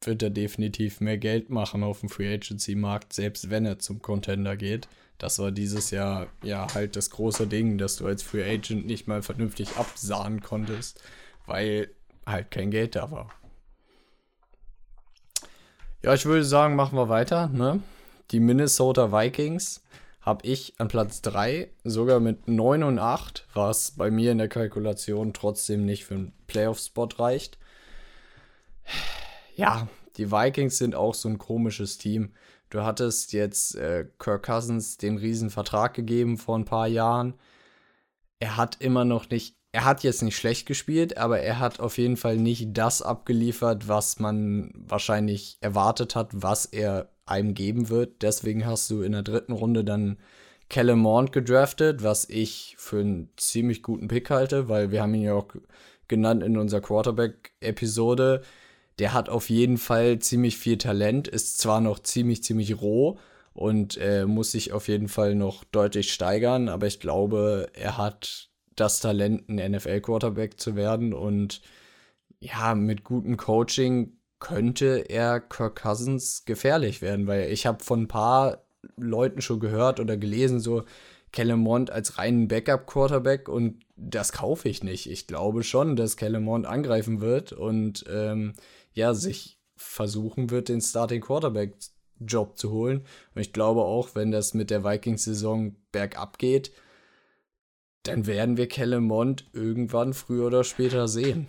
wird 0.01 0.23
er 0.23 0.31
definitiv 0.31 1.01
mehr 1.01 1.19
Geld 1.19 1.51
machen 1.51 1.83
auf 1.83 2.01
dem 2.01 2.09
Free 2.09 2.33
Agency 2.33 2.75
Markt, 2.75 3.13
selbst 3.13 3.51
wenn 3.51 3.67
er 3.67 3.79
zum 3.79 4.01
Contender 4.01 4.57
geht. 4.57 4.89
Das 5.19 5.39
war 5.39 5.53
dieses 5.53 5.91
Jahr 5.91 6.29
ja 6.43 6.67
halt 6.75 6.97
das 6.97 7.11
große 7.11 7.47
Ding, 7.47 7.77
dass 7.77 7.97
du 7.97 8.07
als 8.07 8.23
Free 8.23 8.43
Agent 8.43 8.87
nicht 8.87 9.07
mal 9.07 9.23
vernünftig 9.23 9.77
absahen 9.77 10.41
konntest, 10.41 11.03
weil 11.47 11.91
halt 12.27 12.51
kein 12.51 12.71
Geld 12.71 12.97
da 12.97 13.11
war. 13.11 13.31
Ja, 16.03 16.15
ich 16.15 16.25
würde 16.25 16.45
sagen, 16.45 16.77
machen 16.77 16.99
wir 16.99 17.09
weiter, 17.09 17.49
ne? 17.49 17.83
Die 18.31 18.41
Minnesota 18.41 19.13
Vikings 19.13 19.83
habe 20.25 20.47
ich 20.47 20.75
an 20.79 20.89
Platz 20.89 21.21
3, 21.21 21.71
sogar 21.85 22.19
mit 22.19 22.49
9 22.49 22.83
und 22.83 22.99
8, 22.99 23.47
was 23.53 23.91
bei 23.91 24.11
mir 24.11 24.33
in 24.33 24.39
der 24.39 24.49
Kalkulation 24.49 25.35
trotzdem 25.35 25.85
nicht 25.85 26.07
für 26.07 26.15
einen 26.15 26.33
Playoff-Spot 26.47 27.09
reicht. 27.19 27.59
Ja, 29.55 29.87
die 30.17 30.33
Vikings 30.33 30.79
sind 30.79 30.95
auch 30.95 31.15
so 31.15 31.29
ein 31.29 31.39
komisches 31.39 31.99
Team. 31.99 32.33
Du 32.71 32.83
hattest 32.83 33.33
jetzt 33.33 33.77
äh, 33.77 34.07
Kirk 34.19 34.47
Cousins 34.47 34.97
den 34.97 35.19
riesen 35.19 35.51
Vertrag 35.51 35.95
gegeben 35.95 36.39
vor 36.39 36.59
ein 36.59 36.65
paar 36.65 36.89
Jahren. 36.89 37.35
Er 38.41 38.57
hat 38.57 38.81
immer 38.81 39.05
noch 39.05 39.29
nicht, 39.29 39.57
er 39.73 39.85
hat 39.85 40.03
jetzt 40.03 40.23
nicht 40.23 40.37
schlecht 40.37 40.67
gespielt, 40.67 41.19
aber 41.19 41.41
er 41.41 41.59
hat 41.59 41.81
auf 41.81 41.99
jeden 41.99 42.17
Fall 42.17 42.37
nicht 42.37 42.77
das 42.77 43.03
abgeliefert, 43.03 43.89
was 43.89 44.19
man 44.19 44.73
wahrscheinlich 44.75 45.59
erwartet 45.61 46.17
hat, 46.17 46.31
was 46.33 46.65
er 46.65 47.14
einem 47.27 47.55
geben 47.55 47.89
wird. 47.89 48.23
Deswegen 48.23 48.67
hast 48.67 48.91
du 48.91 49.03
in 49.03 49.13
der 49.13 49.23
dritten 49.23 49.53
Runde 49.53 49.85
dann 49.85 50.19
Kellen 50.69 50.99
Mond 50.99 51.33
gedraftet, 51.33 52.03
was 52.03 52.29
ich 52.29 52.75
für 52.79 53.01
einen 53.01 53.29
ziemlich 53.37 53.83
guten 53.83 54.09
Pick 54.09 54.31
halte, 54.31 54.69
weil 54.69 54.91
wir 54.91 55.03
haben 55.03 55.15
ihn 55.15 55.23
ja 55.23 55.35
auch 55.35 55.49
genannt 56.09 56.43
in 56.43 56.57
unserer 56.57 56.81
Quarterback-Episode. 56.81 58.43
Der 58.99 59.13
hat 59.13 59.29
auf 59.29 59.51
jeden 59.51 59.79
Fall 59.79 60.19
ziemlich 60.21 60.57
viel 60.57 60.79
Talent, 60.79 61.29
ist 61.29 61.59
zwar 61.59 61.81
noch 61.81 61.99
ziemlich, 61.99 62.43
ziemlich 62.43 62.81
roh 62.81 63.19
und 63.53 63.97
äh, 63.99 64.27
muss 64.27 64.53
sich 64.53 64.73
auf 64.73 64.89
jeden 64.89 65.09
Fall 65.09 65.35
noch 65.35 65.65
deutlich 65.65 66.13
steigern, 66.13 66.69
aber 66.69 66.87
ich 66.87 67.01
glaube, 67.01 67.69
er 67.75 67.97
hat 67.99 68.51
das 68.77 69.01
Talent, 69.01 69.49
ein 69.49 69.73
NFL-Quarterback 69.73 70.59
zu 70.59 70.77
werden 70.77 71.13
und 71.13 71.63
ja, 72.41 72.75
mit 72.75 73.05
gutem 73.05 73.37
Coaching 73.37 74.19
könnte 74.45 75.07
er 75.09 75.41
Kirk 75.41 75.81
Cousins 75.83 76.45
gefährlich 76.45 77.01
werden, 77.01 77.27
weil 77.27 77.51
ich 77.51 77.65
habe 77.67 77.83
von 77.83 78.03
ein 78.03 78.09
paar 78.09 78.67
Leuten 78.97 79.41
schon 79.41 79.59
gehört 79.59 80.01
oder 80.01 80.19
gelesen, 80.19 80.61
so 80.61 80.85
Kellen 81.33 81.61
Mond 81.61 81.91
als 81.91 82.19
reinen 82.19 82.47
Backup-Quarterback 82.47 83.49
und 83.49 83.81
das 83.97 84.33
kaufe 84.33 84.69
ich 84.69 84.85
nicht. 84.85 85.11
Ich 85.11 85.27
glaube 85.27 85.63
schon, 85.63 85.97
dass 85.97 86.19
Kellen 86.19 86.45
Mond 86.45 86.67
angreifen 86.67 87.23
wird 87.23 87.53
und 87.55 88.05
ähm, 88.09 88.53
ja, 88.93 89.15
sich 89.15 89.59
versuchen 89.77 90.51
wird, 90.51 90.69
den 90.69 90.83
Starting 90.83 91.23
Quarterback-Job 91.23 92.59
zu 92.59 92.71
holen. 92.71 93.07
Und 93.35 93.41
ich 93.41 93.55
glaube 93.55 93.81
auch, 93.81 94.15
wenn 94.15 94.31
das 94.31 94.53
mit 94.53 94.71
der 94.71 94.85
Vikings-Saison 94.85 95.75
bergab 95.91 96.39
geht, 96.39 96.71
dann 98.03 98.27
werden 98.27 98.59
wir 98.59 98.69
Kellen 98.69 99.05
Mond 99.05 99.49
irgendwann 99.55 100.13
früher 100.13 100.47
oder 100.47 100.65
später 100.65 101.09
sehen. 101.09 101.49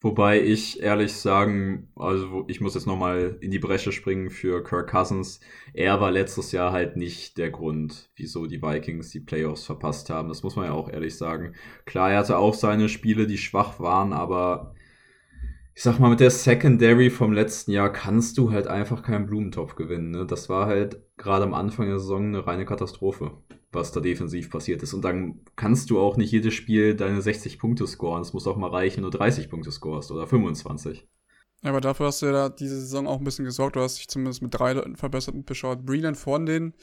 Wobei 0.00 0.42
ich 0.42 0.82
ehrlich 0.82 1.14
sagen, 1.14 1.88
also 1.96 2.44
ich 2.48 2.60
muss 2.60 2.74
jetzt 2.74 2.86
nochmal 2.86 3.38
in 3.40 3.50
die 3.50 3.58
Bresche 3.58 3.90
springen 3.90 4.30
für 4.30 4.62
Kirk 4.62 4.90
Cousins. 4.90 5.40
Er 5.72 6.00
war 6.00 6.10
letztes 6.10 6.52
Jahr 6.52 6.72
halt 6.72 6.96
nicht 6.96 7.38
der 7.38 7.50
Grund, 7.50 8.10
wieso 8.14 8.46
die 8.46 8.62
Vikings 8.62 9.10
die 9.10 9.20
Playoffs 9.20 9.64
verpasst 9.64 10.10
haben. 10.10 10.28
Das 10.28 10.42
muss 10.42 10.56
man 10.56 10.66
ja 10.66 10.72
auch 10.72 10.90
ehrlich 10.90 11.16
sagen. 11.16 11.54
Klar, 11.86 12.12
er 12.12 12.18
hatte 12.18 12.36
auch 12.38 12.54
seine 12.54 12.88
Spiele, 12.88 13.26
die 13.26 13.38
schwach 13.38 13.80
waren, 13.80 14.12
aber 14.12 14.73
ich 15.74 15.82
sag 15.82 15.98
mal, 15.98 16.10
mit 16.10 16.20
der 16.20 16.30
Secondary 16.30 17.10
vom 17.10 17.32
letzten 17.32 17.72
Jahr 17.72 17.92
kannst 17.92 18.38
du 18.38 18.52
halt 18.52 18.66
einfach 18.66 19.02
keinen 19.02 19.26
Blumentopf 19.26 19.74
gewinnen. 19.74 20.10
Ne? 20.10 20.26
Das 20.26 20.48
war 20.48 20.66
halt 20.66 21.00
gerade 21.16 21.44
am 21.44 21.54
Anfang 21.54 21.86
der 21.86 21.98
Saison 21.98 22.28
eine 22.28 22.46
reine 22.46 22.64
Katastrophe 22.64 23.32
was 23.74 23.92
da 23.92 24.00
defensiv 24.00 24.50
passiert 24.50 24.82
ist. 24.82 24.94
Und 24.94 25.02
dann 25.02 25.40
kannst 25.56 25.90
du 25.90 25.98
auch 25.98 26.16
nicht 26.16 26.32
jedes 26.32 26.54
Spiel 26.54 26.94
deine 26.94 27.20
60 27.20 27.58
Punkte 27.58 27.86
scoren. 27.86 28.22
Es 28.22 28.32
muss 28.32 28.46
auch 28.46 28.56
mal 28.56 28.70
reichen, 28.70 29.02
du 29.02 29.10
30 29.10 29.50
Punkte 29.50 29.70
scorest 29.70 30.10
oder 30.10 30.26
25. 30.26 31.06
Ja, 31.62 31.70
aber 31.70 31.80
dafür 31.80 32.06
hast 32.06 32.22
du 32.22 32.26
ja 32.26 32.48
diese 32.48 32.80
Saison 32.80 33.06
auch 33.06 33.18
ein 33.18 33.24
bisschen 33.24 33.44
gesorgt. 33.44 33.76
Du 33.76 33.80
hast 33.80 33.98
dich 33.98 34.08
zumindest 34.08 34.42
mit 34.42 34.54
drei 34.54 34.74
Leuten 34.74 34.96
verbessert 34.96 35.34
mit 35.34 35.46
Bishard 35.46 35.84
Breland 35.84 36.16
von 36.16 36.46
den 36.46 36.74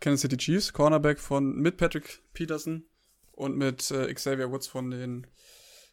Kansas 0.00 0.22
City 0.22 0.36
Chiefs, 0.36 0.72
Cornerback 0.72 1.18
von 1.18 1.56
mit 1.56 1.76
Patrick 1.76 2.22
Peterson 2.32 2.84
und 3.32 3.56
mit 3.56 3.90
äh, 3.90 4.12
Xavier 4.12 4.50
Woods 4.50 4.66
von 4.66 4.90
den, 4.90 5.26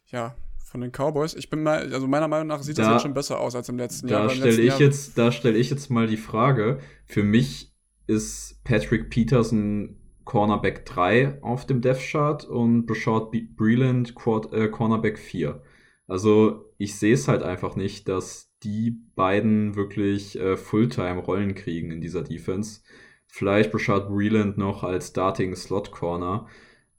ja, 0.06 0.36
von 0.70 0.80
den 0.80 0.92
Cowboys. 0.92 1.34
Ich 1.34 1.50
bin 1.50 1.64
mal, 1.64 1.92
also 1.92 2.06
meiner 2.06 2.28
Meinung 2.28 2.46
nach 2.46 2.62
sieht 2.62 2.78
da, 2.78 2.84
das 2.84 2.92
jetzt 2.92 3.02
schon 3.02 3.14
besser 3.14 3.40
aus 3.40 3.56
als 3.56 3.68
im 3.68 3.76
letzten 3.76 4.06
da 4.06 4.20
Jahr. 4.20 4.30
Stell 4.30 4.60
ich 4.60 4.78
jetzt, 4.78 5.18
da 5.18 5.32
stelle 5.32 5.58
ich 5.58 5.68
jetzt 5.68 5.90
mal 5.90 6.06
die 6.06 6.16
Frage. 6.16 6.78
Für 7.06 7.24
mich 7.24 7.74
ist 8.06 8.62
Patrick 8.62 9.10
Peterson 9.10 9.96
Cornerback 10.24 10.86
3 10.86 11.42
auf 11.42 11.66
dem 11.66 11.80
Death 11.80 11.98
Chart 11.98 12.44
und 12.44 12.86
Brashard 12.86 13.32
Breland 13.56 14.14
äh, 14.52 14.68
Cornerback 14.68 15.18
4. 15.18 15.60
Also 16.06 16.72
ich 16.78 16.96
sehe 16.96 17.14
es 17.14 17.26
halt 17.26 17.42
einfach 17.42 17.74
nicht, 17.74 18.08
dass 18.08 18.52
die 18.62 19.02
beiden 19.16 19.74
wirklich 19.74 20.38
äh, 20.38 20.56
Fulltime 20.56 21.18
Rollen 21.18 21.56
kriegen 21.56 21.90
in 21.90 22.00
dieser 22.00 22.22
Defense. 22.22 22.82
Vielleicht 23.26 23.72
Brashard 23.72 24.08
Breland 24.08 24.56
noch 24.56 24.84
als 24.84 25.08
Starting 25.08 25.56
Slot 25.56 25.90
Corner, 25.90 26.46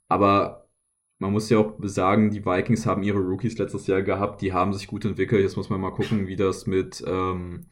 aber 0.08 0.61
man 1.22 1.32
muss 1.32 1.48
ja 1.50 1.58
auch 1.58 1.74
sagen, 1.82 2.30
die 2.30 2.44
Vikings 2.44 2.84
haben 2.84 3.04
ihre 3.04 3.20
Rookies 3.20 3.56
letztes 3.56 3.86
Jahr 3.86 4.02
gehabt, 4.02 4.42
die 4.42 4.52
haben 4.52 4.72
sich 4.72 4.88
gut 4.88 5.04
entwickelt. 5.04 5.40
Jetzt 5.40 5.56
muss 5.56 5.70
man 5.70 5.80
mal 5.80 5.92
gucken, 5.92 6.26
wie 6.26 6.34
das 6.34 6.66
mit 6.66 7.02
ähm, 7.06 7.66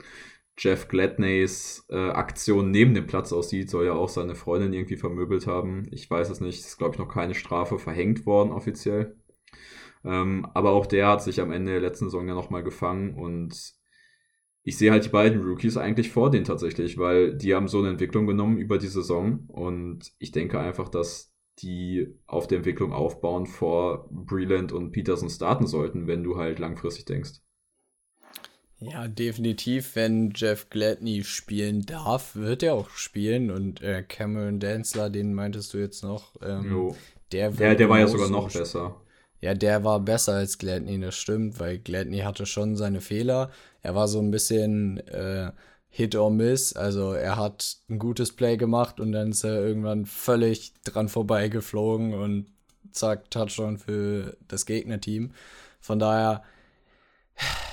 Jeff 0.57 0.87
Gladneys 0.87 1.85
äh, 1.91 1.97
Aktion 1.97 2.71
neben 2.71 2.95
dem 2.95 3.09
Platz 3.09 3.33
aussieht, 3.33 3.69
soll 3.69 3.87
ja 3.87 3.95
auch 3.95 4.09
seine 4.09 4.37
Freundin 4.37 4.73
irgendwie 4.73 4.97
vermöbelt 4.97 5.49
haben. 5.49 5.89
Ich 5.91 6.09
weiß 6.09 6.31
es 6.31 6.41
nicht, 6.41 6.61
ist 6.61 6.79
glaube 6.79 6.95
ich 6.95 7.01
noch 7.01 7.09
keine 7.09 7.35
Strafe 7.35 7.81
verhängt 7.81 8.25
worden 8.25 8.53
offiziell. 8.53 9.17
Ähm, 10.05 10.47
aber 10.55 10.71
auch 10.71 10.87
der 10.87 11.09
hat 11.09 11.23
sich 11.23 11.41
am 11.41 11.51
Ende 11.51 11.73
der 11.73 11.81
letzten 11.81 12.05
Saison 12.07 12.29
ja 12.29 12.35
nochmal 12.35 12.63
gefangen 12.63 13.15
und 13.15 13.75
ich 14.63 14.79
sehe 14.79 14.93
halt 14.93 15.05
die 15.07 15.11
beiden 15.11 15.43
Rookies 15.43 15.77
eigentlich 15.77 16.11
vor 16.11 16.31
denen 16.31 16.45
tatsächlich, 16.45 16.99
weil 16.99 17.37
die 17.37 17.55
haben 17.55 17.67
so 17.67 17.81
eine 17.81 17.89
Entwicklung 17.89 18.27
genommen 18.29 18.59
über 18.59 18.79
die 18.79 18.87
Saison 18.87 19.45
und 19.49 20.13
ich 20.19 20.31
denke 20.31 20.61
einfach, 20.61 20.89
dass 20.89 21.35
die 21.63 22.09
auf 22.27 22.47
der 22.47 22.59
Entwicklung 22.59 22.93
aufbauen 22.93 23.47
vor 23.47 24.09
Breland 24.11 24.73
und 24.73 24.93
Peterson 24.93 25.31
starten 25.31 25.67
sollten, 25.67 26.07
wenn 26.07 26.23
du 26.23 26.37
halt 26.37 26.59
langfristig 26.59 27.05
denkst. 27.05 27.41
Ja, 28.81 29.09
definitiv, 29.09 29.95
wenn 29.95 30.33
Jeff 30.35 30.71
Gladney 30.71 31.23
spielen 31.23 31.85
darf, 31.85 32.35
wird 32.35 32.63
er 32.63 32.75
auch 32.75 32.89
spielen. 32.91 33.51
Und 33.51 33.83
äh, 33.83 34.03
Cameron 34.03 34.59
Danzler, 34.59 35.11
den 35.11 35.35
meintest 35.35 35.75
du 35.75 35.79
jetzt 35.79 36.03
noch, 36.03 36.35
ähm, 36.43 36.95
der, 37.31 37.51
der, 37.51 37.75
der 37.75 37.89
war 37.91 37.99
ja 37.99 38.07
sogar 38.07 38.31
noch 38.31 38.51
besser. 38.51 39.01
Ja, 39.43 39.55
der 39.55 39.85
war 39.85 40.01
besser 40.01 40.35
als 40.35 40.59
Gladney, 40.59 40.99
das 41.01 41.17
stimmt, 41.17 41.61
weil 41.61 41.79
Gladney 41.79 42.19
hatte 42.19 42.47
schon 42.47 42.77
seine 42.77 43.01
Fehler. 43.01 43.51
Er 43.83 43.95
war 43.95 44.09
so 44.09 44.19
ein 44.21 44.31
bisschen 44.31 44.99
äh, 45.09 45.53
Hit 45.91 46.15
or 46.15 46.31
Miss, 46.31 46.75
also 46.75 47.13
er 47.13 47.37
hat 47.37 47.77
ein 47.89 47.99
gutes 47.99 48.33
Play 48.33 48.57
gemacht 48.57 49.01
und 49.01 49.13
dann 49.13 49.31
ist 49.31 49.45
er 49.45 49.61
irgendwann 49.61 50.07
völlig 50.07 50.73
dran 50.85 51.09
vorbeigeflogen 51.09 52.15
und 52.15 52.47
zack, 52.93 53.31
Touchdown 53.31 53.79
für 53.79 54.37
das 54.49 54.67
Gegnerteam. 54.67 55.33
Von 55.81 55.99
daher, 55.99 56.43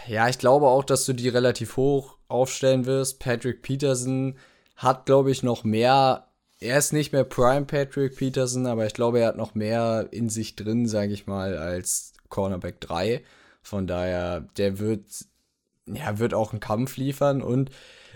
ja, 0.08 0.28
ich 0.28 0.40
glaube 0.40 0.68
auch, 0.68 0.84
dass 0.84 1.06
du 1.06 1.14
die 1.14 1.30
relativ 1.30 1.78
hoch 1.78 2.18
aufstellen 2.28 2.86
wirst. 2.86 3.20
Patrick 3.20 3.62
Peterson 3.62 4.36
hat, 4.76 5.06
glaube 5.06 5.32
ich, 5.32 5.44
noch 5.44 5.64
mehr 5.64 6.28
er 6.60 6.78
ist 6.78 6.94
nicht 6.94 7.14
mehr 7.14 7.24
Prime 7.24 7.66
Patrick 7.66 8.16
Peterson, 8.16 8.66
aber 8.66 8.86
ich 8.86 8.94
glaube, 8.94 9.20
er 9.20 9.28
hat 9.28 9.38
noch 9.38 9.54
mehr 9.54 10.08
in 10.12 10.30
sich 10.30 10.56
drin, 10.56 10.88
sage 10.88 11.14
ich 11.14 11.28
mal, 11.28 11.58
als 11.58 12.14
Cornerback 12.30 12.82
3. 12.82 13.24
Von 13.62 13.86
daher, 13.86 14.42
der 14.58 14.80
wird, 14.80 15.04
ja, 15.88 16.20
wird 16.20 16.34
auch 16.34 16.52
einen 16.52 16.60
Kampf 16.60 16.98
liefern 16.98 17.42
und 17.42 17.72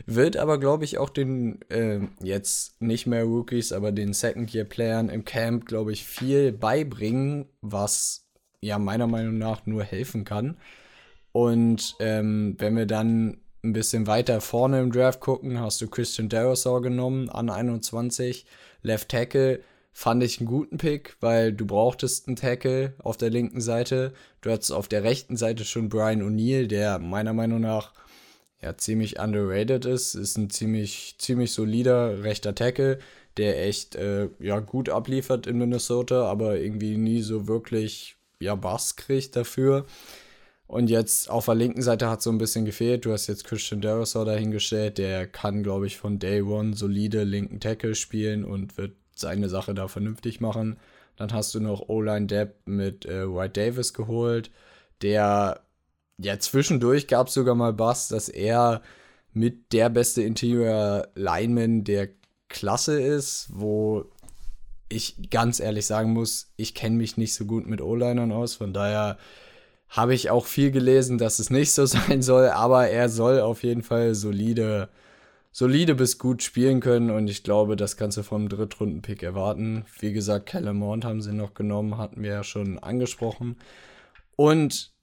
wird 0.06 0.38
aber, 0.38 0.60
glaube 0.60 0.84
ich, 0.84 0.98
auch 0.98 1.10
den 1.10 1.60
äh, 1.70 2.00
jetzt 2.22 2.82
nicht 2.82 3.08
mehr 3.08 3.24
Rookies, 3.24 3.72
aber 3.72 3.92
den 3.92 4.14
Second-Year-Playern 4.14 5.10
im 5.10 5.26
Camp, 5.26 5.66
glaube 5.66 5.92
ich, 5.92 6.06
viel 6.06 6.52
beibringen, 6.52 7.46
was 7.62 8.28
ja 8.62 8.80
meiner 8.80 9.08
Meinung 9.08 9.38
nach 9.38 9.66
nur 9.66 9.84
helfen 9.84 10.24
kann. 10.24 10.58
Und 11.32 11.96
ähm, 12.00 12.56
wenn 12.58 12.76
wir 12.76 12.86
dann 12.86 13.42
ein 13.64 13.74
bisschen 13.74 14.08
weiter 14.08 14.42
vorne 14.42 14.82
im 14.82 14.92
Draft 14.92 15.20
gucken, 15.20 15.60
hast 15.60 15.82
du 15.82 15.88
Christian 15.88 16.30
Darasaur 16.30 16.82
genommen 16.82 17.30
an 17.30 17.50
21. 17.50 18.46
Left 18.82 19.10
Tackle 19.10 19.62
fand 19.92 20.24
ich 20.24 20.40
einen 20.40 20.48
guten 20.48 20.78
Pick, 20.78 21.16
weil 21.20 21.54
du 21.54 21.66
brauchtest 21.66 22.28
einen 22.28 22.36
Tackle 22.36 22.94
auf 23.00 23.18
der 23.18 23.30
linken 23.30 23.62
Seite. 23.62 24.14
Du 24.42 24.50
hattest 24.52 24.72
auf 24.72 24.88
der 24.88 25.04
rechten 25.04 25.38
Seite 25.38 25.66
schon 25.66 25.90
Brian 25.90 26.22
O'Neill, 26.22 26.68
der 26.68 27.00
meiner 27.00 27.34
Meinung 27.34 27.62
nach 27.62 27.94
ja 28.62 28.78
ziemlich 28.78 29.20
underrated 29.20 29.86
ist, 29.86 30.16
ist 30.16 30.38
ein 30.38 30.50
ziemlich 30.50 31.16
ziemlich 31.18 31.52
solider 31.52 32.24
rechter 32.24 32.54
Tackle, 32.56 33.00
der 33.38 33.66
echt 33.66 33.96
äh, 33.96 34.30
ja 34.40 34.60
gut 34.60 34.90
abliefert 34.90 35.48
in 35.48 35.58
Minnesota, 35.58 36.26
aber 36.26 36.60
irgendwie 36.60 36.98
nie 36.98 37.22
so 37.22 37.48
wirklich 37.48 38.16
ja 38.40 38.56
Bass 38.56 38.96
kriegt 38.96 39.36
dafür. 39.36 39.86
Und 40.68 40.90
jetzt 40.90 41.30
auf 41.30 41.46
der 41.46 41.56
linken 41.56 41.82
Seite 41.82 42.10
hat 42.10 42.22
so 42.22 42.30
ein 42.30 42.38
bisschen 42.38 42.64
gefehlt. 42.64 43.04
Du 43.04 43.12
hast 43.12 43.28
jetzt 43.28 43.44
Christian 43.44 43.82
Derosaur 43.82 44.24
dahingestellt. 44.24 45.00
Der 45.00 45.28
kann, 45.28 45.64
glaube 45.64 45.86
ich, 45.86 45.98
von 45.98 46.18
Day 46.18 46.42
One 46.42 46.78
solide 46.78 47.26
linken 47.26 47.60
Tackle 47.60 47.94
spielen 47.94 48.46
und 48.46 48.78
wird 48.78 48.94
seine 49.22 49.50
Sache 49.50 49.74
da 49.74 49.88
vernünftig 49.88 50.42
machen. 50.42 50.78
Dann 51.16 51.34
hast 51.34 51.54
du 51.54 51.60
noch 51.60 51.88
O-Line 51.90 52.28
Depp 52.28 52.56
mit 52.66 53.06
äh, 53.06 53.28
White 53.28 53.62
Davis 53.62 53.94
geholt. 53.94 54.52
Der, 55.02 55.62
ja, 56.18 56.40
zwischendurch 56.40 57.08
gab 57.08 57.28
es 57.28 57.34
sogar 57.34 57.56
mal 57.56 57.74
Bass, 57.74 58.08
dass 58.08 58.30
er 58.30 58.82
mit 59.34 59.74
der 59.74 59.90
beste 59.90 60.22
Interior 60.22 61.08
Lineman 61.16 61.84
der 61.84 62.10
Klasse 62.50 63.02
ist, 63.02 63.48
wo 63.52 64.06
ich 64.90 65.30
ganz 65.30 65.60
ehrlich 65.60 65.86
sagen 65.86 66.12
muss, 66.12 66.52
ich 66.58 66.76
kenne 66.76 66.98
mich 66.98 67.18
nicht 67.18 67.34
so 67.34 67.46
gut 67.46 67.66
mit 67.66 67.82
O-Linern 67.82 68.32
aus. 68.32 68.56
Von 68.56 68.74
daher 68.74 69.18
habe 69.88 70.14
ich 70.14 70.30
auch 70.30 70.46
viel 70.46 70.72
gelesen, 70.72 71.18
dass 71.18 71.40
es 71.40 71.50
nicht 71.50 71.72
so 71.72 71.86
sein 71.88 72.22
soll, 72.22 72.50
aber 72.50 72.88
er 72.88 73.10
soll 73.10 73.40
auf 73.40 73.64
jeden 73.64 73.84
Fall 73.84 74.16
solide, 74.16 74.90
solide 75.52 75.96
bis 75.96 76.18
gut 76.18 76.44
spielen 76.44 76.80
können 76.80 77.12
und 77.12 77.30
ich 77.30 77.44
glaube, 77.44 77.76
das 77.76 77.98
kannst 77.98 78.18
du 78.18 78.24
vom 78.24 78.48
Drittrunden-Pick 78.48 79.22
erwarten. 79.22 79.86
Wie 80.00 80.14
gesagt, 80.14 80.48
Kellermont 80.48 81.04
haben 81.04 81.22
sie 81.22 81.34
noch 81.34 81.54
genommen, 81.54 81.98
hatten 81.98 82.24
wir 82.24 82.32
ja 82.32 82.44
schon 82.44 82.80
angesprochen. 82.80 83.58
Und 84.38 84.94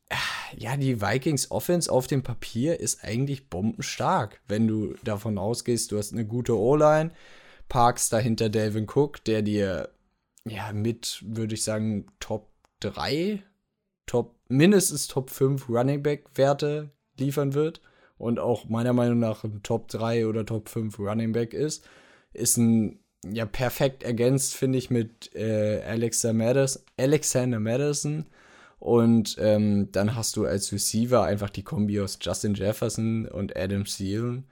ja, 0.57 0.77
die 0.79 1.03
Vikings 1.03 1.51
Offense 1.51 1.93
auf 1.93 2.07
dem 2.07 2.23
Papier 2.23 2.81
ist 2.81 3.05
eigentlich 3.05 3.51
bombenstark, 3.51 4.41
wenn 4.49 4.67
du 4.67 4.95
davon 5.05 5.37
ausgehst, 5.37 5.93
du 5.93 5.99
hast 5.99 6.13
eine 6.13 6.25
gute 6.25 6.59
O-Line, 6.59 7.11
parkst 7.69 8.11
dahinter 8.13 8.49
Delvin 8.49 8.87
Cook, 8.89 9.23
der 9.25 9.43
dir 9.43 9.91
ja 10.47 10.73
mit, 10.73 11.23
würde 11.27 11.55
ich 11.55 11.63
sagen, 11.63 12.07
Top 12.21 12.51
3 12.81 13.43
Top, 14.07 14.37
mindestens 14.49 15.09
Top 15.09 15.29
5 15.29 15.69
Running 15.69 16.03
Back 16.03 16.25
Werte 16.37 16.91
liefern 17.19 17.53
wird 17.53 17.83
und 18.19 18.39
auch 18.39 18.69
meiner 18.69 18.93
Meinung 18.93 19.19
nach 19.19 19.45
ein 19.45 19.63
Top 19.63 19.89
3 19.89 20.27
oder 20.27 20.45
Top 20.45 20.69
5 20.69 20.99
Running 20.99 21.33
Back 21.33 21.55
ist, 21.55 21.85
ist 22.33 22.57
ein 22.57 22.99
ja 23.25 23.47
perfekt 23.47 24.03
ergänzt, 24.03 24.55
finde 24.55 24.79
ich, 24.79 24.91
mit 24.91 25.35
äh, 25.35 25.83
Alexa 25.83 26.33
Madison, 26.33 26.83
Alexander 26.97 27.61
Madison. 27.61 28.27
Und 28.79 29.37
ähm, 29.41 29.91
dann 29.91 30.15
hast 30.15 30.37
du 30.37 30.45
als 30.45 30.73
Receiver 30.73 31.25
einfach 31.25 31.51
die 31.51 31.65
Kombi 31.65 32.01
aus 32.01 32.19
Justin 32.21 32.55
Jefferson 32.55 33.27
und 33.27 33.57
Adam 33.57 33.85
Thielen, 33.85 34.47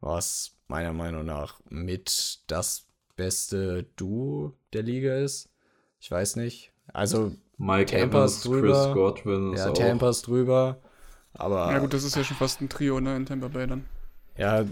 was 0.00 0.52
meiner 0.66 0.94
Meinung 0.94 1.26
nach 1.26 1.60
mit 1.68 2.40
das 2.46 2.86
beste 3.16 3.84
Duo 3.96 4.54
der 4.72 4.82
Liga 4.82 5.18
ist. 5.18 5.50
Ich 6.00 6.10
weiß 6.10 6.36
nicht. 6.36 6.72
Also 6.92 7.32
Mike 7.58 7.96
Tampers 7.96 8.42
drüber. 8.42 8.84
Chris 8.84 8.94
Godwin 8.94 9.54
ja, 9.56 9.70
Tampers 9.70 10.22
drüber. 10.22 10.80
Aber. 11.38 11.70
Ja, 11.72 11.78
gut, 11.78 11.92
das 11.92 12.04
ist 12.04 12.16
ja 12.16 12.24
schon 12.24 12.36
fast 12.36 12.60
ein 12.60 12.68
Trio, 12.68 13.00
ne, 13.00 13.16
in 13.16 13.26
Tampa 13.26 13.48
Bay 13.48 13.66
dann. 13.66 13.84
Ja, 14.36 14.64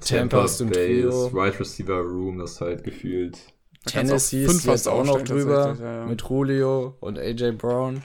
Tampers 0.00 0.60
und 0.60 0.72
Trio. 0.72 1.26
Right 1.28 1.58
Receiver 1.58 2.00
Room, 2.00 2.38
das 2.38 2.60
halt 2.60 2.84
gefühlt. 2.84 3.38
Tennessee 3.86 4.44
ist 4.44 4.66
jetzt 4.66 4.88
auch 4.88 5.04
noch 5.04 5.22
drüber 5.22 5.76
ja, 5.78 6.00
ja. 6.00 6.06
mit 6.06 6.22
Julio 6.22 6.96
und 7.00 7.18
AJ 7.18 7.52
Brown. 7.52 8.02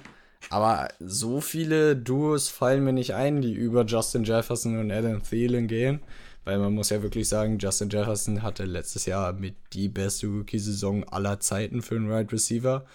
Aber 0.50 0.90
so 1.00 1.42
viele 1.42 1.96
Duos 1.96 2.50
fallen 2.50 2.84
mir 2.84 2.94
nicht 2.94 3.14
ein, 3.14 3.42
die 3.42 3.54
über 3.54 3.84
Justin 3.86 4.24
Jefferson 4.24 4.80
und 4.80 4.92
Adam 4.92 5.24
Thielen 5.24 5.68
gehen. 5.68 6.02
Weil 6.44 6.60
man 6.60 6.74
muss 6.74 6.92
ja 6.92 7.02
wirklich 7.02 7.28
sagen, 7.28 7.58
Justin 7.58 7.90
Jefferson 7.90 8.44
hatte 8.44 8.66
letztes 8.66 9.08
Jahr 9.08 9.34
mit 9.34 9.56
die 9.74 9.90
beste 9.90 10.28
Rookie-Saison 10.28 11.04
aller 11.06 11.40
Zeiten 11.40 11.82
für 11.82 11.96
einen 11.96 12.10
Right 12.10 12.32
Receiver. 12.32 12.86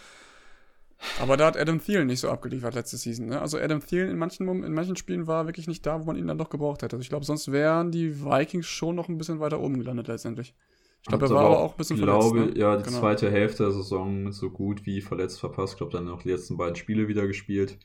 Aber 1.20 1.36
da 1.36 1.46
hat 1.46 1.56
Adam 1.56 1.80
Thielen 1.80 2.06
nicht 2.06 2.20
so 2.20 2.30
abgeliefert 2.30 2.74
letzte 2.74 2.96
Season. 2.96 3.26
Ne? 3.26 3.40
Also 3.40 3.58
Adam 3.58 3.80
Thielen 3.80 4.10
in 4.10 4.18
manchen, 4.18 4.46
in 4.48 4.72
manchen 4.72 4.96
Spielen 4.96 5.26
war 5.26 5.46
wirklich 5.46 5.66
nicht 5.66 5.84
da, 5.86 6.00
wo 6.00 6.04
man 6.04 6.16
ihn 6.16 6.26
dann 6.26 6.38
doch 6.38 6.50
gebraucht 6.50 6.82
hätte. 6.82 6.96
Also 6.96 7.02
ich 7.02 7.08
glaube, 7.08 7.24
sonst 7.24 7.50
wären 7.52 7.90
die 7.90 8.22
Vikings 8.24 8.66
schon 8.66 8.96
noch 8.96 9.08
ein 9.08 9.18
bisschen 9.18 9.40
weiter 9.40 9.60
oben 9.60 9.78
gelandet 9.78 10.08
letztendlich. 10.08 10.54
Ich 11.02 11.08
glaube, 11.08 11.26
er 11.26 11.30
war 11.30 11.46
aber 11.46 11.60
auch 11.60 11.72
ein 11.72 11.78
bisschen 11.78 11.96
glaube, 11.96 12.28
verletzt. 12.28 12.56
Ne? 12.56 12.60
Ja, 12.60 12.76
die 12.76 12.82
genau. 12.82 13.00
zweite 13.00 13.30
Hälfte 13.30 13.64
der 13.64 13.72
Saison 13.72 14.32
so 14.32 14.50
gut 14.50 14.84
wie 14.84 15.00
verletzt 15.00 15.40
verpasst. 15.40 15.74
Ich 15.74 15.78
glaube, 15.78 15.92
dann 15.92 16.04
noch 16.04 16.22
die 16.22 16.30
letzten 16.30 16.58
beiden 16.58 16.76
Spiele 16.76 17.08
wieder 17.08 17.26
gespielt. 17.26 17.78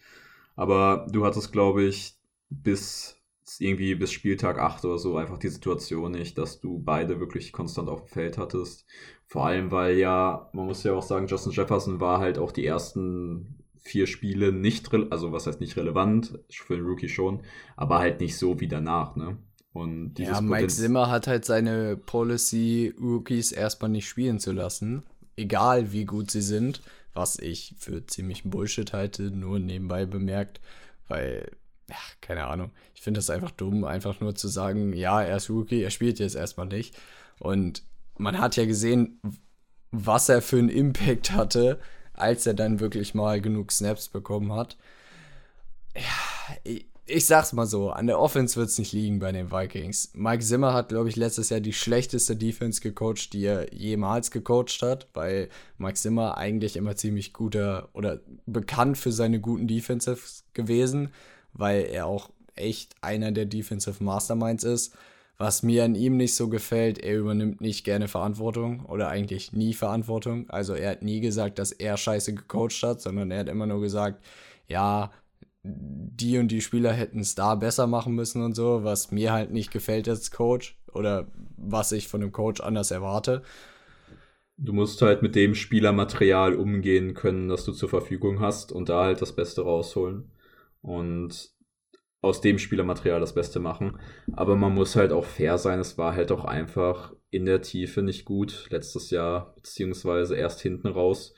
Aber 0.57 1.07
du 1.09 1.25
hattest, 1.25 1.51
glaube 1.53 1.83
ich, 1.83 2.17
bis 2.49 3.17
irgendwie 3.59 3.95
bis 3.95 4.11
Spieltag 4.11 4.59
8 4.59 4.85
oder 4.85 4.97
so 4.97 5.17
einfach 5.17 5.37
die 5.37 5.49
Situation 5.49 6.11
nicht, 6.11 6.37
dass 6.37 6.59
du 6.59 6.79
beide 6.79 7.19
wirklich 7.19 7.51
konstant 7.51 7.89
auf 7.89 8.01
dem 8.01 8.07
Feld 8.07 8.37
hattest. 8.37 8.85
Vor 9.27 9.45
allem, 9.45 9.71
weil 9.71 9.97
ja, 9.97 10.49
man 10.53 10.65
muss 10.65 10.83
ja 10.83 10.93
auch 10.93 11.03
sagen, 11.03 11.27
Justin 11.27 11.51
Jefferson 11.51 11.99
war 11.99 12.19
halt 12.19 12.37
auch 12.37 12.51
die 12.51 12.65
ersten 12.65 13.63
vier 13.85 14.07
Spiele 14.07 14.51
nicht, 14.51 14.91
also 15.11 15.31
was 15.31 15.45
heißt 15.45 15.61
nicht 15.61 15.77
relevant, 15.77 16.39
für 16.49 16.75
den 16.75 16.85
Rookie 16.85 17.07
schon, 17.07 17.43
aber 17.75 17.99
halt 17.99 18.19
nicht 18.19 18.35
so 18.37 18.59
wie 18.59 18.67
danach, 18.67 19.15
ne? 19.15 19.37
Und 19.73 20.17
ja, 20.19 20.39
Mike 20.39 20.53
Potenz 20.53 20.77
Zimmer 20.77 21.09
hat 21.11 21.27
halt 21.27 21.43
seine 21.45 21.97
Policy, 21.97 22.95
Rookies 22.99 23.51
erstmal 23.51 23.91
nicht 23.91 24.07
spielen 24.07 24.39
zu 24.39 24.53
lassen, 24.53 25.03
egal 25.35 25.91
wie 25.91 26.05
gut 26.05 26.31
sie 26.31 26.41
sind, 26.41 26.81
was 27.13 27.37
ich 27.37 27.75
für 27.77 28.05
ziemlich 28.05 28.43
Bullshit 28.43 28.93
halte, 28.93 29.31
nur 29.31 29.59
nebenbei 29.59 30.05
bemerkt, 30.05 30.61
weil, 31.07 31.51
ja, 31.89 31.97
keine 32.21 32.47
Ahnung, 32.47 32.71
ich 32.93 33.01
finde 33.01 33.19
das 33.19 33.29
einfach 33.29 33.51
dumm, 33.51 33.83
einfach 33.83 34.19
nur 34.19 34.35
zu 34.35 34.47
sagen, 34.47 34.93
ja, 34.93 35.21
er 35.21 35.37
ist 35.37 35.49
Rookie, 35.49 35.81
er 35.81 35.91
spielt 35.91 36.19
jetzt 36.19 36.35
erstmal 36.35 36.67
nicht. 36.67 36.95
Und 37.39 37.83
man 38.17 38.39
hat 38.39 38.55
ja 38.55 38.65
gesehen, 38.65 39.19
was 39.91 40.29
er 40.29 40.41
für 40.41 40.57
einen 40.57 40.69
Impact 40.69 41.31
hatte, 41.31 41.79
als 42.13 42.45
er 42.45 42.53
dann 42.53 42.79
wirklich 42.79 43.13
mal 43.13 43.41
genug 43.41 43.71
Snaps 43.71 44.09
bekommen 44.09 44.53
hat. 44.53 44.77
Ja, 45.95 46.81
ich 47.07 47.25
sag's 47.25 47.53
mal 47.53 47.67
so, 47.67 47.91
an 47.91 48.07
der 48.07 48.19
Offense 48.19 48.55
wird's 48.55 48.79
nicht 48.79 48.91
liegen 48.91 49.19
bei 49.19 49.31
den 49.31 49.51
Vikings. 49.51 50.11
Mike 50.15 50.43
Zimmer 50.43 50.73
hat, 50.73 50.89
glaube 50.89 51.07
ich, 51.07 51.15
letztes 51.15 51.49
Jahr 51.49 51.59
die 51.59 51.73
schlechteste 51.73 52.35
Defense 52.35 52.81
gecoacht, 52.81 53.31
die 53.33 53.45
er 53.45 53.71
jemals 53.73 54.31
gecoacht 54.31 54.81
hat, 54.81 55.07
weil 55.13 55.49
Mike 55.77 55.95
Zimmer 55.95 56.37
eigentlich 56.37 56.75
immer 56.75 56.95
ziemlich 56.95 57.31
guter 57.31 57.89
oder 57.93 58.21
bekannt 58.47 58.97
für 58.97 59.11
seine 59.11 59.39
guten 59.39 59.67
Defensives 59.67 60.45
gewesen, 60.53 61.11
weil 61.57 61.85
er 61.85 62.05
auch 62.05 62.29
echt 62.55 62.95
einer 63.01 63.31
der 63.31 63.45
Defensive 63.45 64.03
Masterminds 64.03 64.63
ist. 64.63 64.95
Was 65.37 65.63
mir 65.63 65.83
an 65.83 65.95
ihm 65.95 66.15
nicht 66.15 66.35
so 66.35 66.47
gefällt, 66.47 66.97
er 66.97 67.17
übernimmt 67.17 67.59
nicht 67.59 67.83
gerne 67.83 68.07
Verantwortung 68.07 68.85
oder 68.85 69.09
eigentlich 69.09 69.51
nie 69.51 69.73
Verantwortung. 69.73 70.49
Also 70.49 70.73
er 70.73 70.91
hat 70.91 71.01
nie 71.01 71.19
gesagt, 71.19 71.59
dass 71.59 71.73
er 71.73 71.97
scheiße 71.97 72.33
gecoacht 72.33 72.83
hat, 72.83 73.01
sondern 73.01 73.31
er 73.31 73.39
hat 73.39 73.49
immer 73.49 73.65
nur 73.65 73.81
gesagt, 73.81 74.23
ja, 74.67 75.11
die 75.63 76.37
und 76.37 76.49
die 76.49 76.61
Spieler 76.61 76.93
hätten 76.93 77.19
es 77.19 77.35
da 77.35 77.55
besser 77.55 77.87
machen 77.87 78.15
müssen 78.15 78.43
und 78.43 78.55
so, 78.55 78.83
was 78.83 79.11
mir 79.11 79.33
halt 79.33 79.51
nicht 79.51 79.71
gefällt 79.71 80.07
als 80.07 80.31
Coach 80.31 80.77
oder 80.93 81.27
was 81.57 81.91
ich 81.91 82.07
von 82.07 82.21
einem 82.21 82.31
Coach 82.31 82.61
anders 82.61 82.91
erwarte. 82.91 83.41
Du 84.57 84.71
musst 84.71 85.01
halt 85.01 85.21
mit 85.21 85.35
dem 85.35 85.53
Spielermaterial 85.53 86.55
umgehen 86.55 87.13
können, 87.13 87.49
das 87.49 87.65
du 87.65 87.73
zur 87.73 87.89
Verfügung 87.89 88.39
hast 88.39 88.71
und 88.71 88.87
da 88.87 89.03
halt 89.03 89.21
das 89.21 89.33
Beste 89.33 89.63
rausholen. 89.63 90.31
Und 90.85 91.55
aus 92.21 92.41
dem 92.41 92.57
Spielermaterial 92.57 93.19
das 93.19 93.35
Beste 93.35 93.59
machen. 93.59 93.99
Aber 94.33 94.55
man 94.55 94.73
muss 94.73 94.95
halt 94.95 95.11
auch 95.11 95.25
fair 95.25 95.59
sein. 95.59 95.79
Es 95.79 95.97
war 95.97 96.15
halt 96.15 96.31
auch 96.31 96.43
einfach 96.43 97.13
in 97.29 97.45
der 97.45 97.61
Tiefe 97.61 98.01
nicht 98.01 98.25
gut 98.25 98.67
letztes 98.71 99.11
Jahr, 99.11 99.53
beziehungsweise 99.55 100.35
erst 100.35 100.59
hinten 100.61 100.87
raus. 100.87 101.35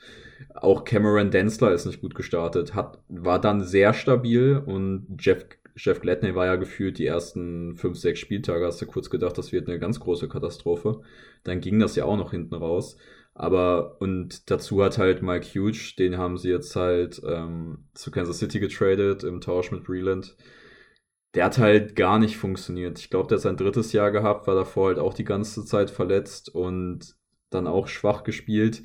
Auch 0.54 0.84
Cameron 0.84 1.30
Densler 1.30 1.72
ist 1.72 1.84
nicht 1.84 2.00
gut 2.00 2.14
gestartet, 2.14 2.74
hat, 2.74 3.02
war 3.08 3.40
dann 3.40 3.62
sehr 3.62 3.92
stabil 3.92 4.62
und 4.64 5.18
Jeff, 5.20 5.44
Jeff 5.78 6.00
Gladney 6.00 6.34
war 6.34 6.46
ja 6.46 6.56
gefühlt 6.56 6.98
die 6.98 7.06
ersten 7.06 7.76
fünf, 7.76 7.98
sechs 7.98 8.20
Spieltage, 8.20 8.66
hast 8.66 8.80
du 8.82 8.86
kurz 8.86 9.10
gedacht, 9.10 9.38
das 9.38 9.52
wird 9.52 9.68
eine 9.68 9.78
ganz 9.78 10.00
große 10.00 10.28
Katastrophe. 10.28 11.02
Dann 11.44 11.60
ging 11.60 11.78
das 11.78 11.96
ja 11.96 12.04
auch 12.04 12.16
noch 12.16 12.32
hinten 12.32 12.54
raus. 12.54 12.96
Aber, 13.34 14.00
und 14.00 14.50
dazu 14.50 14.82
hat 14.82 14.98
halt 14.98 15.22
Mike 15.22 15.46
Hughes, 15.46 15.94
den 15.96 16.18
haben 16.18 16.38
sie 16.38 16.50
jetzt 16.50 16.74
halt 16.74 17.22
ähm, 17.24 17.84
zu 17.94 18.10
Kansas 18.10 18.38
City 18.38 18.58
getradet 18.60 19.22
im 19.22 19.40
Tausch 19.40 19.70
mit 19.70 19.84
Breland 19.84 20.36
der 21.34 21.44
hat 21.44 21.58
halt 21.58 21.94
gar 21.96 22.18
nicht 22.18 22.36
funktioniert. 22.36 22.98
Ich 22.98 23.10
glaube, 23.10 23.28
der 23.28 23.36
hat 23.36 23.42
sein 23.42 23.56
drittes 23.56 23.92
Jahr 23.92 24.10
gehabt, 24.10 24.46
war 24.46 24.54
davor 24.54 24.88
halt 24.88 24.98
auch 24.98 25.14
die 25.14 25.24
ganze 25.24 25.64
Zeit 25.64 25.90
verletzt 25.90 26.54
und 26.54 27.16
dann 27.50 27.66
auch 27.66 27.88
schwach 27.88 28.24
gespielt. 28.24 28.82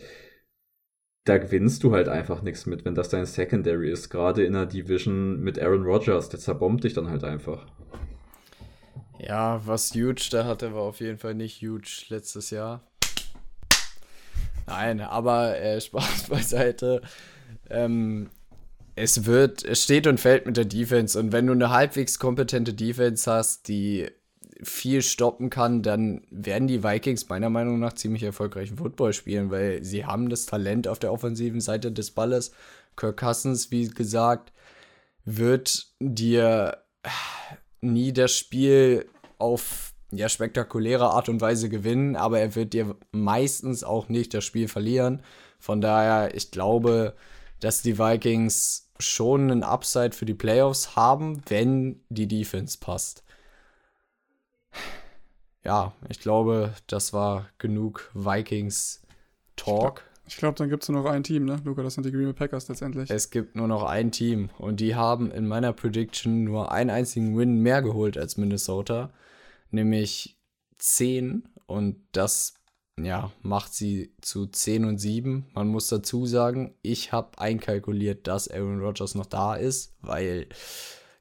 Da 1.25 1.37
gewinnst 1.37 1.83
du 1.83 1.93
halt 1.93 2.09
einfach 2.09 2.41
nichts 2.41 2.65
mit, 2.65 2.83
wenn 2.83 2.95
das 2.95 3.09
dein 3.09 3.25
Secondary 3.25 3.89
ist. 3.89 4.09
Gerade 4.09 4.43
in 4.43 4.53
der 4.53 4.65
Division 4.65 5.39
mit 5.39 5.57
Aaron 5.57 5.83
Rodgers, 5.83 6.27
der 6.27 6.39
zerbombt 6.39 6.83
dich 6.83 6.93
dann 6.93 7.09
halt 7.09 7.23
einfach. 7.23 7.65
Ja, 9.19 9.61
was 9.65 9.93
huge 9.93 10.27
da 10.31 10.43
hatte, 10.43 10.73
war 10.73 10.81
auf 10.81 10.99
jeden 10.99 11.17
Fall 11.17 11.33
nicht 11.33 11.61
huge 11.61 12.05
letztes 12.09 12.49
Jahr. 12.49 12.81
Nein, 14.67 14.99
aber 14.99 15.57
äh, 15.59 15.79
Spaß 15.81 16.27
beiseite. 16.29 17.01
Ähm, 17.69 18.29
es 18.95 19.25
wird, 19.25 19.63
es 19.63 19.83
steht 19.83 20.07
und 20.07 20.19
fällt 20.19 20.45
mit 20.45 20.57
der 20.57 20.65
Defense. 20.65 21.17
Und 21.17 21.31
wenn 21.31 21.47
du 21.47 21.53
eine 21.53 21.69
halbwegs 21.69 22.19
kompetente 22.19 22.73
Defense 22.73 23.31
hast, 23.31 23.67
die 23.69 24.09
viel 24.63 25.01
stoppen 25.01 25.49
kann, 25.49 25.81
dann 25.81 26.21
werden 26.29 26.67
die 26.67 26.83
Vikings 26.83 27.29
meiner 27.29 27.49
Meinung 27.49 27.79
nach 27.79 27.93
ziemlich 27.93 28.23
erfolgreichen 28.23 28.77
Football 28.77 29.13
spielen, 29.13 29.51
weil 29.51 29.83
sie 29.83 30.05
haben 30.05 30.29
das 30.29 30.45
Talent 30.45 30.87
auf 30.87 30.99
der 30.99 31.11
offensiven 31.11 31.61
Seite 31.61 31.91
des 31.91 32.11
Balles. 32.11 32.51
Kirk 32.95 33.17
Cousins, 33.17 33.71
wie 33.71 33.87
gesagt, 33.87 34.53
wird 35.25 35.87
dir 35.99 36.77
nie 37.81 38.13
das 38.13 38.35
Spiel 38.35 39.07
auf 39.37 39.93
ja, 40.11 40.29
spektakuläre 40.29 41.09
Art 41.09 41.29
und 41.29 41.41
Weise 41.41 41.69
gewinnen, 41.69 42.15
aber 42.15 42.39
er 42.39 42.55
wird 42.55 42.73
dir 42.73 42.95
meistens 43.11 43.83
auch 43.83 44.09
nicht 44.09 44.33
das 44.33 44.43
Spiel 44.43 44.67
verlieren. 44.67 45.21
Von 45.59 45.81
daher, 45.81 46.35
ich 46.35 46.51
glaube, 46.51 47.15
dass 47.59 47.81
die 47.81 47.97
Vikings 47.97 48.91
schon 48.99 49.51
einen 49.51 49.63
Upside 49.63 50.11
für 50.11 50.25
die 50.25 50.33
Playoffs 50.33 50.95
haben, 50.95 51.41
wenn 51.47 52.01
die 52.09 52.27
Defense 52.27 52.77
passt. 52.79 53.22
Ja, 55.63 55.93
ich 56.09 56.19
glaube, 56.19 56.73
das 56.87 57.13
war 57.13 57.49
genug 57.57 58.11
Vikings 58.13 59.01
Talk. 59.55 60.03
Ich 60.25 60.37
glaube, 60.37 60.55
dann 60.57 60.69
gibt 60.69 60.83
es 60.83 60.89
nur 60.89 61.03
noch 61.03 61.09
ein 61.09 61.23
Team, 61.23 61.45
ne? 61.45 61.61
Luca, 61.63 61.83
das 61.83 61.95
sind 61.95 62.05
die 62.05 62.11
Green 62.11 62.25
Bay 62.25 62.33
Packers 62.33 62.67
letztendlich. 62.67 63.09
Es 63.09 63.29
gibt 63.29 63.55
nur 63.55 63.67
noch 63.67 63.83
ein 63.83 64.11
Team 64.11 64.49
und 64.57 64.79
die 64.79 64.95
haben 64.95 65.31
in 65.31 65.47
meiner 65.47 65.73
Prediction 65.73 66.43
nur 66.43 66.71
einen 66.71 66.89
einzigen 66.89 67.37
Win 67.37 67.59
mehr 67.59 67.81
geholt 67.81 68.17
als 68.17 68.37
Minnesota, 68.37 69.11
nämlich 69.71 70.39
10 70.79 71.47
und 71.65 71.97
das 72.13 72.55
ja, 72.99 73.31
macht 73.41 73.73
sie 73.73 74.13
zu 74.21 74.45
10 74.45 74.85
und 74.85 74.97
7. 74.97 75.47
Man 75.53 75.67
muss 75.67 75.87
dazu 75.87 76.25
sagen, 76.25 76.75
ich 76.81 77.11
habe 77.11 77.39
einkalkuliert, 77.39 78.27
dass 78.27 78.49
Aaron 78.49 78.81
Rodgers 78.81 79.15
noch 79.15 79.25
da 79.25 79.55
ist, 79.55 79.95
weil 80.01 80.47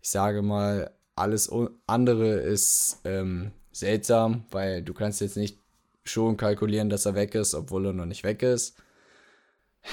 ich 0.01 0.11
sage 0.11 0.43
mal, 0.43 0.95
alles 1.16 1.51
andere 1.86 2.34
ist 2.34 3.01
ähm, 3.05 3.53
seltsam, 3.72 4.44
weil 4.50 4.82
du 4.82 4.94
kannst 4.94 5.20
jetzt 5.20 5.36
nicht 5.36 5.58
schon 6.04 6.36
kalkulieren, 6.36 6.90
dass 6.90 7.06
er 7.06 7.14
weg 7.14 7.34
ist, 7.34 7.54
obwohl 7.54 7.86
er 7.86 7.92
noch 7.92 8.06
nicht 8.06 8.24
weg 8.24 8.42
ist. 8.42 8.76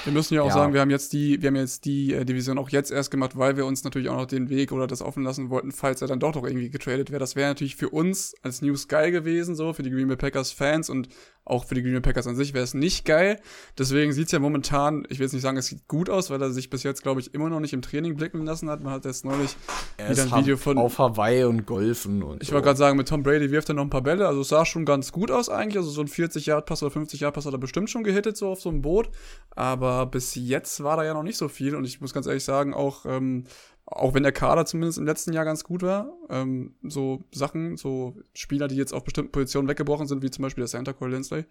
Wir 0.03 0.13
müssen 0.13 0.35
ja 0.35 0.43
auch 0.43 0.47
ja. 0.47 0.53
sagen, 0.53 0.73
wir 0.73 0.81
haben 0.81 0.91
jetzt 0.91 1.13
die, 1.13 1.41
wir 1.41 1.47
haben 1.47 1.55
jetzt 1.55 1.85
die 1.85 2.13
äh, 2.13 2.23
Division 2.23 2.59
auch 2.59 2.69
jetzt 2.69 2.91
erst 2.91 3.09
gemacht, 3.09 3.37
weil 3.37 3.57
wir 3.57 3.65
uns 3.65 3.83
natürlich 3.83 4.09
auch 4.09 4.17
noch 4.17 4.27
den 4.27 4.49
Weg 4.49 4.71
oder 4.71 4.85
das 4.85 5.01
offen 5.01 5.23
lassen 5.23 5.49
wollten, 5.49 5.71
falls 5.71 6.01
er 6.01 6.07
dann 6.07 6.19
doch 6.19 6.35
noch 6.35 6.45
irgendwie 6.45 6.69
getradet 6.69 7.09
wäre. 7.09 7.19
Das 7.19 7.35
wäre 7.35 7.49
natürlich 7.49 7.75
für 7.75 7.89
uns 7.89 8.35
als 8.43 8.61
News 8.61 8.87
geil 8.87 9.11
gewesen, 9.11 9.55
so 9.55 9.73
für 9.73 9.81
die 9.81 9.89
Green 9.89 10.07
Bay 10.07 10.15
Packers 10.15 10.51
Fans 10.51 10.91
und 10.91 11.09
auch 11.49 11.65
für 11.65 11.75
die 11.75 11.81
Green 11.81 11.93
Bay 11.93 12.01
Packers 12.01 12.27
an 12.27 12.35
sich 12.35 12.53
wäre 12.53 12.63
es 12.63 12.73
nicht 12.73 13.05
geil. 13.05 13.39
Deswegen 13.77 14.13
sieht's 14.13 14.31
ja 14.31 14.39
momentan, 14.39 15.05
ich 15.09 15.19
will 15.19 15.25
jetzt 15.25 15.33
nicht 15.33 15.41
sagen, 15.41 15.57
es 15.57 15.67
sieht 15.67 15.87
gut 15.87 16.09
aus, 16.09 16.29
weil 16.29 16.41
er 16.41 16.51
sich 16.51 16.69
bis 16.69 16.83
jetzt, 16.83 17.03
glaube 17.03 17.21
ich, 17.21 17.33
immer 17.33 17.49
noch 17.49 17.59
nicht 17.59 17.73
im 17.73 17.81
Training 17.81 18.15
blicken 18.15 18.45
lassen 18.45 18.69
hat. 18.69 18.81
Man 18.81 18.93
hat 18.93 19.05
jetzt 19.05 19.25
neulich 19.25 19.55
er 19.97 20.11
wieder 20.11 20.23
ein 20.23 20.43
Video 20.43 20.57
von. 20.57 20.77
Auf 20.77 20.97
Hawaii 20.99 21.43
und 21.43 21.65
Golfen 21.65 22.23
und. 22.23 22.41
Ich 22.41 22.49
so. 22.49 22.53
wollte 22.53 22.65
gerade 22.65 22.77
sagen, 22.77 22.97
mit 22.97 23.07
Tom 23.07 23.23
Brady 23.23 23.51
wirft 23.51 23.69
er 23.69 23.75
noch 23.75 23.83
ein 23.83 23.89
paar 23.89 24.03
Bälle. 24.03 24.27
Also 24.27 24.41
es 24.41 24.49
sah 24.49 24.65
schon 24.65 24.85
ganz 24.85 25.11
gut 25.11 25.31
aus 25.31 25.49
eigentlich. 25.49 25.77
Also 25.77 25.89
so 25.89 26.01
ein 26.01 26.07
40-Yard-Pass 26.07 26.83
oder 26.83 26.95
50-Yard-Pass 26.95 27.45
hat 27.45 27.53
er 27.53 27.59
bestimmt 27.59 27.89
schon 27.89 28.03
gehittet, 28.03 28.37
so 28.37 28.49
auf 28.49 28.61
so 28.61 28.69
einem 28.69 28.81
Boot. 28.81 29.09
Aber 29.55 30.05
bis 30.05 30.35
jetzt 30.35 30.83
war 30.83 30.97
da 30.97 31.03
ja 31.03 31.13
noch 31.13 31.23
nicht 31.23 31.37
so 31.37 31.47
viel. 31.47 31.75
Und 31.75 31.85
ich 31.85 32.01
muss 32.01 32.13
ganz 32.13 32.27
ehrlich 32.27 32.43
sagen, 32.43 32.73
auch 32.73 33.05
ähm, 33.05 33.45
auch 33.91 34.13
wenn 34.13 34.23
der 34.23 34.31
Kader 34.31 34.65
zumindest 34.65 34.99
im 34.99 35.05
letzten 35.05 35.33
Jahr 35.33 35.45
ganz 35.45 35.63
gut 35.63 35.81
war, 35.81 36.13
ähm, 36.29 36.75
so 36.83 37.23
Sachen, 37.31 37.75
so 37.75 38.15
Spieler, 38.33 38.67
die 38.67 38.75
jetzt 38.75 38.93
auf 38.93 39.03
bestimmten 39.03 39.31
Positionen 39.31 39.67
weggebrochen 39.67 40.07
sind, 40.07 40.21
wie 40.21 40.29
zum 40.29 40.43
Beispiel 40.43 40.61
der 40.61 40.69
Center 40.69 40.93
Cole 40.93 41.11
Lindsley. 41.11 41.45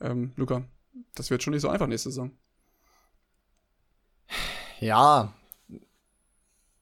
Ähm, 0.00 0.32
Luca, 0.36 0.64
das 1.14 1.30
wird 1.30 1.42
schon 1.42 1.54
nicht 1.54 1.62
so 1.62 1.68
einfach 1.68 1.86
nächste 1.86 2.10
Saison. 2.10 2.32
Ja. 4.80 5.34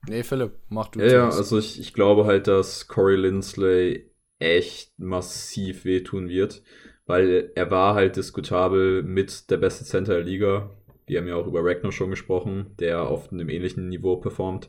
Nee, 0.09 0.23
Philipp, 0.23 0.59
mach 0.69 0.89
du 0.89 1.01
Ja, 1.01 1.07
ja 1.07 1.29
also 1.29 1.59
ich, 1.59 1.81
ich 1.81 1.93
glaube 1.93 2.27
halt, 2.27 2.47
dass 2.47 2.89
Corey 2.89 3.17
Lindsley 3.17 4.11
echt 4.39 4.99
massiv 4.99 5.85
wehtun 5.85 6.29
wird, 6.29 6.63
weil 7.07 7.53
er 7.55 7.71
war 7.71 7.95
halt 7.95 8.17
diskutabel 8.17 9.03
mit 9.03 9.51
der 9.51 9.57
beste 9.57 9.85
Center 9.85 10.15
der 10.15 10.25
Liga 10.25 10.71
wir 11.07 11.21
haben 11.21 11.29
ja 11.29 11.37
auch 11.37 11.47
über 11.47 11.65
Ragnar 11.65 11.93
schon 11.93 12.11
gesprochen, 12.11 12.75
der 12.79 13.03
auf 13.03 13.33
einem 13.33 13.49
ähnlichen 13.49 13.89
Niveau 13.89 14.17
performt. 14.17 14.69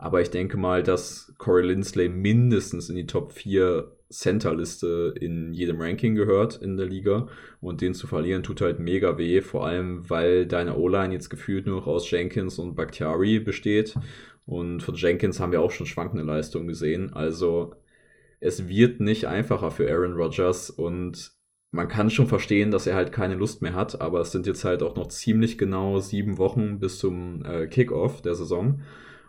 Aber 0.00 0.22
ich 0.22 0.30
denke 0.30 0.56
mal, 0.56 0.82
dass 0.82 1.34
Corey 1.36 1.62
Lindsley 1.62 2.08
mindestens 2.08 2.88
in 2.88 2.96
die 2.96 3.06
Top 3.06 3.32
4 3.32 3.92
Center-Liste 4.08 5.12
in 5.20 5.52
jedem 5.52 5.78
Ranking 5.78 6.14
gehört 6.14 6.56
in 6.56 6.78
der 6.78 6.86
Liga. 6.86 7.28
Und 7.60 7.82
den 7.82 7.92
zu 7.92 8.06
verlieren 8.06 8.42
tut 8.42 8.62
halt 8.62 8.78
mega 8.78 9.18
weh, 9.18 9.42
vor 9.42 9.66
allem 9.66 10.08
weil 10.08 10.46
deine 10.46 10.78
O-Line 10.78 11.12
jetzt 11.12 11.28
gefühlt 11.28 11.66
nur 11.66 11.76
noch 11.76 11.86
aus 11.86 12.10
Jenkins 12.10 12.58
und 12.58 12.76
Bakhtiari 12.76 13.40
besteht. 13.40 13.94
Und 14.46 14.82
von 14.82 14.94
Jenkins 14.94 15.38
haben 15.38 15.52
wir 15.52 15.60
auch 15.60 15.70
schon 15.70 15.86
schwankende 15.86 16.24
Leistungen 16.24 16.66
gesehen. 16.66 17.12
Also 17.12 17.74
es 18.40 18.68
wird 18.68 19.00
nicht 19.00 19.26
einfacher 19.26 19.70
für 19.70 19.90
Aaron 19.90 20.14
Rodgers 20.14 20.70
und 20.70 21.32
man 21.72 21.88
kann 21.88 22.08
schon 22.08 22.26
verstehen, 22.26 22.70
dass 22.70 22.86
er 22.86 22.94
halt 22.96 23.12
keine 23.12 23.34
Lust 23.34 23.60
mehr 23.60 23.74
hat, 23.74 24.00
aber 24.00 24.22
es 24.22 24.32
sind 24.32 24.46
jetzt 24.46 24.64
halt 24.64 24.82
auch 24.82 24.96
noch 24.96 25.08
ziemlich 25.08 25.58
genau 25.58 25.98
sieben 25.98 26.38
Wochen 26.38 26.78
bis 26.80 26.98
zum 26.98 27.44
äh, 27.44 27.66
Kickoff 27.66 28.22
der 28.22 28.34
Saison. 28.34 28.80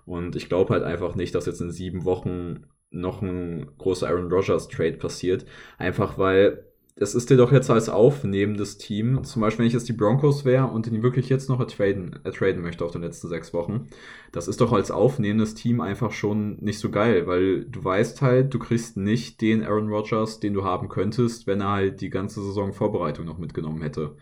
Und 0.06 0.36
ich 0.36 0.49
glaube 0.49 0.74
halt 0.74 0.84
einfach 0.84 1.16
nicht, 1.16 1.36
dass 1.36 1.45
jetzt 1.45 1.62
in 1.62 1.72
sieben 1.72 2.06
Wochen 2.06 2.66
noch 2.89 3.22
ein 3.22 3.72
großer 3.78 4.08
Aaron 4.08 4.32
Rodgers 4.32 4.68
Trade 4.68 4.93
passiert. 4.93 5.45
Einfach 5.78 6.18
weil 6.18 6.66
das 7.02 7.16
ist 7.16 7.30
dir 7.30 7.38
doch 7.38 7.52
jetzt 7.52 7.70
als 7.70 7.89
aufnehmendes 7.89 8.78
Team, 8.78 9.24
zum 9.24 9.41
Beispiel 9.41 9.64
wenn 9.64 9.68
ich 9.68 9.74
jetzt 9.74 9.88
die 9.88 9.93
Broncos 9.93 10.45
wäre 10.45 10.68
und 10.68 10.88
ihn 10.88 11.02
wirklich 11.02 11.30
jetzt 11.30 11.49
noch 11.49 11.60
ertraden, 11.60 12.20
ertraden 12.24 12.62
möchte 12.62 12.84
auf 12.86 12.91
den 12.91 13.02
letzten 13.02 13.28
sechs 13.28 13.54
Wochen, 13.54 13.88
das 14.32 14.47
ist 14.47 14.62
doch 14.62 14.72
als 14.72 14.91
aufnehmendes 14.91 15.56
Team 15.56 15.82
einfach 15.82 16.12
schon 16.12 16.58
nicht 16.58 16.80
so 16.80 16.91
geil, 16.91 17.28
weil 17.28 17.66
du 17.66 17.84
weißt 17.84 18.22
halt, 18.22 18.54
du 18.54 18.60
kriegst 18.60 18.97
nicht 18.97 19.41
den 19.41 19.64
Aaron 19.64 19.89
Rodgers, 19.89 20.39
den 20.39 20.54
du 20.54 20.64
haben 20.64 20.89
könntest, 20.89 21.47
wenn 21.47 21.62
er 21.62 21.72
halt 21.72 22.02
die 22.02 22.10
ganze 22.10 22.41
Saison 22.43 22.74
Vorbereitung 22.74 23.26
noch 23.26 23.39
mitgenommen 23.39 23.82
hätte. 23.82 24.16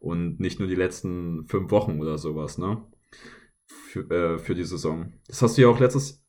Und 0.00 0.40
nicht 0.40 0.58
nur 0.58 0.68
die 0.68 0.74
letzten 0.74 1.44
fünf 1.46 1.70
Wochen 1.70 2.00
oder 2.00 2.18
sowas, 2.18 2.58
ne? 2.58 2.82
Für, 3.92 4.10
äh, 4.10 4.38
für 4.38 4.54
die 4.54 4.64
Saison. 4.64 5.12
Das 5.26 5.42
hast 5.42 5.58
du 5.58 5.62
ja 5.62 5.68
auch 5.68 5.78
letztes 5.78 6.24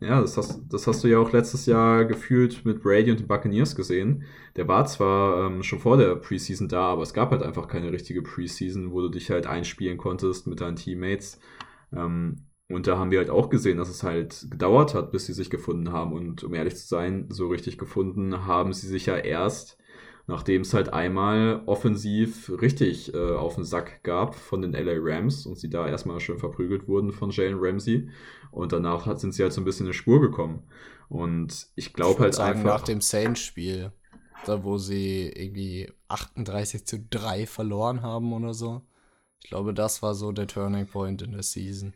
Ja, 0.00 0.20
das 0.20 0.36
hast, 0.36 0.62
das 0.72 0.86
hast 0.86 1.04
du 1.04 1.08
ja 1.08 1.18
auch 1.18 1.32
letztes 1.32 1.66
Jahr 1.66 2.04
gefühlt 2.06 2.64
mit 2.64 2.82
Brady 2.82 3.10
und 3.12 3.20
den 3.20 3.28
Buccaneers 3.28 3.76
gesehen. 3.76 4.24
Der 4.56 4.68
war 4.68 4.86
zwar 4.86 5.46
ähm, 5.46 5.62
schon 5.62 5.80
vor 5.80 5.96
der 5.98 6.16
Preseason 6.16 6.68
da, 6.68 6.82
aber 6.88 7.02
es 7.02 7.14
gab 7.14 7.30
halt 7.32 7.42
einfach 7.42 7.68
keine 7.68 7.92
richtige 7.92 8.22
Preseason, 8.22 8.92
wo 8.92 9.02
du 9.02 9.10
dich 9.10 9.30
halt 9.30 9.46
einspielen 9.46 9.98
konntest 9.98 10.46
mit 10.48 10.60
deinen 10.60 10.76
Teammates. 10.76 11.40
Ähm, 11.92 12.46
und 12.68 12.86
da 12.86 12.98
haben 12.98 13.10
wir 13.10 13.18
halt 13.18 13.30
auch 13.30 13.50
gesehen, 13.50 13.78
dass 13.78 13.88
es 13.90 14.02
halt 14.02 14.46
gedauert 14.50 14.94
hat, 14.94 15.12
bis 15.12 15.26
sie 15.26 15.34
sich 15.34 15.50
gefunden 15.50 15.92
haben. 15.92 16.12
Und 16.12 16.44
um 16.44 16.54
ehrlich 16.54 16.76
zu 16.76 16.86
sein, 16.86 17.26
so 17.30 17.48
richtig 17.48 17.78
gefunden 17.78 18.46
haben 18.46 18.72
sie 18.72 18.88
sich 18.88 19.06
ja 19.06 19.16
erst, 19.16 19.78
nachdem 20.26 20.62
es 20.62 20.72
halt 20.72 20.92
einmal 20.92 21.62
offensiv 21.66 22.50
richtig 22.60 23.12
äh, 23.14 23.34
auf 23.34 23.56
den 23.56 23.64
Sack 23.64 24.02
gab 24.02 24.34
von 24.34 24.62
den 24.62 24.72
LA 24.72 24.94
Rams 24.96 25.46
und 25.46 25.58
sie 25.58 25.68
da 25.68 25.86
erstmal 25.86 26.20
schön 26.20 26.38
verprügelt 26.38 26.88
wurden 26.88 27.12
von 27.12 27.30
Jalen 27.30 27.58
Ramsey. 27.58 28.08
Und 28.50 28.72
danach 28.72 29.06
hat, 29.06 29.20
sind 29.20 29.34
sie 29.34 29.42
halt 29.42 29.52
so 29.52 29.60
ein 29.60 29.64
bisschen 29.64 29.86
in 29.86 29.92
die 29.92 29.98
Spur 29.98 30.20
gekommen. 30.20 30.62
Und 31.08 31.68
ich 31.74 31.92
glaube 31.92 32.22
halt 32.22 32.34
sagen, 32.34 32.60
einfach. 32.60 32.78
Nach 32.78 32.84
dem 32.84 33.00
Saints-Spiel, 33.00 33.92
da 34.46 34.64
wo 34.64 34.78
sie 34.78 35.28
irgendwie 35.28 35.92
38 36.08 36.86
zu 36.86 37.00
3 37.10 37.46
verloren 37.46 38.02
haben 38.02 38.32
oder 38.32 38.54
so. 38.54 38.82
Ich 39.42 39.50
glaube, 39.50 39.74
das 39.74 40.02
war 40.02 40.14
so 40.14 40.32
der 40.32 40.46
Turning 40.46 40.86
Point 40.86 41.20
in 41.20 41.32
der 41.32 41.42
Season. 41.42 41.92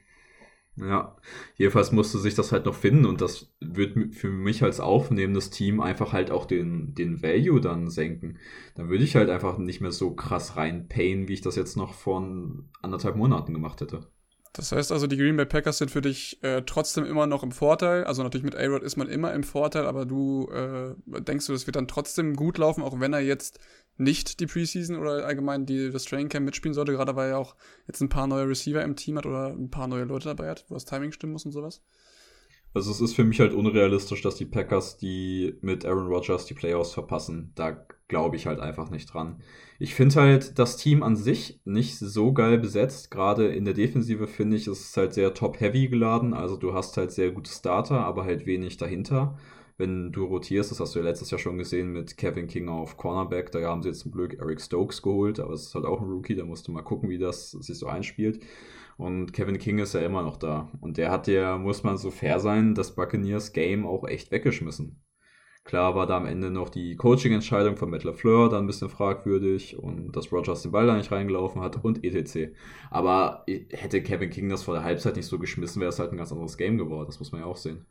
Ja, 0.81 1.17
jedenfalls 1.57 1.91
musste 1.93 2.19
sich 2.19 2.35
das 2.35 2.53
halt 2.53 2.67
noch 2.67 2.75
finden 2.75 3.05
und 3.05 3.21
das 3.21 3.53
wird 3.61 4.15
für 4.15 4.31
mich 4.31 4.63
als 4.63 4.79
aufnehmendes 4.81 5.51
Team 5.51 5.81
einfach 5.81 6.13
halt 6.13 6.31
auch 6.31 6.47
den, 6.47 6.95
den 6.95 7.21
Value 7.23 7.61
dann 7.61 7.91
senken. 7.91 8.39
Dann 8.77 8.89
würde 8.89 9.03
ich 9.03 9.17
halt 9.17 9.29
einfach 9.29 9.59
nicht 9.59 9.81
mehr 9.81 9.91
so 9.91 10.15
krass 10.15 10.57
reinpayen, 10.57 11.27
wie 11.27 11.35
ich 11.35 11.41
das 11.41 11.57
jetzt 11.57 11.77
noch 11.77 11.95
vor 11.95 12.23
anderthalb 12.81 13.17
Monaten 13.17 13.55
gemacht 13.55 13.81
hätte. 13.81 14.07
Das 14.53 14.73
heißt 14.73 14.93
also, 14.93 15.07
die 15.07 15.17
Green 15.17 15.37
Bay 15.37 15.47
Packers 15.47 15.79
sind 15.79 15.91
für 15.91 16.01
dich 16.01 16.43
äh, 16.43 16.63
trotzdem 16.63 17.05
immer 17.05 17.27
noch 17.27 17.43
im 17.43 17.53
Vorteil. 17.53 18.05
Also 18.05 18.23
natürlich 18.23 18.45
mit 18.45 18.57
A-Rod 18.57 18.83
ist 18.83 18.97
man 18.97 19.09
immer 19.09 19.33
im 19.33 19.45
Vorteil, 19.45 19.87
aber 19.87 20.07
du 20.07 20.49
äh, 20.51 20.95
denkst 21.21 21.47
du, 21.47 21.53
das 21.53 21.67
wird 21.67 21.77
dann 21.77 21.89
trotzdem 21.89 22.35
gut 22.35 22.59
laufen, 22.59 22.83
auch 22.83 22.99
wenn 23.01 23.13
er 23.13 23.21
jetzt 23.21 23.61
nicht 23.97 24.41
die 24.41 24.47
Preseason 24.47 24.97
oder 24.97 25.27
allgemein 25.27 25.67
die, 25.67 25.91
das 25.91 26.05
Training 26.05 26.29
Camp 26.29 26.47
mitspielen 26.47 26.75
sollte, 26.75 26.93
gerade 26.93 27.17
weil 27.17 27.31
er 27.31 27.39
auch 27.39 27.57
jetzt 27.87 28.01
ein 28.01 28.09
paar 28.09 28.27
neue 28.27 28.49
Receiver 28.49 28.83
im 28.83 28.97
Team 28.97 29.19
hat 29.19 29.27
oder 29.27 29.49
ein 29.49 29.71
paar 29.71 29.89
neue 29.89 30.05
Leute 30.05 30.29
dabei 30.29 30.49
hat, 30.49 30.65
wo 30.69 30.75
das 30.75 30.85
Timing 30.85 31.13
stimmen 31.13 31.33
muss 31.33 31.45
und 31.45 31.53
sowas? 31.53 31.83
Also 32.75 32.91
es 32.91 33.01
ist 33.01 33.15
für 33.15 33.25
mich 33.25 33.41
halt 33.41 33.53
unrealistisch, 33.53 34.23
dass 34.23 34.37
die 34.37 34.45
Packers 34.45 34.99
die 34.99 35.57
mit 35.63 35.85
Aaron 35.85 36.07
Rodgers 36.07 36.47
die 36.47 36.55
Playoffs 36.55 36.93
verpassen. 36.93 37.53
Da 37.55 37.85
glaube 38.09 38.37
ich 38.37 38.47
halt 38.47 38.61
einfach 38.61 38.91
nicht 38.91 39.13
dran. 39.13 39.41
Ich 39.79 39.95
finde 39.95 40.17
halt 40.17 40.59
das 40.59 40.77
Team 40.77 41.03
an 41.03 41.15
sich 41.15 41.61
nicht 41.65 41.99
so 41.99 42.33
geil 42.33 42.59
besetzt. 42.59 43.11
Gerade 43.11 43.49
in 43.49 43.65
der 43.65 43.75
Defensive 43.75 44.27
finde 44.27 44.57
ich, 44.57 44.67
ist 44.67 44.91
es 44.91 44.97
halt 44.97 45.15
sehr 45.15 45.35
top-heavy 45.35 45.89
geladen. 45.89 46.35
Also 46.35 46.57
du 46.57 46.75
hast 46.75 46.97
halt 46.97 47.13
sehr 47.13 47.31
gute 47.31 47.51
Starter, 47.51 48.01
aber 48.01 48.25
halt 48.25 48.47
wenig 48.47 48.77
dahinter 48.77 49.37
wenn 49.79 50.11
du 50.11 50.25
rotierst, 50.25 50.73
das 50.73 50.81
hast 50.81 50.95
du 50.95 50.99
ja 50.99 51.05
letztes 51.05 51.31
Jahr 51.31 51.39
schon 51.39 51.57
gesehen 51.57 51.93
mit 51.93 52.17
Kevin 52.17 52.49
King 52.49 52.69
auf 52.69 52.97
Cornerback, 52.97 53.53
da 53.53 53.61
haben 53.63 53.83
sie 53.83 53.89
jetzt 53.89 54.01
zum 54.01 54.11
Glück 54.11 54.35
Eric 54.35 54.61
Stokes 54.61 55.03
geholt, 55.03 55.39
aber 55.39 55.55
es 55.55 55.67
ist 55.67 55.75
halt 55.75 55.85
auch 55.85 56.01
ein 56.01 56.09
Rookie, 56.09 56.35
da 56.35 56.45
musst 56.45 56.67
du 56.67 56.73
mal 56.73 56.83
gucken, 56.83 57.09
wie 57.09 57.19
das 57.19 57.53
sich 57.53 57.79
so 57.79 57.87
einspielt. 57.87 58.45
Und 58.97 59.33
Kevin 59.33 59.59
King 59.59 59.79
ist 59.79 59.95
ja 59.95 60.01
immer 60.01 60.23
noch 60.23 60.37
da. 60.37 60.73
Und 60.81 60.99
der 60.99 61.13
hat 61.13 61.29
ja, 61.29 61.57
muss 61.57 61.85
man 61.85 61.97
so 61.97 62.11
fair 62.11 62.41
sein, 62.41 62.75
das 62.75 62.97
Buccaneers 62.97 63.53
Game 63.53 63.87
auch 63.87 64.05
echt 64.09 64.33
weggeschmissen. 64.33 65.01
Klar 65.69 65.95
war 65.95 66.07
da 66.07 66.17
am 66.17 66.25
Ende 66.25 66.51
noch 66.51 66.71
die 66.71 66.97
Coaching-Entscheidung 66.97 67.77
von 67.77 67.91
Matt 67.91 68.03
LaFleur 68.03 68.49
dann 68.49 68.65
ein 68.65 68.67
bisschen 68.67 68.89
fragwürdig 68.89 69.79
und 69.79 70.13
dass 70.13 70.33
Rogers 70.33 70.63
den 70.63 70.73
Ball 70.73 70.87
da 70.87 70.97
nicht 70.97 71.13
reingelaufen 71.13 71.61
hat 71.61 71.85
und 71.85 72.03
etc. 72.03 72.55
Aber 72.91 73.45
hätte 73.47 74.03
Kevin 74.03 74.31
King 74.31 74.49
das 74.49 74.63
vor 74.63 74.73
der 74.73 74.83
Halbzeit 74.83 75.17
nicht 75.17 75.27
so 75.27 75.39
geschmissen, 75.39 75.81
wäre 75.81 75.91
es 75.91 75.99
halt 75.99 76.11
ein 76.11 76.17
ganz 76.17 76.33
anderes 76.33 76.57
Game 76.57 76.79
geworden. 76.79 77.09
Das 77.09 77.19
muss 77.19 77.33
man 77.33 77.43
ja 77.43 77.47
auch 77.47 77.59
sehen. 77.59 77.85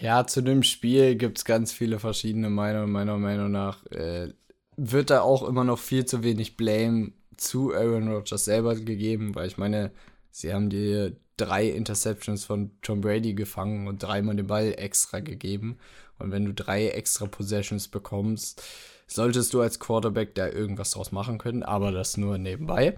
Ja, 0.00 0.26
zu 0.26 0.40
dem 0.40 0.62
Spiel 0.62 1.14
gibt 1.14 1.36
es 1.36 1.44
ganz 1.44 1.74
viele 1.74 1.98
verschiedene 1.98 2.48
Meinungen. 2.48 2.90
Meiner 2.90 3.18
Meinung 3.18 3.50
nach 3.50 3.84
äh, 3.88 4.32
wird 4.78 5.10
da 5.10 5.20
auch 5.20 5.46
immer 5.46 5.64
noch 5.64 5.78
viel 5.78 6.06
zu 6.06 6.24
wenig 6.24 6.56
Blame 6.56 7.12
zu 7.36 7.74
Aaron 7.74 8.08
Rodgers 8.08 8.46
selber 8.46 8.76
gegeben, 8.76 9.34
weil 9.34 9.46
ich 9.46 9.58
meine, 9.58 9.90
sie 10.32 10.52
haben 10.52 10.68
dir 10.68 11.14
drei 11.36 11.68
Interceptions 11.68 12.44
von 12.44 12.72
Tom 12.82 13.00
Brady 13.00 13.34
gefangen 13.34 13.86
und 13.86 14.02
dreimal 14.02 14.34
den 14.34 14.48
Ball 14.48 14.74
extra 14.76 15.20
gegeben. 15.20 15.78
Und 16.18 16.32
wenn 16.32 16.44
du 16.44 16.52
drei 16.52 16.88
extra 16.88 17.26
Possessions 17.26 17.88
bekommst, 17.88 18.62
solltest 19.06 19.54
du 19.54 19.60
als 19.60 19.78
Quarterback 19.78 20.34
da 20.34 20.48
irgendwas 20.48 20.92
draus 20.92 21.12
machen 21.12 21.38
können, 21.38 21.62
aber 21.62 21.92
das 21.92 22.16
nur 22.16 22.38
nebenbei. 22.38 22.96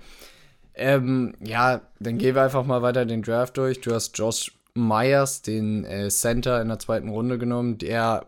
Ähm, 0.74 1.34
ja, 1.40 1.82
dann 2.00 2.18
gehen 2.18 2.34
wir 2.34 2.42
einfach 2.42 2.64
mal 2.64 2.82
weiter 2.82 3.06
den 3.06 3.22
Draft 3.22 3.56
durch. 3.56 3.80
Du 3.80 3.92
hast 3.92 4.16
Josh 4.18 4.52
Myers, 4.74 5.42
den 5.42 5.84
äh, 5.84 6.08
Center 6.10 6.60
in 6.60 6.68
der 6.68 6.78
zweiten 6.78 7.08
Runde 7.08 7.38
genommen. 7.38 7.78
Der 7.78 8.26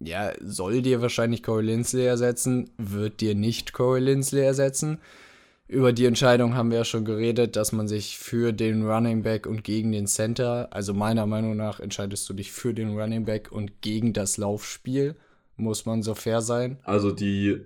ja, 0.00 0.32
soll 0.40 0.82
dir 0.82 1.02
wahrscheinlich 1.02 1.42
Corey 1.42 1.64
Linsley 1.64 2.04
ersetzen, 2.04 2.70
wird 2.76 3.20
dir 3.20 3.34
nicht 3.34 3.72
Corey 3.72 4.00
Linsley 4.00 4.42
ersetzen. 4.42 4.98
Über 5.72 5.94
die 5.94 6.04
Entscheidung 6.04 6.54
haben 6.54 6.70
wir 6.70 6.76
ja 6.76 6.84
schon 6.84 7.06
geredet, 7.06 7.56
dass 7.56 7.72
man 7.72 7.88
sich 7.88 8.18
für 8.18 8.52
den 8.52 8.86
Running 8.86 9.22
Back 9.22 9.46
und 9.46 9.64
gegen 9.64 9.90
den 9.90 10.06
Center, 10.06 10.68
also 10.70 10.92
meiner 10.92 11.24
Meinung 11.24 11.56
nach 11.56 11.80
entscheidest 11.80 12.28
du 12.28 12.34
dich 12.34 12.52
für 12.52 12.74
den 12.74 12.90
Running 12.90 13.24
Back 13.24 13.50
und 13.50 13.80
gegen 13.80 14.12
das 14.12 14.36
Laufspiel, 14.36 15.16
muss 15.56 15.86
man 15.86 16.02
so 16.02 16.14
fair 16.14 16.42
sein. 16.42 16.78
Also 16.82 17.10
die, 17.10 17.62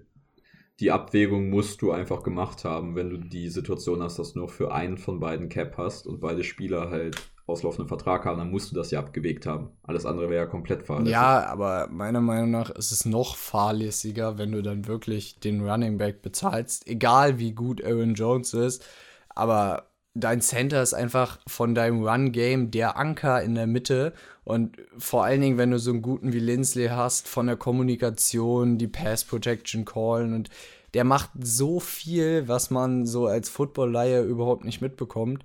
die 0.78 0.92
Abwägung 0.92 1.50
musst 1.50 1.82
du 1.82 1.90
einfach 1.90 2.22
gemacht 2.22 2.64
haben, 2.64 2.94
wenn 2.94 3.10
du 3.10 3.16
die 3.16 3.48
Situation 3.48 4.00
hast, 4.00 4.20
dass 4.20 4.34
du 4.34 4.38
nur 4.38 4.48
für 4.50 4.72
einen 4.72 4.98
von 4.98 5.18
beiden 5.18 5.48
Cap 5.48 5.76
hast 5.76 6.06
und 6.06 6.20
beide 6.20 6.44
Spieler 6.44 6.90
halt 6.90 7.16
auslaufenden 7.46 7.88
Vertrag 7.88 8.24
haben, 8.24 8.38
dann 8.38 8.50
musst 8.50 8.70
du 8.70 8.74
das 8.74 8.90
ja 8.90 8.98
abgewegt 8.98 9.46
haben. 9.46 9.70
Alles 9.84 10.04
andere 10.04 10.28
wäre 10.28 10.44
ja 10.44 10.50
komplett 10.50 10.82
fahrlässig. 10.82 11.12
Ja, 11.12 11.46
aber 11.46 11.88
meiner 11.90 12.20
Meinung 12.20 12.50
nach 12.50 12.70
ist 12.70 12.90
es 12.90 13.04
noch 13.04 13.36
fahrlässiger, 13.36 14.36
wenn 14.36 14.52
du 14.52 14.62
dann 14.62 14.86
wirklich 14.86 15.38
den 15.38 15.66
Running 15.66 15.98
Back 15.98 16.22
bezahlst, 16.22 16.88
egal 16.88 17.38
wie 17.38 17.52
gut 17.52 17.84
Aaron 17.84 18.14
Jones 18.14 18.52
ist, 18.52 18.84
aber 19.28 19.90
dein 20.14 20.40
Center 20.40 20.82
ist 20.82 20.94
einfach 20.94 21.38
von 21.46 21.74
deinem 21.74 22.02
Run-Game 22.02 22.70
der 22.70 22.96
Anker 22.96 23.42
in 23.42 23.54
der 23.54 23.66
Mitte. 23.66 24.14
Und 24.44 24.78
vor 24.96 25.24
allen 25.24 25.40
Dingen, 25.40 25.58
wenn 25.58 25.70
du 25.70 25.78
so 25.78 25.90
einen 25.90 26.02
guten 26.02 26.32
wie 26.32 26.38
Lindsley 26.40 26.88
hast, 26.88 27.28
von 27.28 27.46
der 27.46 27.56
Kommunikation, 27.56 28.78
die 28.78 28.88
Pass-Protection 28.88 29.84
callen 29.84 30.34
und 30.34 30.48
der 30.94 31.04
macht 31.04 31.30
so 31.38 31.78
viel, 31.80 32.48
was 32.48 32.70
man 32.70 33.06
so 33.06 33.26
als 33.26 33.50
Football-Leihe 33.50 34.22
überhaupt 34.22 34.64
nicht 34.64 34.80
mitbekommt. 34.80 35.44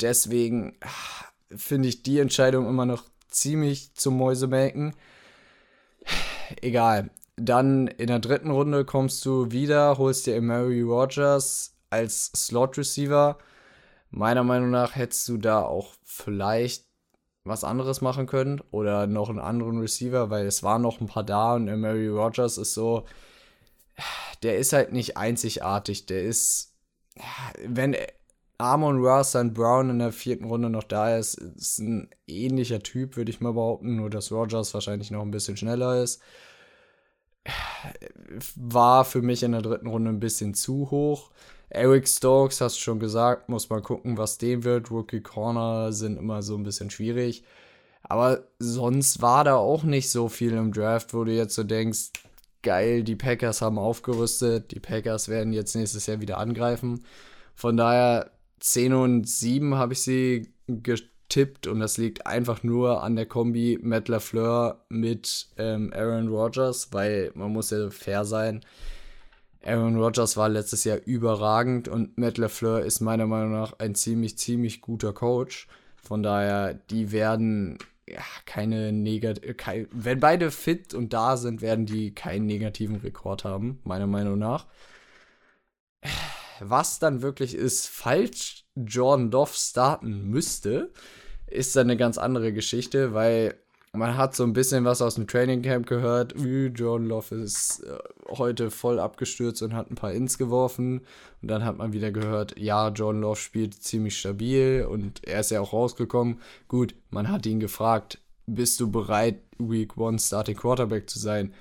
Deswegen 0.00 0.78
finde 1.54 1.88
ich 1.88 2.02
die 2.02 2.18
Entscheidung 2.18 2.68
immer 2.68 2.86
noch 2.86 3.04
ziemlich 3.28 3.94
zum 3.94 4.16
Mäusemelken. 4.16 4.94
Egal. 6.60 7.10
Dann 7.36 7.86
in 7.86 8.06
der 8.06 8.18
dritten 8.18 8.50
Runde 8.50 8.84
kommst 8.84 9.24
du 9.26 9.50
wieder, 9.50 9.98
holst 9.98 10.26
dir 10.26 10.40
Mary 10.40 10.80
Rogers 10.80 11.74
als 11.90 12.32
Slot 12.34 12.78
Receiver. 12.78 13.36
Meiner 14.10 14.44
Meinung 14.44 14.70
nach 14.70 14.96
hättest 14.96 15.28
du 15.28 15.36
da 15.36 15.62
auch 15.62 15.94
vielleicht 16.04 16.86
was 17.44 17.62
anderes 17.62 18.00
machen 18.00 18.26
können 18.26 18.60
oder 18.70 19.06
noch 19.06 19.28
einen 19.28 19.38
anderen 19.38 19.78
Receiver, 19.78 20.30
weil 20.30 20.46
es 20.46 20.62
waren 20.62 20.82
noch 20.82 21.00
ein 21.00 21.06
paar 21.06 21.24
da 21.24 21.54
und 21.54 21.66
Mary 21.80 22.08
Rogers 22.08 22.58
ist 22.58 22.74
so, 22.74 23.04
der 24.42 24.58
ist 24.58 24.72
halt 24.72 24.92
nicht 24.92 25.16
einzigartig. 25.16 26.06
Der 26.06 26.22
ist, 26.22 26.74
wenn 27.64 27.96
Amon 28.58 28.98
Ross 28.98 29.30
St. 29.30 29.52
Brown 29.52 29.90
in 29.90 29.98
der 29.98 30.12
vierten 30.12 30.44
Runde 30.44 30.70
noch 30.70 30.84
da 30.84 31.16
ist, 31.16 31.34
ist 31.34 31.78
ein 31.78 32.08
ähnlicher 32.26 32.80
Typ, 32.80 33.16
würde 33.16 33.30
ich 33.30 33.40
mal 33.40 33.52
behaupten, 33.52 33.96
nur 33.96 34.10
dass 34.10 34.32
Rogers 34.32 34.72
wahrscheinlich 34.72 35.10
noch 35.10 35.22
ein 35.22 35.30
bisschen 35.30 35.56
schneller 35.56 36.02
ist. 36.02 36.20
War 38.56 39.04
für 39.04 39.22
mich 39.22 39.42
in 39.42 39.52
der 39.52 39.62
dritten 39.62 39.86
Runde 39.86 40.10
ein 40.10 40.20
bisschen 40.20 40.54
zu 40.54 40.90
hoch. 40.90 41.30
Eric 41.68 42.08
Stokes, 42.08 42.60
hast 42.60 42.76
du 42.76 42.80
schon 42.80 42.98
gesagt, 43.00 43.48
muss 43.48 43.68
mal 43.68 43.82
gucken, 43.82 44.16
was 44.16 44.38
dem 44.38 44.64
wird. 44.64 44.90
Rookie 44.90 45.20
Corner 45.20 45.92
sind 45.92 46.16
immer 46.16 46.42
so 46.42 46.56
ein 46.56 46.62
bisschen 46.62 46.90
schwierig. 46.90 47.44
Aber 48.02 48.44
sonst 48.58 49.20
war 49.20 49.44
da 49.44 49.56
auch 49.56 49.82
nicht 49.82 50.10
so 50.10 50.28
viel 50.28 50.52
im 50.52 50.72
Draft, 50.72 51.12
wo 51.12 51.24
du 51.24 51.32
jetzt 51.32 51.54
so 51.54 51.64
denkst, 51.64 52.12
geil, 52.62 53.02
die 53.02 53.16
Packers 53.16 53.62
haben 53.62 53.78
aufgerüstet, 53.78 54.70
die 54.72 54.80
Packers 54.80 55.28
werden 55.28 55.52
jetzt 55.52 55.74
nächstes 55.74 56.06
Jahr 56.06 56.20
wieder 56.20 56.38
angreifen. 56.38 57.04
Von 57.54 57.76
daher 57.76 58.30
10 58.60 58.92
und 58.94 59.28
7 59.28 59.74
habe 59.74 59.92
ich 59.92 60.02
sie 60.02 60.52
getippt 60.66 61.66
und 61.66 61.80
das 61.80 61.98
liegt 61.98 62.26
einfach 62.26 62.62
nur 62.62 63.02
an 63.02 63.16
der 63.16 63.26
Kombi 63.26 63.78
Matt 63.82 64.08
LaFleur 64.08 64.84
mit 64.88 65.48
ähm, 65.56 65.92
Aaron 65.94 66.28
Rodgers, 66.28 66.92
weil 66.92 67.30
man 67.34 67.52
muss 67.52 67.70
ja 67.70 67.90
fair 67.90 68.24
sein. 68.24 68.64
Aaron 69.64 69.96
Rodgers 69.96 70.36
war 70.36 70.48
letztes 70.48 70.84
Jahr 70.84 70.98
überragend 71.04 71.88
und 71.88 72.16
Matt 72.18 72.38
LaFleur 72.38 72.82
ist 72.82 73.00
meiner 73.00 73.26
Meinung 73.26 73.52
nach 73.52 73.78
ein 73.78 73.94
ziemlich, 73.94 74.38
ziemlich 74.38 74.80
guter 74.80 75.12
Coach. 75.12 75.66
Von 75.96 76.22
daher, 76.22 76.74
die 76.74 77.10
werden 77.10 77.78
ja, 78.08 78.22
keine 78.44 78.92
negativ, 78.92 79.56
kein, 79.56 79.88
wenn 79.90 80.20
beide 80.20 80.52
fit 80.52 80.94
und 80.94 81.12
da 81.12 81.36
sind, 81.36 81.60
werden 81.62 81.86
die 81.86 82.14
keinen 82.14 82.46
negativen 82.46 82.96
Rekord 82.96 83.44
haben, 83.44 83.80
meiner 83.82 84.06
Meinung 84.06 84.38
nach 84.38 84.66
was 86.60 86.98
dann 86.98 87.22
wirklich 87.22 87.54
ist, 87.54 87.88
falls 87.88 88.64
Jordan 88.74 89.30
Doff 89.30 89.54
starten 89.54 90.28
müsste, 90.28 90.92
ist 91.46 91.76
dann 91.76 91.88
eine 91.88 91.96
ganz 91.96 92.18
andere 92.18 92.52
Geschichte, 92.52 93.14
weil 93.14 93.54
man 93.96 94.16
hat 94.16 94.36
so 94.36 94.44
ein 94.44 94.52
bisschen 94.52 94.84
was 94.84 95.00
aus 95.00 95.14
dem 95.14 95.26
Training 95.26 95.62
Camp 95.62 95.86
gehört. 95.86 96.34
John 96.36 97.06
Love 97.06 97.34
ist 97.34 97.80
äh, 97.80 97.98
heute 98.28 98.70
voll 98.70 99.00
abgestürzt 99.00 99.62
und 99.62 99.74
hat 99.74 99.90
ein 99.90 99.94
paar 99.94 100.12
Ins 100.12 100.38
geworfen. 100.38 101.00
Und 101.40 101.48
dann 101.48 101.64
hat 101.64 101.78
man 101.78 101.92
wieder 101.92 102.12
gehört, 102.12 102.58
ja, 102.58 102.88
John 102.90 103.20
Love 103.20 103.40
spielt 103.40 103.74
ziemlich 103.82 104.18
stabil 104.18 104.86
und 104.88 105.26
er 105.26 105.40
ist 105.40 105.50
ja 105.50 105.60
auch 105.60 105.72
rausgekommen. 105.72 106.40
Gut, 106.68 106.94
man 107.10 107.30
hat 107.30 107.46
ihn 107.46 107.60
gefragt, 107.60 108.18
bist 108.46 108.78
du 108.80 108.90
bereit, 108.90 109.40
Week 109.58 109.96
One 109.96 110.18
Starting 110.18 110.56
Quarterback 110.56 111.08
zu 111.08 111.18
sein? 111.18 111.54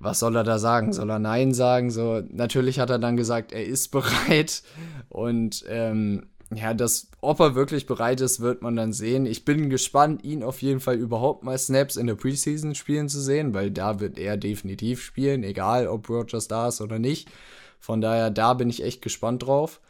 Was 0.00 0.18
soll 0.18 0.34
er 0.34 0.44
da 0.44 0.58
sagen? 0.58 0.92
Soll 0.92 1.10
er 1.10 1.18
Nein 1.18 1.52
sagen? 1.52 1.90
So, 1.90 2.22
natürlich 2.30 2.80
hat 2.80 2.88
er 2.88 2.98
dann 2.98 3.16
gesagt, 3.16 3.52
er 3.52 3.64
ist 3.64 3.88
bereit. 3.88 4.62
Und 5.10 5.64
ähm, 5.68 6.26
ja, 6.52 6.74
das, 6.74 7.08
ob 7.20 7.38
er 7.38 7.54
wirklich 7.54 7.86
bereit 7.86 8.20
ist, 8.22 8.40
wird 8.40 8.62
man 8.62 8.74
dann 8.74 8.92
sehen. 8.92 9.26
Ich 9.26 9.44
bin 9.44 9.70
gespannt, 9.70 10.24
ihn 10.24 10.42
auf 10.42 10.62
jeden 10.62 10.80
Fall 10.80 10.96
überhaupt 10.96 11.44
mal 11.44 11.56
Snaps 11.58 11.96
in 11.96 12.06
der 12.06 12.16
Preseason 12.16 12.74
spielen 12.74 13.08
zu 13.08 13.20
sehen, 13.20 13.54
weil 13.54 13.70
da 13.70 14.00
wird 14.00 14.18
er 14.18 14.36
definitiv 14.36 15.02
spielen, 15.02 15.44
egal 15.44 15.86
ob 15.86 16.08
Rogers 16.08 16.48
da 16.48 16.68
ist 16.68 16.80
oder 16.80 16.98
nicht. 16.98 17.28
Von 17.78 18.00
daher, 18.00 18.30
da 18.30 18.54
bin 18.54 18.70
ich 18.70 18.82
echt 18.82 19.02
gespannt 19.02 19.44
drauf. 19.44 19.80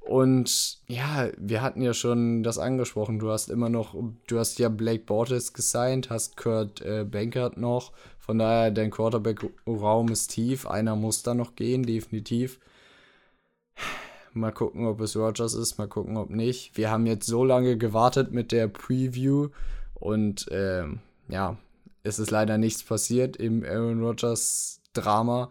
Und 0.00 0.78
ja, 0.88 1.28
wir 1.38 1.62
hatten 1.62 1.82
ja 1.82 1.94
schon 1.94 2.42
das 2.42 2.58
angesprochen. 2.58 3.18
Du 3.18 3.30
hast 3.30 3.48
immer 3.48 3.68
noch, 3.68 3.94
du 4.26 4.38
hast 4.38 4.58
ja 4.58 4.68
Blake 4.68 5.04
Bortles 5.04 5.52
gesigned, 5.52 6.10
hast 6.10 6.36
Kurt 6.36 6.80
äh, 6.80 7.04
Bankert 7.04 7.56
noch. 7.56 7.92
Von 8.30 8.38
daher, 8.38 8.70
dein 8.70 8.92
Quarterback-Raum 8.92 10.12
ist 10.12 10.28
tief. 10.28 10.64
Einer 10.64 10.94
muss 10.94 11.24
da 11.24 11.34
noch 11.34 11.56
gehen, 11.56 11.82
definitiv. 11.82 12.60
Mal 14.34 14.52
gucken, 14.52 14.86
ob 14.86 15.00
es 15.00 15.16
Rogers 15.16 15.54
ist, 15.54 15.78
mal 15.78 15.88
gucken, 15.88 16.16
ob 16.16 16.30
nicht. 16.30 16.76
Wir 16.76 16.92
haben 16.92 17.06
jetzt 17.06 17.26
so 17.26 17.42
lange 17.44 17.76
gewartet 17.76 18.30
mit 18.30 18.52
der 18.52 18.68
Preview 18.68 19.48
und 19.94 20.46
ähm, 20.52 21.00
ja, 21.26 21.56
es 22.04 22.20
ist 22.20 22.30
leider 22.30 22.56
nichts 22.56 22.84
passiert 22.84 23.36
im 23.36 23.64
Aaron 23.64 24.00
Rodgers 24.00 24.80
Drama, 24.92 25.50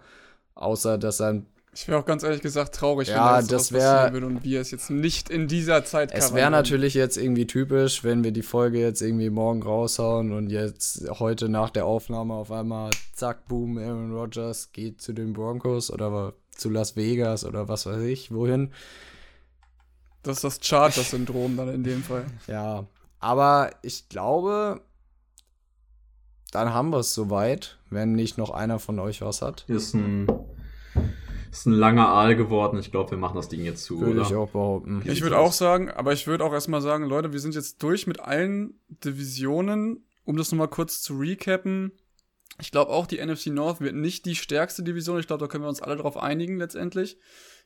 außer 0.56 0.98
dass 0.98 1.20
er 1.20 1.42
ich 1.74 1.88
wäre 1.88 2.00
auch 2.00 2.06
ganz 2.06 2.24
ehrlich 2.24 2.42
gesagt 2.42 2.76
traurig, 2.76 3.10
ja, 3.10 3.38
wenn 3.38 3.48
das, 3.48 3.70
das 3.70 3.72
wäre 3.72 4.26
und 4.26 4.44
wir 4.44 4.60
es 4.60 4.72
jetzt 4.72 4.90
nicht 4.90 5.30
in 5.30 5.48
dieser 5.48 5.86
Zeit 5.86 6.12
Es 6.14 6.34
wäre 6.34 6.50
natürlich 6.50 6.94
jetzt 6.96 7.18
irgendwie 7.18 7.46
typisch, 7.46 8.04
wenn 8.04 8.24
wir 8.24 8.32
die 8.32 8.42
Folge 8.42 8.80
jetzt 8.80 9.02
irgendwie 9.02 9.30
morgen 9.30 9.62
raushauen 9.62 10.32
und 10.32 10.50
jetzt 10.50 11.08
heute 11.20 11.48
nach 11.48 11.70
der 11.70 11.86
Aufnahme 11.86 12.34
auf 12.34 12.52
einmal 12.52 12.90
zack, 13.14 13.48
boom, 13.48 13.78
Aaron 13.78 14.14
Rodgers 14.14 14.72
geht 14.72 15.02
zu 15.02 15.14
den 15.14 15.34
Broncos 15.34 15.92
oder 15.92 16.34
zu 16.50 16.70
Las 16.70 16.96
Vegas 16.96 17.46
oder 17.46 17.68
was 17.68 17.86
weiß 17.86 18.02
ich, 18.02 18.34
wohin. 18.34 18.74
Das 20.24 20.38
ist 20.38 20.44
das 20.44 20.60
Chargers-Syndrom 20.62 21.56
dann 21.56 21.70
in 21.70 21.84
dem 21.84 22.04
Fall. 22.04 22.26
Ja, 22.48 22.88
aber 23.20 23.72
ich 23.84 24.10
glaube, 24.10 24.82
dann 26.52 26.74
haben 26.74 26.90
wir 26.90 27.00
es 27.00 27.14
soweit, 27.14 27.78
wenn 27.90 28.14
nicht 28.14 28.38
noch 28.38 28.50
einer 28.50 28.80
von 28.80 29.00
euch 29.00 29.22
was 29.22 29.42
hat. 29.42 29.66
Ist 29.68 29.94
ein, 29.94 30.28
ist 31.52 31.66
ein 31.66 31.74
langer 31.74 32.08
Aal 32.08 32.36
geworden. 32.36 32.80
Ich 32.80 32.92
glaube, 32.92 33.12
wir 33.12 33.18
machen 33.18 33.36
das 33.36 33.50
Ding 33.50 33.64
jetzt 33.64 33.84
zu. 33.84 34.00
Würde 34.02 34.22
ich 34.22 34.36
auch 34.36 34.50
behaupten. 34.50 35.02
Ich 35.06 35.22
würde 35.22 35.38
auch 35.38 35.52
sagen, 35.52 35.90
aber 35.90 36.14
ich 36.14 36.28
würde 36.28 36.44
auch 36.44 36.54
erstmal 36.54 36.82
sagen, 36.82 37.06
Leute, 37.06 37.34
wir 37.34 37.40
sind 37.40 37.56
jetzt 37.56 37.82
durch 37.84 38.08
mit 38.08 38.20
allen 38.20 38.80
Divisionen. 39.04 40.06
Um 40.26 40.38
das 40.38 40.52
nochmal 40.52 40.68
kurz 40.68 41.02
zu 41.02 41.18
recappen. 41.18 41.92
Ich 42.62 42.72
glaube 42.72 42.92
auch, 42.92 43.08
die 43.08 43.18
NFC 43.18 43.48
North 43.48 43.82
wird 43.82 43.96
nicht 43.96 44.26
die 44.26 44.36
stärkste 44.36 44.84
Division. 44.84 45.20
Ich 45.20 45.26
glaube, 45.26 45.44
da 45.44 45.48
können 45.48 45.64
wir 45.64 45.70
uns 45.70 45.82
alle 45.82 45.96
drauf 45.96 46.18
einigen 46.18 46.58
letztendlich. 46.58 47.18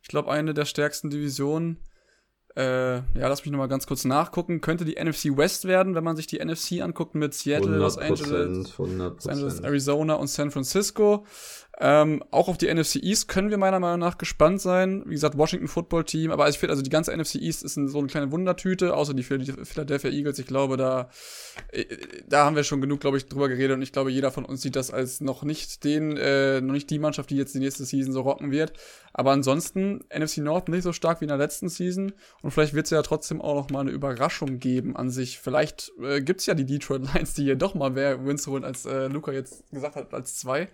Ich 0.02 0.08
glaube, 0.08 0.32
eine 0.32 0.54
der 0.54 0.66
stärksten 0.66 1.10
Divisionen, 1.10 1.80
äh, 2.56 2.98
ja, 2.98 3.04
lass 3.16 3.44
mich 3.44 3.52
nochmal 3.52 3.68
ganz 3.68 3.88
kurz 3.88 4.06
nachgucken, 4.06 4.62
könnte 4.62 4.86
die 4.86 4.96
NFC 5.04 5.36
West 5.36 5.66
werden, 5.66 5.96
wenn 5.96 6.04
man 6.04 6.16
sich 6.16 6.28
die 6.28 6.44
NFC 6.44 6.82
anguckt 6.82 7.16
mit 7.16 7.34
Seattle, 7.34 7.78
Los 7.78 7.98
Angeles, 7.98 8.74
100%. 8.74 8.98
Los 8.98 9.28
Angeles, 9.28 9.60
Arizona 9.62 10.14
und 10.16 10.28
San 10.28 10.52
Francisco. 10.52 11.26
Ähm, 11.80 12.24
auch 12.30 12.50
auf 12.50 12.60
die 12.60 12.72
NFC 12.72 12.98
East 12.98 13.28
können 13.28 13.50
wir 13.50 13.58
meiner 13.58 13.80
Meinung 13.80 14.00
nach 14.00 14.20
gespannt 14.20 14.62
sein. 14.62 15.02
Wie 15.08 15.16
gesagt, 15.16 15.38
Washington 15.40 15.68
Football 15.68 16.04
Team, 16.04 16.30
aber 16.30 16.48
ich 16.48 16.60
finde, 16.60 16.72
also 16.72 16.84
die 16.84 16.92
ganze 16.92 17.16
NFC 17.16 17.36
East 17.36 17.64
ist 17.64 17.74
so 17.74 17.98
eine 17.98 18.08
kleine 18.08 18.32
Wundertüte, 18.32 18.96
außer 18.96 19.16
die 19.16 19.24
Philadelphia 19.24 20.12
Eagles. 20.12 20.38
Ich 20.38 20.46
glaube, 20.46 20.78
da, 20.78 21.10
äh, 21.72 21.86
da 22.28 22.46
haben 22.46 22.56
wir 22.56 22.64
schon 22.64 22.80
genug, 22.80 23.00
glaube 23.00 23.18
ich, 23.18 23.26
drüber 23.26 23.50
geredet 23.50 23.76
und 23.76 23.82
ich 23.82 23.92
glaube, 23.92 24.12
jeder 24.12 24.30
von 24.30 24.46
uns 24.46 24.62
sieht 24.62 24.76
das 24.76 24.92
als 24.92 25.20
noch 25.20 25.42
nicht 25.42 25.84
den, 25.84 26.16
äh, 26.16 26.62
noch 26.62 26.74
nicht 26.74 26.92
die 26.92 27.00
Mannschaft, 27.00 27.32
die 27.32 27.38
jetzt 27.38 27.56
die 27.56 27.60
nächste 27.60 27.86
Season 27.86 28.14
so 28.14 28.22
rocken 28.22 28.52
wird. 28.52 28.74
Aber 29.12 29.32
ansonsten, 29.32 30.04
NFC 30.16 30.38
North 30.38 30.70
nicht 30.70 30.84
so 30.84 30.94
stark 30.94 31.22
wie 31.22 31.26
in 31.26 31.30
der 31.30 31.38
letzten 31.38 31.70
Season 31.70 32.14
und 32.44 32.52
vielleicht 32.52 32.76
wird 32.76 32.86
es 32.86 32.92
ja 32.92 33.02
trotzdem 33.02 33.42
auch 33.42 33.56
noch 33.56 33.70
mal 33.72 33.82
eine 33.82 33.92
Überraschung 33.92 34.60
geben 34.60 34.96
an 34.96 35.10
sich. 35.10 35.40
Vielleicht 35.40 35.92
äh, 36.04 36.22
gibt 36.22 36.42
es 36.42 36.46
ja 36.46 36.54
die 36.54 36.66
Detroit 36.66 37.02
Lions, 37.14 37.34
die 37.34 37.44
hier 37.44 37.56
doch 37.56 37.74
mal 37.74 37.90
mehr 37.90 38.24
Wins 38.26 38.46
holen, 38.46 38.64
als 38.64 38.86
äh, 38.86 39.08
Luca 39.08 39.32
jetzt 39.32 39.64
gesagt 39.72 39.96
hat, 39.96 40.14
als 40.14 40.38
zwei. 40.38 40.70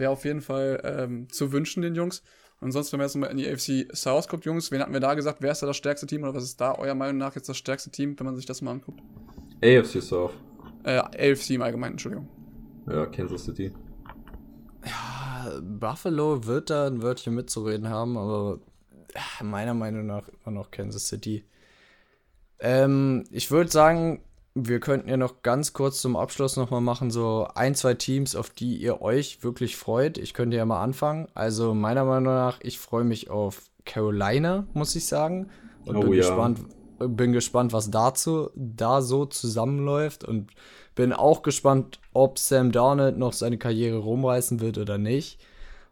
Wäre 0.00 0.12
auf 0.12 0.24
jeden 0.24 0.40
Fall 0.40 0.80
ähm, 0.82 1.28
zu 1.28 1.52
wünschen, 1.52 1.82
den 1.82 1.94
Jungs. 1.94 2.22
Und 2.60 2.72
sonst, 2.72 2.90
wenn 2.90 2.98
man 2.98 3.06
jetzt 3.06 3.16
nochmal 3.16 3.30
in 3.30 3.36
die 3.36 3.46
AFC 3.46 3.94
South 3.94 4.28
guckt, 4.28 4.46
Jungs, 4.46 4.70
wen 4.70 4.80
hatten 4.80 4.94
wir 4.94 5.00
da 5.00 5.12
gesagt? 5.12 5.42
Wer 5.42 5.52
ist 5.52 5.62
da 5.62 5.66
das 5.66 5.76
stärkste 5.76 6.06
Team 6.06 6.22
oder 6.22 6.32
was 6.32 6.42
ist 6.42 6.58
da 6.58 6.74
eurer 6.74 6.94
Meinung 6.94 7.18
nach 7.18 7.34
jetzt 7.34 7.50
das 7.50 7.58
stärkste 7.58 7.90
Team, 7.90 8.18
wenn 8.18 8.24
man 8.24 8.34
sich 8.34 8.46
das 8.46 8.62
mal 8.62 8.70
anguckt? 8.70 8.98
AFC 9.62 10.00
South. 10.00 10.32
Äh, 10.84 10.96
AFC 10.96 11.50
im 11.50 11.60
Allgemeinen, 11.60 11.92
Entschuldigung. 11.92 12.30
Ja, 12.86 13.04
Kansas 13.04 13.44
City. 13.44 13.72
Ja, 14.86 15.60
Buffalo 15.60 16.46
wird 16.46 16.70
da 16.70 16.86
ein 16.86 17.02
Wörtchen 17.02 17.34
mitzureden 17.34 17.90
haben, 17.90 18.16
aber 18.16 18.60
meiner 19.42 19.74
Meinung 19.74 20.06
nach 20.06 20.28
immer 20.28 20.54
noch 20.54 20.70
Kansas 20.70 21.08
City. 21.08 21.44
Ähm, 22.58 23.24
ich 23.30 23.50
würde 23.50 23.70
sagen, 23.70 24.22
wir 24.68 24.80
könnten 24.80 25.08
ja 25.08 25.16
noch 25.16 25.42
ganz 25.42 25.72
kurz 25.72 26.00
zum 26.00 26.16
Abschluss 26.16 26.56
nochmal 26.56 26.80
machen, 26.80 27.10
so 27.10 27.48
ein, 27.54 27.74
zwei 27.74 27.94
Teams, 27.94 28.34
auf 28.36 28.50
die 28.50 28.76
ihr 28.76 29.02
euch 29.02 29.42
wirklich 29.42 29.76
freut. 29.76 30.18
Ich 30.18 30.34
könnte 30.34 30.56
ja 30.56 30.64
mal 30.64 30.82
anfangen. 30.82 31.28
Also 31.34 31.74
meiner 31.74 32.04
Meinung 32.04 32.34
nach, 32.34 32.58
ich 32.62 32.78
freue 32.78 33.04
mich 33.04 33.30
auf 33.30 33.62
Carolina, 33.84 34.66
muss 34.72 34.94
ich 34.96 35.06
sagen. 35.06 35.50
Und 35.84 35.96
oh, 35.96 36.00
bin, 36.00 36.12
ja. 36.12 36.18
gespannt, 36.18 36.60
bin 36.98 37.32
gespannt, 37.32 37.72
was 37.72 37.90
dazu 37.90 38.50
da 38.54 39.02
so 39.02 39.26
zusammenläuft. 39.26 40.24
Und 40.24 40.50
bin 40.94 41.12
auch 41.12 41.42
gespannt, 41.42 41.98
ob 42.12 42.38
Sam 42.38 42.72
Darnold 42.72 43.18
noch 43.18 43.32
seine 43.32 43.58
Karriere 43.58 43.98
rumreißen 43.98 44.60
wird 44.60 44.78
oder 44.78 44.98
nicht. 44.98 45.38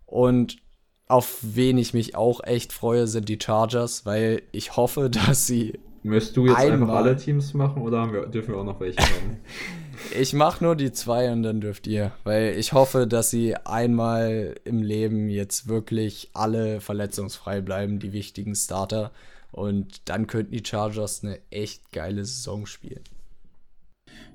Und 0.06 0.58
auf 1.06 1.38
wen 1.42 1.78
ich 1.78 1.94
mich 1.94 2.14
auch 2.14 2.44
echt 2.44 2.72
freue, 2.72 3.06
sind 3.06 3.28
die 3.28 3.38
Chargers, 3.42 4.04
weil 4.04 4.42
ich 4.52 4.76
hoffe, 4.76 5.10
dass 5.10 5.46
sie 5.46 5.78
Möchtest 6.02 6.36
du 6.36 6.46
jetzt 6.46 6.56
Einmal. 6.56 6.82
einfach 6.82 6.94
alle 6.96 7.16
Teams 7.16 7.54
machen 7.54 7.82
oder 7.82 8.12
wir, 8.12 8.26
dürfen 8.26 8.54
wir 8.54 8.60
auch 8.60 8.64
noch 8.64 8.80
welche 8.80 9.00
haben? 9.00 9.38
ich 10.18 10.32
mache 10.32 10.64
nur 10.64 10.76
die 10.76 10.92
zwei 10.92 11.32
und 11.32 11.42
dann 11.42 11.60
dürft 11.60 11.86
ihr, 11.86 12.12
weil 12.24 12.54
ich 12.58 12.72
hoffe, 12.72 13.06
dass 13.06 13.30
sie 13.30 13.56
einmal 13.56 14.54
im 14.64 14.82
Leben 14.82 15.28
jetzt 15.28 15.68
wirklich 15.68 16.30
alle 16.34 16.80
verletzungsfrei 16.80 17.60
bleiben, 17.60 17.98
die 17.98 18.12
wichtigen 18.12 18.54
Starter. 18.54 19.10
Und 19.50 20.08
dann 20.08 20.26
könnten 20.26 20.52
die 20.52 20.64
Chargers 20.64 21.24
eine 21.24 21.38
echt 21.50 21.90
geile 21.92 22.24
Saison 22.24 22.66
spielen. 22.66 23.02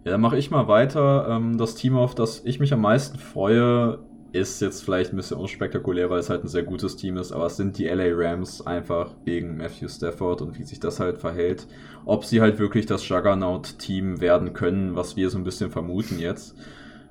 Ja, 0.04 0.12
dann 0.12 0.22
mache 0.22 0.38
ich 0.38 0.52
mal 0.52 0.68
weiter. 0.68 1.28
Ähm, 1.30 1.58
das 1.58 1.76
Team, 1.76 1.96
auf 1.98 2.16
das 2.16 2.44
ich 2.44 2.60
mich 2.60 2.74
am 2.74 2.82
meisten 2.82 3.18
freue, 3.20 4.00
ist 4.34 4.62
jetzt 4.62 4.84
vielleicht 4.84 5.14
ein 5.14 5.16
bisschen 5.16 5.38
unspektakulär, 5.38 6.10
weil 6.10 6.20
es 6.20 6.30
halt 6.30 6.44
ein 6.44 6.48
sehr 6.48 6.64
gutes 6.64 6.96
Team 6.96 7.18
ist, 7.18 7.32
aber 7.32 7.46
es 7.46 7.56
sind 7.56 7.78
die 7.78 7.86
LA 7.86 8.10
Rams 8.10 8.66
einfach 8.66 9.12
wegen 9.26 9.58
Matthew 9.58 9.88
Stafford 9.88 10.42
und 10.42 10.58
wie 10.58 10.64
sich 10.64 10.80
das 10.80 11.00
halt 11.00 11.20
verhält. 11.20 11.68
Ob 12.06 12.26
sie 12.26 12.42
halt 12.42 12.58
wirklich 12.58 12.88
das 12.88 13.08
Juggernaut-Team 13.08 14.22
werden 14.22 14.54
können, 14.54 14.96
was 14.96 15.16
wir 15.16 15.30
so 15.30 15.38
ein 15.38 15.44
bisschen 15.44 15.70
vermuten 15.70 16.18
jetzt. 16.18 16.56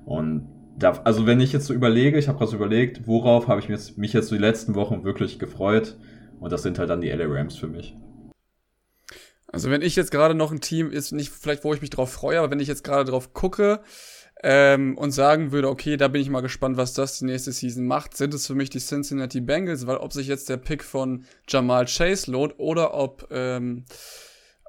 Und 0.05 0.49
da, 0.77 0.91
also 1.05 1.25
wenn 1.25 1.39
ich 1.39 1.53
jetzt 1.53 1.65
so 1.65 1.73
überlege, 1.73 2.19
ich 2.19 2.27
habe 2.27 2.37
gerade 2.37 2.51
so 2.51 2.57
überlegt, 2.57 3.07
worauf 3.07 3.47
habe 3.47 3.61
ich 3.61 3.69
mich 3.69 3.79
jetzt, 3.79 3.97
mich 3.97 4.11
jetzt 4.11 4.27
so 4.27 4.35
die 4.35 4.41
letzten 4.41 4.75
Wochen 4.75 5.05
wirklich 5.05 5.39
gefreut. 5.39 5.95
Und 6.41 6.51
das 6.51 6.61
sind 6.61 6.77
halt 6.77 6.89
dann 6.89 6.99
die 6.99 7.09
LA 7.09 7.25
Rams 7.27 7.55
für 7.55 7.67
mich. 7.67 7.95
Also 9.47 9.69
wenn 9.69 9.81
ich 9.81 9.95
jetzt 9.95 10.11
gerade 10.11 10.35
noch 10.35 10.51
ein 10.51 10.59
Team 10.59 10.91
ist, 10.91 11.13
nicht 11.13 11.31
vielleicht, 11.31 11.63
wo 11.63 11.73
ich 11.73 11.79
mich 11.79 11.91
drauf 11.91 12.11
freue, 12.11 12.39
aber 12.39 12.51
wenn 12.51 12.59
ich 12.59 12.67
jetzt 12.67 12.83
gerade 12.83 13.09
drauf 13.09 13.33
gucke, 13.33 13.81
ähm, 14.43 14.97
und 14.97 15.11
sagen 15.11 15.53
würde, 15.53 15.69
okay, 15.69 15.95
da 15.95 16.09
bin 16.09 16.21
ich 16.21 16.29
mal 16.29 16.41
gespannt, 16.41 16.75
was 16.75 16.93
das 16.93 17.19
die 17.19 17.25
nächste 17.25 17.53
Season 17.53 17.87
macht, 17.87 18.17
sind 18.17 18.33
es 18.33 18.45
für 18.45 18.55
mich 18.55 18.69
die 18.69 18.79
Cincinnati 18.79 19.39
Bengals, 19.39 19.87
weil 19.87 19.97
ob 19.97 20.11
sich 20.11 20.27
jetzt 20.27 20.49
der 20.49 20.57
Pick 20.57 20.83
von 20.83 21.23
Jamal 21.47 21.85
Chase 21.85 22.29
lohnt 22.29 22.59
oder 22.59 22.93
ob, 22.93 23.29
ähm, 23.31 23.85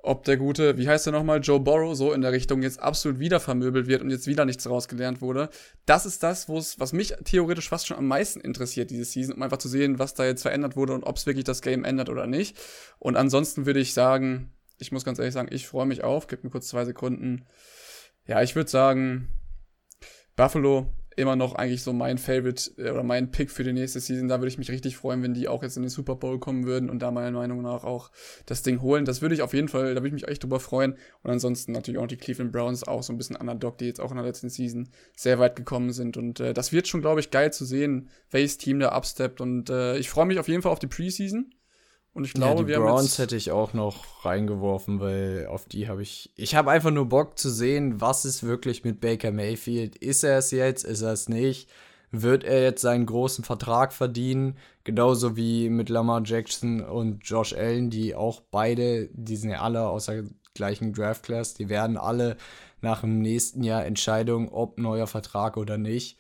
ob 0.05 0.23
der 0.25 0.37
gute, 0.37 0.79
wie 0.79 0.89
heißt 0.89 1.07
der 1.07 1.13
nochmal, 1.13 1.41
Joe 1.41 1.59
Burrow 1.59 1.97
so 1.97 2.13
in 2.13 2.21
der 2.21 2.31
Richtung 2.31 2.63
jetzt 2.63 2.79
absolut 2.79 3.19
wieder 3.19 3.41
vermöbelt 3.41 3.89
wird 3.89 4.01
und 4.01 4.11
jetzt 4.11 4.29
wieder 4.29 4.45
nichts 4.45 4.69
rausgelernt 4.69 5.21
wurde. 5.21 5.49
Das 5.87 6.07
ist 6.07 6.23
das, 6.23 6.49
was 6.49 6.93
mich 6.93 7.15
theoretisch 7.25 7.69
fast 7.69 7.89
schon 7.89 7.97
am 7.97 8.07
meisten 8.07 8.41
interessiert 8.41 8.91
diese 8.91 9.05
Season, 9.05 9.35
um 9.35 9.43
einfach 9.43 9.59
zu 9.59 9.69
sehen, 9.69 9.99
was 9.99 10.15
da 10.15 10.25
jetzt 10.25 10.43
verändert 10.43 10.77
wurde 10.77 10.93
und 10.93 11.03
ob 11.03 11.17
es 11.17 11.27
wirklich 11.27 11.45
das 11.45 11.63
Game 11.63 11.83
ändert 11.83 12.11
oder 12.11 12.29
nicht. 12.29 12.57
Und 13.01 13.17
ansonsten 13.17 13.67
würde 13.67 13.81
ich 13.81 13.93
sagen, 13.93 14.53
ich 14.79 14.93
muss 14.93 15.05
ganz 15.05 15.19
ehrlich 15.19 15.35
sagen, 15.35 15.49
ich 15.51 15.67
freue 15.67 15.87
mich 15.87 16.05
auf, 16.05 16.29
gib 16.29 16.45
mir 16.45 16.51
kurz 16.51 16.69
zwei 16.69 16.85
Sekunden. 16.85 17.47
Ja, 18.27 18.41
ich 18.41 18.55
würde 18.55 18.71
sagen, 18.71 19.29
Buffalo 20.37 20.87
immer 21.17 21.37
noch 21.37 21.55
eigentlich 21.55 21.83
so 21.83 21.93
mein 21.93 22.19
Favorite 22.19 22.71
äh, 22.77 22.91
oder 22.91 23.03
mein 23.03 23.31
Pick 23.31 23.51
für 23.51 23.65
die 23.65 23.73
nächste 23.73 24.01
Season. 24.01 24.29
Da 24.29 24.39
würde 24.39 24.49
ich 24.49 24.59
mich 24.59 24.71
richtig 24.71 24.97
freuen, 24.97 25.23
wenn 25.23 25.35
die 25.35 25.49
auch 25.49 25.63
jetzt 25.63 25.77
in 25.77 25.83
den 25.83 25.91
Super 25.91 26.17
Bowl 26.17 26.39
kommen 26.39 26.65
würden 26.67 26.91
und 26.91 27.01
da 27.01 27.11
meiner 27.11 27.31
Meinung 27.39 27.63
nach 27.63 27.85
auch 27.85 28.11
das 28.47 28.63
Ding 28.63 28.81
holen. 28.81 29.05
Das 29.05 29.23
würde 29.23 29.35
ich 29.35 29.43
auf 29.43 29.55
jeden 29.55 29.69
Fall, 29.69 29.95
da 29.95 30.01
würde 30.01 30.09
ich 30.09 30.13
mich 30.13 30.29
echt 30.29 30.43
drüber 30.43 30.61
freuen. 30.61 30.97
Und 31.23 31.31
ansonsten 31.31 31.73
natürlich 31.73 32.01
auch 32.01 32.07
die 32.07 32.17
Cleveland 32.17 32.53
Browns, 32.53 32.85
auch 32.85 33.03
so 33.03 33.13
ein 33.13 33.19
bisschen 33.19 33.37
Underdog, 33.37 33.79
die 33.79 33.87
jetzt 33.87 34.01
auch 34.01 34.11
in 34.11 34.17
der 34.17 34.27
letzten 34.27 34.49
Season 34.49 34.89
sehr 35.17 35.39
weit 35.39 35.57
gekommen 35.57 35.93
sind. 35.93 36.17
Und 36.17 36.41
äh, 36.41 36.53
das 36.53 36.73
wird 36.73 36.89
schon, 36.89 37.01
glaube 37.01 37.21
ich, 37.21 37.31
geil 37.31 37.53
zu 37.53 37.65
sehen, 37.65 38.09
welches 38.31 38.59
Team 38.59 38.81
da 38.81 38.91
absteppt. 38.91 39.41
Und 39.41 39.71
äh, 39.71 39.97
ich 39.99 40.11
freue 40.11 40.27
mich 40.27 40.39
auf 40.39 40.49
jeden 40.49 40.63
Fall 40.63 40.73
auf 40.73 40.79
die 40.79 40.87
Preseason. 40.87 41.55
Und 42.15 42.25
ich 42.25 42.33
glaube, 42.33 42.61
ja, 42.61 42.63
die 42.63 42.69
wir 42.69 42.79
Browns 42.79 42.91
haben 42.91 43.05
jetzt, 43.05 43.19
hätte 43.19 43.37
ich 43.37 43.51
auch 43.51 43.75
noch 43.75 44.25
reingeworfen, 44.25 45.01
weil 45.01 45.49
auf 45.51 45.67
die 45.67 45.89
habe 45.89 46.03
ich. 46.03 46.31
Ich 46.37 46.55
habe 46.55 46.71
einfach 46.71 46.93
nur 46.93 47.07
Bock 47.07 47.39
zu 47.39 47.51
sehen, 47.51 48.01
was 48.01 48.25
ist 48.25 48.45
wirklich 48.45 48.85
mit 48.85 49.01
Baker 49.01 49.33
Mayfield. 49.33 49.97
Ist 49.97 50.23
er 50.23 50.39
es 50.39 50.53
jetzt? 50.53 50.85
Ist 50.85 51.03
er 51.03 51.13
es 51.13 51.29
nicht? 51.29 51.69
Wird 52.13 52.45
er 52.45 52.63
jetzt 52.63 52.83
seinen 52.83 53.07
großen 53.07 53.43
Vertrag 53.43 53.93
verdienen? 53.93 54.57
Genauso 54.85 55.37
wie 55.37 55.69
mit 55.69 55.89
Lamar 55.89 56.23
Jackson 56.25 56.81
und 56.83 57.29
Josh 57.29 57.53
Allen, 57.53 57.91
die 57.91 58.15
auch 58.15 58.41
beide, 58.49 59.09
die 59.13 59.37
sind 59.37 59.51
ja 59.51 59.63
alle 59.63 59.89
aus 59.89 60.07
der 60.07 60.23
gleichen 60.55 60.93
Draft 60.93 61.25
Class, 61.25 61.55
die 61.55 61.69
werden 61.69 61.97
alle 61.97 62.37
nach 62.81 63.01
dem 63.01 63.21
nächsten 63.21 63.65
Jahr 63.65 63.85
Entscheidung, 63.85 64.53
ob 64.53 64.79
neuer 64.79 65.09
Vertrag 65.09 65.57
oder 65.57 65.79
nicht. 65.79 66.17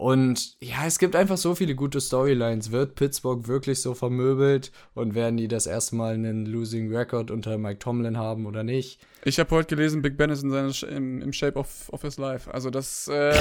Und 0.00 0.56
ja, 0.62 0.86
es 0.86 0.98
gibt 0.98 1.14
einfach 1.14 1.36
so 1.36 1.54
viele 1.54 1.74
gute 1.74 2.00
Storylines. 2.00 2.70
Wird 2.70 2.94
Pittsburgh 2.94 3.46
wirklich 3.48 3.82
so 3.82 3.92
vermöbelt 3.92 4.72
und 4.94 5.14
werden 5.14 5.36
die 5.36 5.46
das 5.46 5.66
erste 5.66 5.94
Mal 5.94 6.14
einen 6.14 6.46
Losing 6.46 6.90
Record 6.90 7.30
unter 7.30 7.58
Mike 7.58 7.80
Tomlin 7.80 8.16
haben 8.16 8.46
oder 8.46 8.64
nicht? 8.64 8.98
Ich 9.24 9.38
habe 9.38 9.50
heute 9.50 9.76
gelesen, 9.76 10.00
Big 10.00 10.16
Ben 10.16 10.30
ist 10.30 10.42
in 10.42 10.50
seine, 10.50 10.72
im, 10.96 11.20
im 11.20 11.32
Shape 11.32 11.58
of, 11.58 11.90
of 11.92 12.00
his 12.02 12.16
life. 12.16 12.52
Also 12.52 12.70
das, 12.70 13.06
äh, 13.08 13.30
äh, 13.30 13.32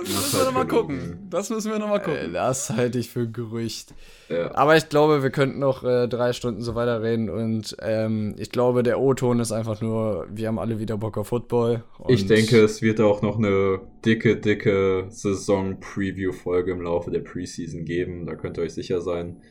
das 0.00 0.08
müssen 0.08 0.38
wir 0.38 0.44
nochmal 0.46 0.66
gucken. 0.66 1.26
Das 1.28 1.50
müssen 1.50 1.70
wir 1.70 1.78
nochmal 1.78 2.00
gucken. 2.00 2.30
Äh, 2.30 2.32
das 2.32 2.70
halte 2.70 2.98
ich 2.98 3.10
für 3.10 3.20
ein 3.20 3.32
Gerücht. 3.32 3.94
Ja. 4.30 4.54
Aber 4.54 4.76
ich 4.76 4.88
glaube, 4.88 5.22
wir 5.22 5.30
könnten 5.30 5.58
noch 5.58 5.84
äh, 5.84 6.08
drei 6.08 6.32
Stunden 6.32 6.62
so 6.62 6.74
weiterreden 6.74 7.28
und 7.28 7.76
ähm, 7.82 8.34
ich 8.38 8.50
glaube, 8.50 8.82
der 8.82 8.98
O-Ton 9.00 9.40
ist 9.40 9.52
einfach 9.52 9.82
nur, 9.82 10.26
wir 10.30 10.48
haben 10.48 10.58
alle 10.58 10.78
wieder 10.78 10.96
Bock 10.96 11.18
auf 11.18 11.28
Football. 11.28 11.84
Ich 12.08 12.26
denke, 12.26 12.62
es 12.62 12.80
wird 12.80 13.00
auch 13.00 13.20
noch 13.20 13.36
eine 13.36 13.80
dicke, 14.04 14.36
dicke 14.36 15.06
Saison-Preview-Folge 15.10 16.72
im 16.72 16.80
Laufe 16.80 17.10
der 17.10 17.20
Preseason 17.20 17.84
geben. 17.84 18.24
Da 18.24 18.34
könnt 18.34 18.56
ihr 18.56 18.62
euch 18.62 18.74
sicher 18.74 19.02
sein, 19.02 19.42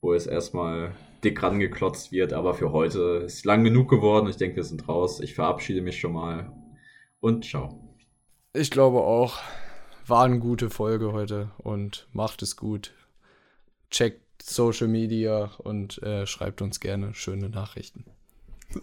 wo 0.00 0.12
es 0.12 0.26
erstmal 0.26 0.94
dick 1.24 1.42
rangeklotzt 1.42 2.12
wird. 2.12 2.32
Aber 2.32 2.54
für 2.54 2.72
heute 2.72 3.22
ist 3.26 3.44
lang 3.44 3.64
genug 3.64 3.88
geworden. 3.88 4.28
Ich 4.28 4.36
denke, 4.36 4.56
wir 4.56 4.64
sind 4.64 4.88
raus. 4.88 5.20
Ich 5.20 5.34
verabschiede 5.34 5.80
mich 5.80 5.98
schon 5.98 6.12
mal 6.12 6.52
und 7.20 7.44
ciao. 7.44 7.80
Ich 8.52 8.70
glaube 8.70 9.00
auch, 9.00 9.38
war 10.06 10.24
eine 10.24 10.38
gute 10.38 10.70
Folge 10.70 11.12
heute 11.12 11.50
und 11.58 12.06
macht 12.12 12.42
es 12.42 12.56
gut. 12.56 12.92
Checkt 13.90 14.42
Social 14.42 14.88
Media 14.88 15.50
und 15.58 16.02
äh, 16.02 16.26
schreibt 16.26 16.60
uns 16.60 16.80
gerne 16.80 17.14
schöne 17.14 17.48
Nachrichten. 17.48 18.04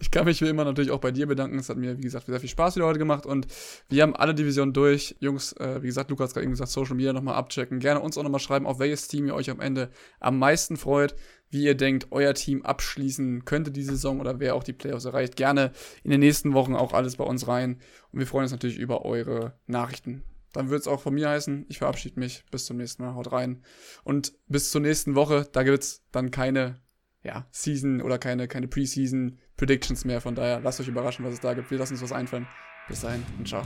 Ich 0.00 0.10
kann 0.10 0.24
mich 0.24 0.40
wie 0.40 0.48
immer 0.48 0.64
natürlich 0.64 0.90
auch 0.90 1.00
bei 1.00 1.10
dir 1.10 1.26
bedanken. 1.26 1.58
Es 1.58 1.68
hat 1.68 1.76
mir, 1.76 1.98
wie 1.98 2.02
gesagt, 2.02 2.26
sehr 2.26 2.40
viel 2.40 2.48
Spaß 2.48 2.76
wieder 2.76 2.86
heute 2.86 2.98
gemacht 2.98 3.26
und 3.26 3.46
wir 3.88 4.02
haben 4.02 4.16
alle 4.16 4.34
Divisionen 4.34 4.72
durch. 4.72 5.16
Jungs, 5.20 5.52
äh, 5.54 5.82
wie 5.82 5.86
gesagt, 5.86 6.10
Lukas 6.10 6.30
hat 6.30 6.34
gerade 6.34 6.44
eben 6.44 6.52
gesagt, 6.52 6.70
Social 6.70 6.94
Media 6.94 7.12
nochmal 7.12 7.34
abchecken. 7.34 7.78
Gerne 7.78 8.00
uns 8.00 8.16
auch 8.18 8.22
nochmal 8.22 8.40
schreiben, 8.40 8.66
auf 8.66 8.78
welches 8.78 9.08
Team 9.08 9.26
ihr 9.26 9.34
euch 9.34 9.50
am 9.50 9.60
Ende 9.60 9.90
am 10.20 10.38
meisten 10.38 10.76
freut, 10.76 11.14
wie 11.50 11.64
ihr 11.64 11.76
denkt, 11.76 12.08
euer 12.10 12.34
Team 12.34 12.62
abschließen 12.62 13.44
könnte 13.44 13.70
die 13.70 13.82
Saison 13.82 14.20
oder 14.20 14.40
wer 14.40 14.54
auch 14.54 14.64
die 14.64 14.72
Playoffs 14.72 15.04
erreicht. 15.04 15.36
Gerne 15.36 15.72
in 16.02 16.10
den 16.10 16.20
nächsten 16.20 16.54
Wochen 16.54 16.74
auch 16.74 16.92
alles 16.92 17.16
bei 17.16 17.24
uns 17.24 17.46
rein 17.48 17.80
und 18.10 18.18
wir 18.18 18.26
freuen 18.26 18.44
uns 18.44 18.52
natürlich 18.52 18.78
über 18.78 19.04
eure 19.04 19.58
Nachrichten. 19.66 20.22
Dann 20.52 20.68
wird 20.68 20.82
es 20.82 20.88
auch 20.88 21.00
von 21.00 21.14
mir 21.14 21.30
heißen. 21.30 21.66
Ich 21.68 21.78
verabschiede 21.78 22.20
mich. 22.20 22.44
Bis 22.50 22.66
zum 22.66 22.76
nächsten 22.76 23.02
Mal. 23.02 23.14
Haut 23.14 23.32
rein. 23.32 23.62
Und 24.04 24.34
bis 24.48 24.70
zur 24.70 24.82
nächsten 24.82 25.14
Woche. 25.14 25.48
Da 25.50 25.62
gibt 25.62 25.82
es 25.82 26.02
dann 26.12 26.30
keine 26.30 26.80
ja, 27.22 27.46
Season 27.50 28.02
oder 28.02 28.18
keine, 28.18 28.48
keine 28.48 28.68
Preseason 28.68 29.38
Predictions 29.62 30.04
mehr. 30.04 30.20
Von 30.20 30.34
daher 30.34 30.58
lasst 30.58 30.80
euch 30.80 30.88
überraschen, 30.88 31.24
was 31.24 31.34
es 31.34 31.40
da 31.40 31.54
gibt. 31.54 31.70
Wir 31.70 31.78
lassen 31.78 31.92
uns 31.92 32.02
was 32.02 32.10
einfallen. 32.10 32.48
Bis 32.88 33.02
dahin 33.02 33.22
und 33.38 33.46
ciao. 33.46 33.62